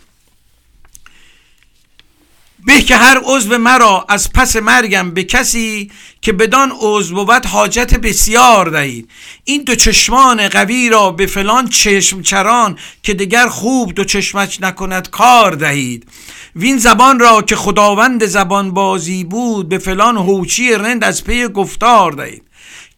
به 2.66 2.82
که 2.82 2.96
هر 2.96 3.22
عضو 3.24 3.58
مرا 3.58 4.06
از 4.10 4.34
پس 4.34 4.56
مرگم 4.56 5.12
به 5.12 5.24
کسی 5.24 5.92
که 6.22 6.34
بدان 6.34 6.74
عضو 6.80 7.26
بود 7.26 7.46
حاجت 7.46 7.96
بسیار 7.96 8.70
دهید. 8.70 9.10
این 9.44 9.64
دو 9.64 9.76
چشمان 9.76 10.48
قوی 10.48 10.90
را 10.90 11.12
به 11.12 11.26
فلان 11.26 11.70
چشم 11.70 12.22
چران 12.22 12.78
که 13.04 13.14
دیگر 13.14 13.48
خوب 13.48 13.94
دو 13.94 14.04
چشمش 14.04 14.62
نکند 14.62 15.10
کار 15.10 15.52
دهید. 15.52 16.08
وین 16.56 16.78
زبان 16.78 17.20
را 17.20 17.42
که 17.42 17.56
خداوند 17.56 18.26
زبان 18.26 18.72
بازی 18.72 19.24
بود 19.24 19.70
به 19.70 19.78
فلان 19.78 20.18
هوچی 20.18 20.74
رند 20.74 21.04
از 21.04 21.24
پی 21.24 21.48
گفتار 21.48 22.12
دهید. 22.12 22.44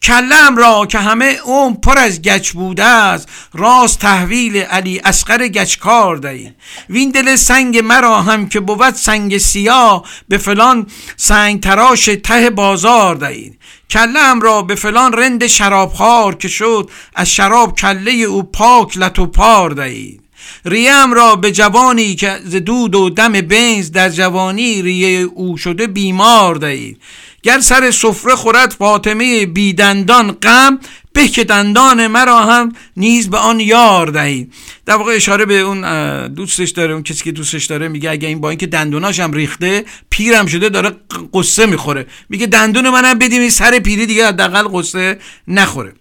کلم 0.04 0.56
را 0.56 0.86
که 0.86 0.98
همه 0.98 1.36
اون 1.44 1.74
پر 1.74 1.98
از 1.98 2.22
گچ 2.22 2.52
بوده 2.52 2.84
است 2.84 3.28
راست 3.52 3.98
تحویل 3.98 4.56
علی 4.56 5.00
اسقر 5.04 5.48
گچکار 5.48 6.16
دهید 6.16 6.54
وین 6.90 7.10
دل 7.10 7.36
سنگ 7.36 7.78
مرا 7.78 8.22
هم 8.22 8.48
که 8.48 8.60
بود 8.60 8.94
سنگ 8.94 9.38
سیاه 9.38 10.04
به 10.28 10.38
فلان 10.38 10.86
سنگ 11.16 11.60
تراش 11.60 12.04
ته 12.04 12.50
بازار 12.50 13.14
دهید 13.14 13.58
کلم 13.90 14.40
را 14.40 14.62
به 14.62 14.74
فلان 14.74 15.12
رند 15.12 15.46
شرابخوار 15.46 16.34
که 16.34 16.48
شد 16.48 16.90
از 17.14 17.30
شراب 17.30 17.76
کله 17.76 18.12
او 18.12 18.42
پاک 18.42 18.98
لتو 18.98 19.26
پار 19.26 19.70
دهید 19.70 20.23
ریم 20.64 21.12
را 21.14 21.36
به 21.36 21.52
جوانی 21.52 22.14
که 22.14 22.40
ز 22.44 22.56
دود 22.56 22.94
و 22.94 23.10
دم 23.10 23.32
بنز 23.32 23.90
در 23.90 24.08
جوانی 24.08 24.82
ریه 24.82 25.20
او 25.34 25.56
شده 25.56 25.86
بیمار 25.86 26.54
دهید. 26.54 27.00
گر 27.42 27.60
سر 27.60 27.90
سفره 27.90 28.34
خورد 28.34 28.72
فاطمه 28.72 29.46
بیدندان 29.46 30.32
غم 30.32 30.78
به 31.12 31.28
که 31.28 31.44
دندان 31.44 32.06
مرا 32.06 32.40
هم 32.40 32.72
نیز 32.96 33.30
به 33.30 33.38
آن 33.38 33.60
یار 33.60 34.06
دهید. 34.06 34.52
در 34.86 34.96
واقع 34.96 35.12
اشاره 35.14 35.44
به 35.44 35.60
اون 35.60 36.28
دوستش 36.28 36.70
داره 36.70 36.92
اون 36.94 37.02
کسی 37.02 37.24
که 37.24 37.32
دوستش 37.32 37.64
داره 37.64 37.88
میگه 37.88 38.10
اگه 38.10 38.28
این 38.28 38.40
با 38.40 38.50
اینکه 38.50 38.66
دندوناش 38.66 39.20
هم 39.20 39.32
ریخته 39.32 39.84
پیرم 40.10 40.46
شده 40.46 40.68
داره 40.68 40.92
قصه 41.32 41.66
می‌خوره. 41.66 42.06
میگه 42.28 42.46
دندون 42.46 42.90
منم 42.90 43.18
بدیم 43.18 43.48
سر 43.48 43.78
پیری 43.78 44.06
دیگه 44.06 44.26
حداقل 44.26 44.68
قصه 44.72 45.18
نخوره. 45.48 45.92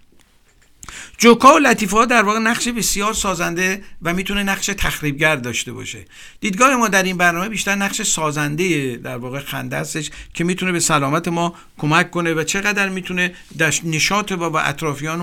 جوکا 1.17 1.55
و 1.55 1.59
لطیفه 1.59 2.05
در 2.05 2.23
واقع 2.23 2.39
نقش 2.39 2.67
بسیار 2.67 3.13
سازنده 3.13 3.83
و 4.01 4.13
می‌تونه 4.13 4.43
نقش 4.43 4.65
تخریبگر 4.65 5.35
داشته 5.35 5.73
باشه. 5.73 6.05
دیدگاه 6.39 6.75
ما 6.75 6.87
در 6.87 7.03
این 7.03 7.17
برنامه 7.17 7.49
بیشتر 7.49 7.75
نقش 7.75 8.01
سازنده 8.01 8.95
در 8.97 9.17
واقع 9.17 9.39
خنده 9.39 9.77
هستش 9.77 10.09
که 10.33 10.43
می‌تونه 10.43 10.71
به 10.71 10.79
سلامت 10.79 11.27
ما 11.27 11.55
کمک 11.77 12.11
کنه 12.11 12.33
و 12.33 12.43
چقدر 12.43 12.89
می‌تونه 12.89 13.33
نشاط 13.83 14.31
و 14.31 14.49
با 14.49 14.59
اطرافیان 14.59 15.21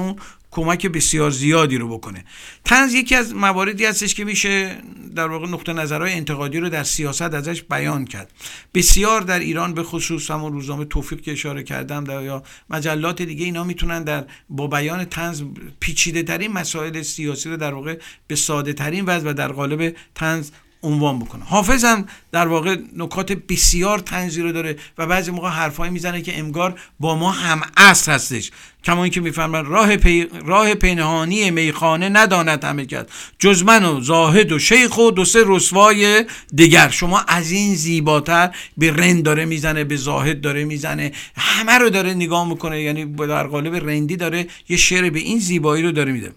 کمک 0.50 0.86
بسیار 0.86 1.30
زیادی 1.30 1.78
رو 1.78 1.88
بکنه. 1.88 2.24
تنز 2.64 2.94
یکی 2.94 3.14
از 3.14 3.34
مواردی 3.34 3.84
هستش 3.84 4.14
که 4.14 4.24
میشه 4.24 4.76
در 5.16 5.28
واقع 5.28 5.48
نقطه 5.48 5.72
نظرهای 5.72 6.12
انتقادی 6.12 6.60
رو 6.60 6.68
در 6.68 6.84
سیاست 6.84 7.22
ازش 7.22 7.62
بیان 7.62 8.04
کرد. 8.04 8.32
بسیار 8.74 9.20
در 9.20 9.38
ایران 9.38 9.74
به 9.74 9.82
خصوص 9.82 10.30
همون 10.30 10.52
روزنامه 10.52 10.84
توفیق 10.84 11.20
که 11.20 11.32
اشاره 11.32 11.62
کردم 11.62 12.04
در 12.04 12.22
یا 12.22 12.42
مجلات 12.70 13.22
دیگه 13.22 13.44
اینا 13.44 13.64
می‌تونن 13.64 14.02
در 14.02 14.24
با 14.48 14.66
بیان 14.66 15.04
تنز 15.04 15.42
پیچیده 15.80 16.22
ترین 16.22 16.52
مسائل 16.52 17.02
سیاسی 17.02 17.50
رو 17.50 17.56
در 17.56 17.74
واقع 17.74 17.98
به 18.26 18.36
ساده 18.36 18.72
ترین 18.72 19.04
وضع 19.04 19.30
و 19.30 19.32
در 19.32 19.52
قالب 19.52 19.96
تنز 20.14 20.50
عنوان 20.82 21.18
بکنه. 21.18 21.44
حافظ 21.44 21.84
هم 21.84 22.06
در 22.32 22.48
واقع 22.48 22.76
نکات 22.96 23.32
بسیار 23.32 23.98
تنزی 23.98 24.42
رو 24.42 24.52
داره 24.52 24.76
و 24.98 25.06
بعضی 25.06 25.30
موقع 25.30 25.48
حرفایی 25.48 25.92
می‌زنه 25.92 26.22
که 26.22 26.38
امگار 26.38 26.80
با 27.00 27.16
ما 27.16 27.30
هم 27.30 27.62
اصل 27.76 28.12
هستش. 28.12 28.50
کما 28.84 29.04
اینکه 29.04 29.20
می‌فهمن 29.20 29.64
راه 29.64 29.96
پی... 29.96 30.26
راه 30.44 30.74
پنهانی 30.74 31.50
میخانه 31.50 32.08
نداند 32.08 32.64
همه 32.64 32.86
کرد 32.86 33.10
جز 33.38 33.64
و 33.66 34.00
زاهد 34.00 34.52
و 34.52 34.58
شیخ 34.58 34.98
و 34.98 35.10
دو 35.10 35.24
سه 35.24 35.44
رسوای 35.46 36.24
دیگر. 36.54 36.88
شما 36.88 37.20
از 37.28 37.50
این 37.50 37.74
زیباتر 37.74 38.50
به 38.76 38.92
رند 38.92 39.22
داره 39.22 39.44
می‌زنه 39.44 39.84
به 39.84 39.96
زاهد 39.96 40.40
داره 40.40 40.64
می‌زنه. 40.64 41.12
همه 41.36 41.72
رو 41.72 41.90
داره 41.90 42.14
نگاه 42.14 42.48
می‌کنه. 42.48 42.82
یعنی 42.82 43.04
در 43.04 43.46
قالب 43.46 43.88
رندی 43.88 44.16
داره 44.16 44.46
یه 44.68 44.76
شعر 44.76 45.10
به 45.10 45.18
این 45.18 45.38
زیبایی 45.38 45.82
رو 45.82 45.92
داره 45.92 46.12
میده. 46.12 46.32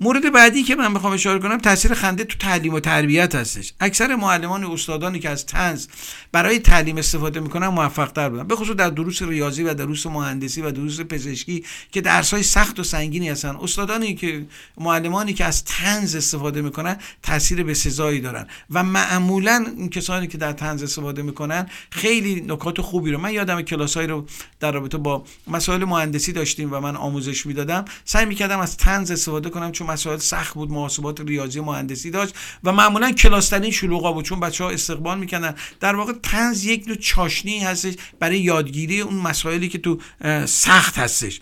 مورد 0.00 0.32
بعدی 0.32 0.62
که 0.62 0.76
من 0.76 0.92
می‌خوام 0.92 1.12
اشاره 1.12 1.38
کنم 1.38 1.58
تاثیر 1.58 1.94
خنده 1.94 2.24
تو 2.24 2.38
تعلیم 2.38 2.74
و 2.74 2.80
تربیت 2.80 3.34
هستش. 3.34 3.72
اکثر 3.80 4.16
معلمان 4.16 4.64
و 4.64 4.72
استادانی 4.72 5.18
که 5.18 5.30
از 5.30 5.46
تنز 5.46 5.86
برای 6.32 6.58
تعلیم 6.58 6.96
استفاده 6.96 7.40
می‌کنن 7.40 7.68
موفق 7.68 8.12
تر 8.12 8.28
بودن. 8.28 8.46
به 8.46 8.56
خصوص 8.56 8.76
در 8.76 8.90
دروس 8.90 9.22
ریاضی 9.22 9.62
و 9.62 9.74
دروس 9.74 10.06
مهندسی 10.06 10.62
و 10.62 10.70
دروس 10.70 11.00
پزشکی 11.00 11.64
که 11.92 12.00
درس 12.00 12.34
های 12.34 12.42
سخت 12.42 12.80
و 12.80 12.82
سنگینی 12.82 13.28
هستن. 13.28 13.56
استادانی 13.56 14.14
که 14.14 14.46
معلمانی 14.78 15.32
که 15.32 15.44
از 15.44 15.64
تنز 15.64 16.14
استفاده 16.14 16.62
می‌کنن 16.62 16.96
تاثیر 17.22 17.62
به 17.62 17.74
سزایی 17.74 18.20
دارن. 18.20 18.46
و 18.70 18.82
معمولا 18.82 19.66
این 19.76 19.88
کسانی 19.88 20.26
که 20.26 20.38
در 20.38 20.52
تنز 20.52 20.82
استفاده 20.82 21.22
می‌کنن 21.22 21.66
خیلی 21.90 22.40
نکات 22.40 22.80
خوبی 22.80 23.10
رو 23.10 23.18
من 23.18 23.32
یادم 23.32 23.62
کلاسایی 23.62 24.08
رو 24.08 24.26
در 24.60 24.72
رابطه 24.72 24.98
با 24.98 25.24
مسائل 25.46 25.84
مهندسی 25.84 26.32
داشتیم 26.32 26.72
و 26.72 26.80
من 26.80 26.96
آموزش 26.96 27.46
می‌دادم. 27.46 27.84
سعی 28.04 28.26
می‌کردم 28.26 28.58
از 28.58 28.76
تنز 28.76 29.10
استفاده 29.10 29.50
کنم 29.50 29.72
چون 29.72 29.83
مسائل 29.84 30.18
سخت 30.18 30.54
بود 30.54 30.70
محاسبات 30.70 31.20
ریاضی 31.20 31.60
مهندسی 31.60 32.10
داشت 32.10 32.34
و 32.64 32.72
معمولا 32.72 33.12
کلاسترین 33.12 33.70
شلوغا 33.70 34.12
بود 34.12 34.24
چون 34.24 34.40
بچه 34.40 34.64
ها 34.64 34.70
استقبال 34.70 35.18
می‌کنن 35.18 35.54
در 35.80 35.96
واقع 35.96 36.12
تنز 36.22 36.64
یک 36.64 36.88
نوع 36.88 36.96
چاشنی 36.96 37.58
هستش 37.58 37.94
برای 38.20 38.38
یادگیری 38.38 39.00
اون 39.00 39.14
مسائلی 39.14 39.68
که 39.68 39.78
تو 39.78 39.98
سخت 40.46 40.98
هستش. 40.98 41.40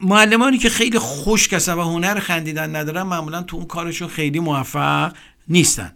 معلمانی 0.00 0.58
که 0.58 0.70
خیلی 0.70 0.98
خوش 0.98 1.52
هستن 1.52 1.72
و 1.72 1.82
هنر 1.82 2.20
خندیدن 2.20 2.76
ندارن 2.76 3.02
معمولا 3.02 3.42
تو 3.42 3.56
اون 3.56 3.66
کارشون 3.66 4.08
خیلی 4.08 4.40
موفق 4.40 5.12
نیستن. 5.48 5.92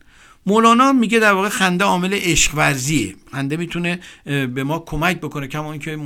مولانا 0.47 0.93
میگه 0.93 1.19
در 1.19 1.33
واقع 1.33 1.49
خنده 1.49 1.85
عامل 1.85 2.15
عشق 2.15 2.55
ورزیه 2.55 3.15
خنده 3.33 3.57
می‌تونه 3.57 4.01
به 4.25 4.65
ما 4.65 4.79
کمک 4.79 5.17
بکنه. 5.17 5.47
کما 5.47 5.77
که 5.77 5.99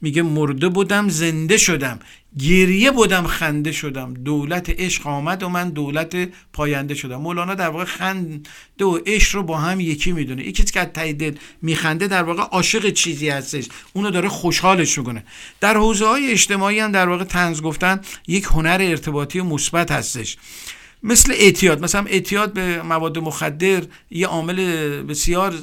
میگه 0.00 0.22
مرده 0.22 0.68
بودم 0.68 1.08
زنده 1.08 1.58
شدم. 1.58 1.98
گریه 2.38 2.90
بودم 2.90 3.26
خنده 3.26 3.72
شدم. 3.72 4.14
دولت 4.14 4.70
عشق 4.70 5.06
آمد 5.06 5.42
و 5.42 5.48
من 5.48 5.70
دولت 5.70 6.28
پاینده 6.52 6.94
شدم. 6.94 7.16
مولانا 7.16 7.54
در 7.54 7.68
واقع 7.68 7.84
خنده 7.84 8.84
و 8.84 8.98
عشق 9.06 9.34
رو 9.34 9.42
با 9.42 9.58
هم 9.58 9.80
یکی 9.80 10.12
می‌دونه. 10.12 10.46
یکی 10.46 10.64
که 10.64 10.80
از 10.80 10.88
دل 10.92 11.34
میخنده 11.62 12.08
در 12.08 12.22
واقع 12.22 12.42
عاشق 12.42 12.90
چیزی 12.90 13.28
هستش. 13.28 13.68
اونو 13.92 14.10
داره 14.10 14.28
خوشحالش 14.28 14.98
می‌کنه. 14.98 15.24
در 15.60 15.76
حوزه 15.76 16.06
های 16.06 16.30
اجتماعی 16.30 16.78
هم 16.78 16.92
در 16.92 17.08
واقع 17.08 17.24
تنز 17.24 17.62
گفتن 17.62 18.00
یک 18.28 18.44
هنر 18.44 18.78
ارتباطی 18.80 19.40
مثبت 19.40 19.90
هستش. 19.90 20.36
مثل 21.04 21.32
اعتیاد. 21.32 21.82
مثلا 21.82 22.04
اعتیاد 22.08 22.52
به 22.52 22.82
مواد 22.82 23.18
مخدر 23.18 23.82
یه 24.10 24.26
عامل 24.26 24.56
بسیار 25.02 25.54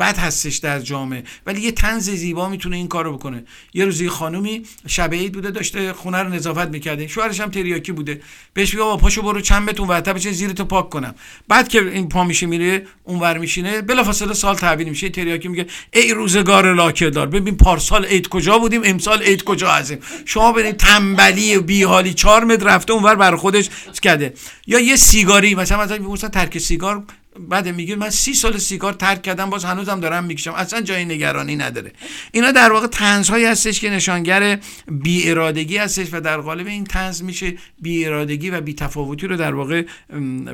بد 0.00 0.18
هستش 0.18 0.56
در 0.56 0.80
جامعه. 0.80 1.24
ولی 1.46 1.60
یه 1.60 1.72
تنز 1.72 2.10
زیبا 2.10 2.48
می‌تونه 2.48 2.76
این 2.76 2.88
کارو 2.88 3.16
بکنه. 3.16 3.44
یه 3.74 3.84
روزی 3.84 4.08
خانومی 4.08 4.62
شب 4.86 5.14
عید 5.14 5.32
بوده 5.32 5.50
داشته 5.50 5.92
خونه 5.92 6.22
رو 6.22 6.28
نظافت 6.28 6.68
می‌کرده. 6.68 7.06
شوهرش 7.06 7.40
هم 7.40 7.50
تریاکی 7.50 7.92
بوده. 7.92 8.20
بهش 8.54 8.74
میگه 8.74 8.84
بابا 8.84 8.96
پاشو 8.96 9.22
برو 9.22 9.40
چند 9.40 9.66
بتون 9.66 9.88
ورتا 9.88 10.12
بچه 10.12 10.32
زیر 10.32 10.52
تو 10.52 10.64
پاک 10.64 10.90
کنم. 10.90 11.14
بعد 11.48 11.68
که 11.68 11.88
این 11.88 12.08
پا 12.08 12.24
میشه 12.24 12.46
میره 12.46 12.86
اونور 13.04 13.38
میشینه 13.38 13.82
بلافاصله 13.82 14.34
سال 14.34 14.54
تحویل 14.54 14.88
میشه. 14.88 15.08
تریاکی 15.08 15.48
میگه 15.48 15.66
ای 15.92 16.14
روزگار 16.14 16.74
لاکه 16.74 17.10
دار 17.10 17.26
ببین 17.26 17.56
پارسال 17.56 18.04
عید 18.04 18.28
کجا 18.28 18.58
بودیم 18.58 18.80
امسال 18.84 19.22
عید 19.22 19.44
کجا 19.44 19.70
هستیم. 19.70 19.98
شما 20.24 20.52
ببین 20.52 20.72
تنبلی 20.72 21.56
و 21.56 21.62
بیحالی 21.62 22.14
چهار 22.14 22.44
متر 22.44 22.66
رفته 22.66 22.92
اونور 22.92 23.14
بر 23.14 23.36
خودش 23.36 23.68
کرده. 24.02 24.34
یا 24.76 24.86
یه 24.86 24.96
سیگاری 24.96 25.54
مثلا 25.54 25.78
مثلا 25.78 25.98
ترک 26.28 26.58
سیگار 26.58 27.04
بعد 27.48 27.68
میگه 27.68 27.96
من 27.96 28.10
سی 28.10 28.34
سال 28.34 28.58
سیگار 28.58 28.92
ترک 28.92 29.22
کردم 29.22 29.50
باز 29.50 29.64
هنوزم 29.64 30.00
دارم 30.00 30.24
می‌کشم. 30.24 30.52
اصلا 30.52 30.80
جای 30.80 31.04
نگرانی 31.04 31.56
نداره. 31.56 31.92
اینا 32.32 32.52
در 32.52 32.72
واقع 32.72 32.86
تنزهایی 32.86 33.44
هستش 33.44 33.80
که 33.80 33.90
نشانگر 33.90 34.58
بی 34.88 35.30
ارادگی 35.30 35.76
هستش 35.76 36.08
و 36.12 36.20
در 36.20 36.40
قالب 36.40 36.66
این 36.66 36.84
تنز 36.84 37.22
میشه 37.22 37.54
بی 37.82 38.04
ارادگی 38.04 38.50
و 38.50 38.60
بی 38.60 38.74
تفاوتی 38.74 39.26
رو 39.26 39.36
در 39.36 39.54
واقع 39.54 39.82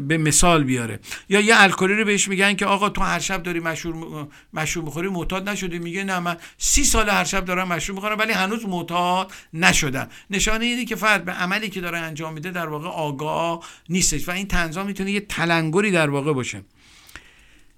به 0.08 0.18
مثال 0.18 0.64
بیاره. 0.64 1.00
یا 1.28 1.40
یه 1.40 1.54
الکلی 1.56 1.94
رو 1.94 2.04
بهش 2.04 2.28
میگن 2.28 2.54
که 2.54 2.66
آقا 2.66 2.88
تو 2.88 3.02
هر 3.02 3.18
شب 3.18 3.42
داری 3.42 3.60
مشروب 3.60 4.28
مشروب 4.52 4.86
بخوری 4.86 5.08
معتاد 5.08 5.48
نشدی. 5.48 5.78
میگه 5.78 6.04
نه 6.04 6.18
من 6.18 6.36
سی 6.58 6.84
سال 6.84 7.08
هر 7.08 7.24
شب 7.24 7.44
دارم 7.44 7.68
مشروب 7.68 7.96
می‌خورم 7.96 8.18
ولی 8.18 8.32
هنوز 8.32 8.64
معتاد 8.66 9.32
نشدم. 9.54 10.08
نشانه 10.30 10.64
اینه 10.64 10.84
که 10.84 10.96
فرد 10.96 11.24
به 11.24 11.32
عملی 11.32 11.68
که 11.68 11.80
داره 11.80 11.98
انجام 11.98 12.32
میده 12.32 12.50
در 12.50 12.66
واقع 12.66 12.88
آگاه 12.88 13.64
نیستش 13.88 14.28
و 14.28 14.30
این 14.30 14.48
تنزها 14.48 14.84
می‌تونه 14.84 15.12
یه 15.12 15.20
تلنگری 15.20 15.90
در 15.90 16.10
واقع 16.10 16.32
باشه. 16.32 16.62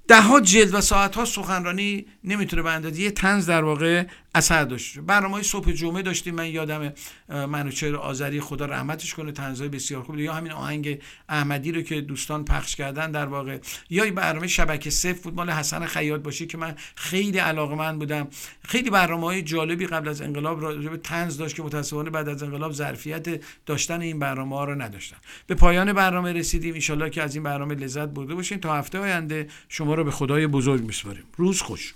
ده 0.08 0.20
ها 0.20 0.40
جلد 0.40 0.74
و 0.74 0.80
ساعت 0.80 1.16
ها 1.16 1.24
سخنرانی 1.24 2.06
نمی‌تونه 2.24 2.62
به 2.62 2.70
اندازه 2.70 3.00
یه 3.00 3.10
تنز 3.10 3.46
در 3.46 3.64
واقع 3.64 4.04
اثر 4.34 4.64
داشت 4.64 4.98
برنامه 4.98 5.42
صبح 5.42 5.72
جمعه 5.72 6.02
داشتیم. 6.02 6.34
من 6.34 6.48
یادم 6.48 6.92
منوچهر 7.28 7.96
آذری 7.96 8.40
خدا 8.40 8.66
رحمتش 8.66 9.14
کنه 9.14 9.32
تنزهای 9.32 9.68
بسیار 9.68 10.02
خوب. 10.02 10.18
یا 10.18 10.32
همین 10.32 10.52
آهنگ 10.52 10.98
احمدی 11.28 11.72
رو 11.72 11.82
که 11.82 12.00
دوستان 12.00 12.44
پخش 12.44 12.76
کردن 12.76 13.10
در 13.10 13.26
واقع. 13.26 13.58
یا 13.90 14.12
برنامه 14.12 14.46
شبکه 14.46 14.90
صفر 14.90 15.12
فوتبال 15.12 15.50
حسن 15.50 15.86
خیاط 15.86 16.20
باشی 16.20 16.46
که 16.46 16.58
من 16.58 16.74
خیلی 16.94 17.38
علاقه 17.38 17.74
من 17.74 17.98
بودم. 17.98 18.28
خیلی 18.62 18.90
برنامه 18.90 19.26
های 19.26 19.42
جالبی 19.42 19.86
قبل 19.86 20.08
از 20.08 20.20
انقلاب 20.20 20.62
راجع 20.62 20.88
به 20.88 20.96
تنز 20.96 21.36
داشت 21.36 21.56
که 21.56 21.62
متاسفانه 21.62 22.10
بعد 22.10 22.28
از 22.28 22.42
انقلاب 22.42 22.72
ظرفیت 22.72 23.40
داشتن 23.66 24.00
این 24.00 24.18
برنامه 24.18 24.56
ها 24.56 24.64
رو 24.64 24.82
نداشتن. 24.82 25.16
به 25.46 25.54
پایان 25.54 25.92
برنامه 25.92 26.32
رسیدیم. 26.32 26.74
ان 27.00 27.10
که 27.10 27.22
از 27.22 27.34
این 27.34 27.44
برنامه 27.44 27.74
لذت 27.74 28.08
برده 28.08 28.34
باشین. 28.34 28.60
تا 28.60 28.74
هفته 28.74 28.98
آینده 28.98 29.48
شما 29.68 29.94
رو 29.94 30.04
به 30.04 30.10
خدای 30.10 30.46
بزرگ 30.46 30.82
میسپاریم. 30.82 31.24
روز 31.36 31.62
خوش. 31.62 31.94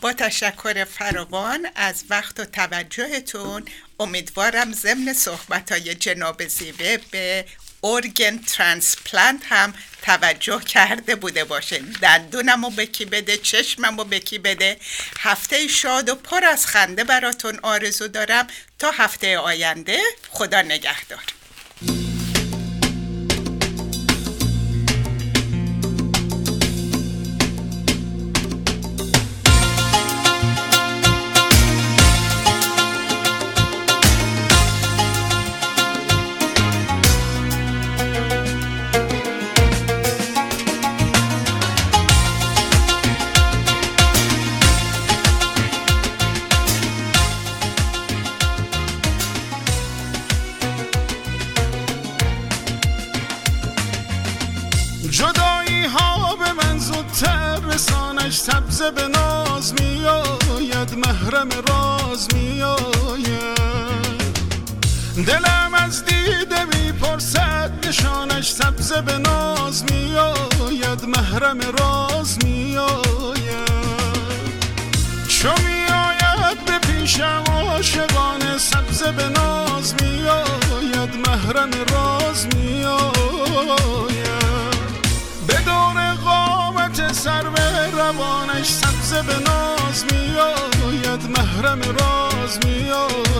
با 0.00 0.12
تشکر 0.12 0.84
فراوان 0.84 1.66
از 1.74 2.04
وقت 2.10 2.40
و 2.40 2.44
توجهتون 2.44 3.64
امیدوارم 4.00 4.72
ضمن 4.72 5.12
صحبت 5.12 5.72
های 5.72 5.94
جناب 5.94 6.46
زیوه 6.46 6.98
به 7.10 7.44
ارگن 7.84 8.38
ترانسپلانت 8.38 9.42
هم 9.44 9.74
توجه 10.02 10.60
کرده 10.60 11.14
بوده 11.14 11.44
باشین. 11.44 11.96
دندونم 12.02 12.64
رو 12.64 12.70
بکی 12.70 13.04
بده 13.04 13.36
چشمم 13.36 13.98
رو 13.98 14.04
بکی 14.04 14.38
بده؟ 14.38 14.76
هفته 15.20 15.68
شاد 15.68 16.08
و 16.08 16.14
پر 16.14 16.44
از 16.44 16.66
خنده 16.66 17.04
براتون 17.04 17.58
آرزو 17.62 18.08
دارم. 18.08 18.46
تا 18.78 18.90
هفته 18.90 19.38
آینده 19.38 19.98
خدا 20.30 20.62
نگهدار. 20.62 21.22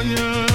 میآید 0.04 0.47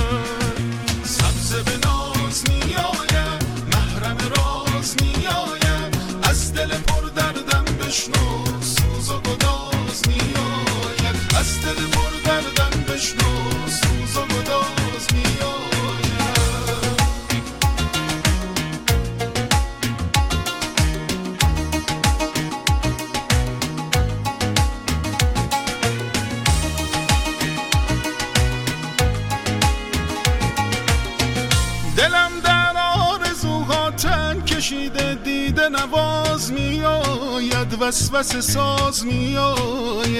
وسوسه 37.93 38.41
ساز 38.41 39.05
میآید. 39.05 40.13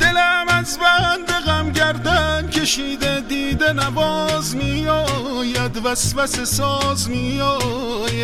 دلم 0.00 0.46
از 0.48 0.78
بند 0.78 1.30
غم 1.46 1.70
گردن 1.70 2.50
کشیده 2.50 3.20
دیده 3.20 3.72
نواز 3.72 4.56
میآید. 4.56 5.80
وسوسه 5.84 6.44
ساز 6.44 7.10
میآید. 7.10 8.16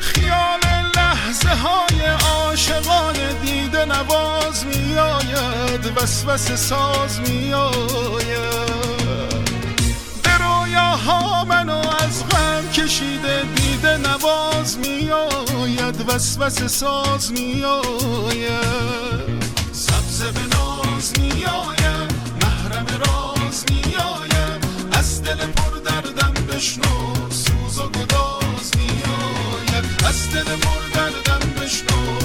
خیال 0.00 0.60
لحظه 0.96 1.48
های 1.48 2.06
عاشقان 2.06 3.16
دیده 3.42 3.84
نواز 3.84 4.66
میآید. 4.66 5.92
وسوسه 5.96 6.56
ساز 6.56 7.20
میآید. 7.20 8.68
ها 11.06 11.44
منو 11.44 11.78
از 11.78 12.28
غم 12.28 12.70
کشیده 12.72 13.42
نواز 13.96 14.78
میآید 14.78 16.08
وسوسه 16.08 16.68
ساز 16.68 17.32
میآید. 17.32 18.58
سبز 19.72 20.22
به 20.22 20.56
ناز 20.56 21.12
میآید 21.18 22.12
محرم 22.42 22.86
راز 22.86 23.64
میآید. 23.70 24.64
از 24.92 25.22
دل 25.22 25.36
پر 25.36 25.78
دردم 25.78 26.34
بشنو 26.48 27.14
سوز 27.30 27.78
و 27.78 27.88
گداز 27.88 28.70
میآید. 28.76 29.84
از 30.08 30.30
دل 30.30 30.56
پر 30.56 30.80
دردم 30.94 31.50
بشنو 31.50 32.18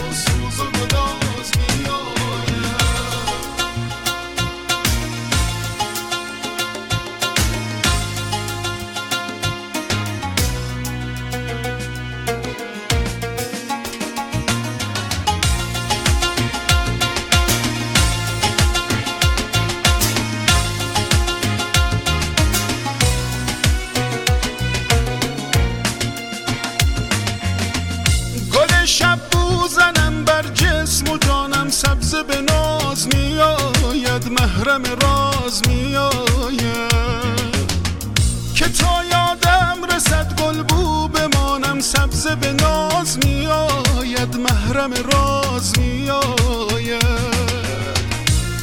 محرم 44.87 45.09
راز 45.11 45.79
می 45.79 46.09
آید 46.09 47.03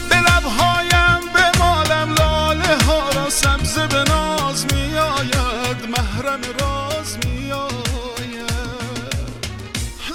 به 0.09 0.17
لبهایم 0.17 1.21
به 1.35 1.59
مالم 1.59 2.15
لاله 2.15 2.85
ها 2.85 3.11
را 3.11 3.31
سبز 3.31 3.79
به 3.79 4.05
ناز 4.09 4.67
می 4.73 4.99
آید. 4.99 5.89
محرم 5.89 6.41
راز 6.61 7.19
می 7.25 7.53
آید. 7.53 8.51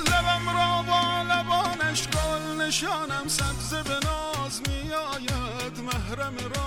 لبم 0.07 0.49
را 0.57 0.83
با 0.87 1.23
لبانش 1.33 2.07
گل 2.07 2.65
نشانم 2.65 3.27
سبز 3.27 3.73
به 3.73 3.99
ناز 4.07 4.61
می 4.67 4.93
آید. 4.93 5.79
محرم 5.79 6.35
راز 6.37 6.64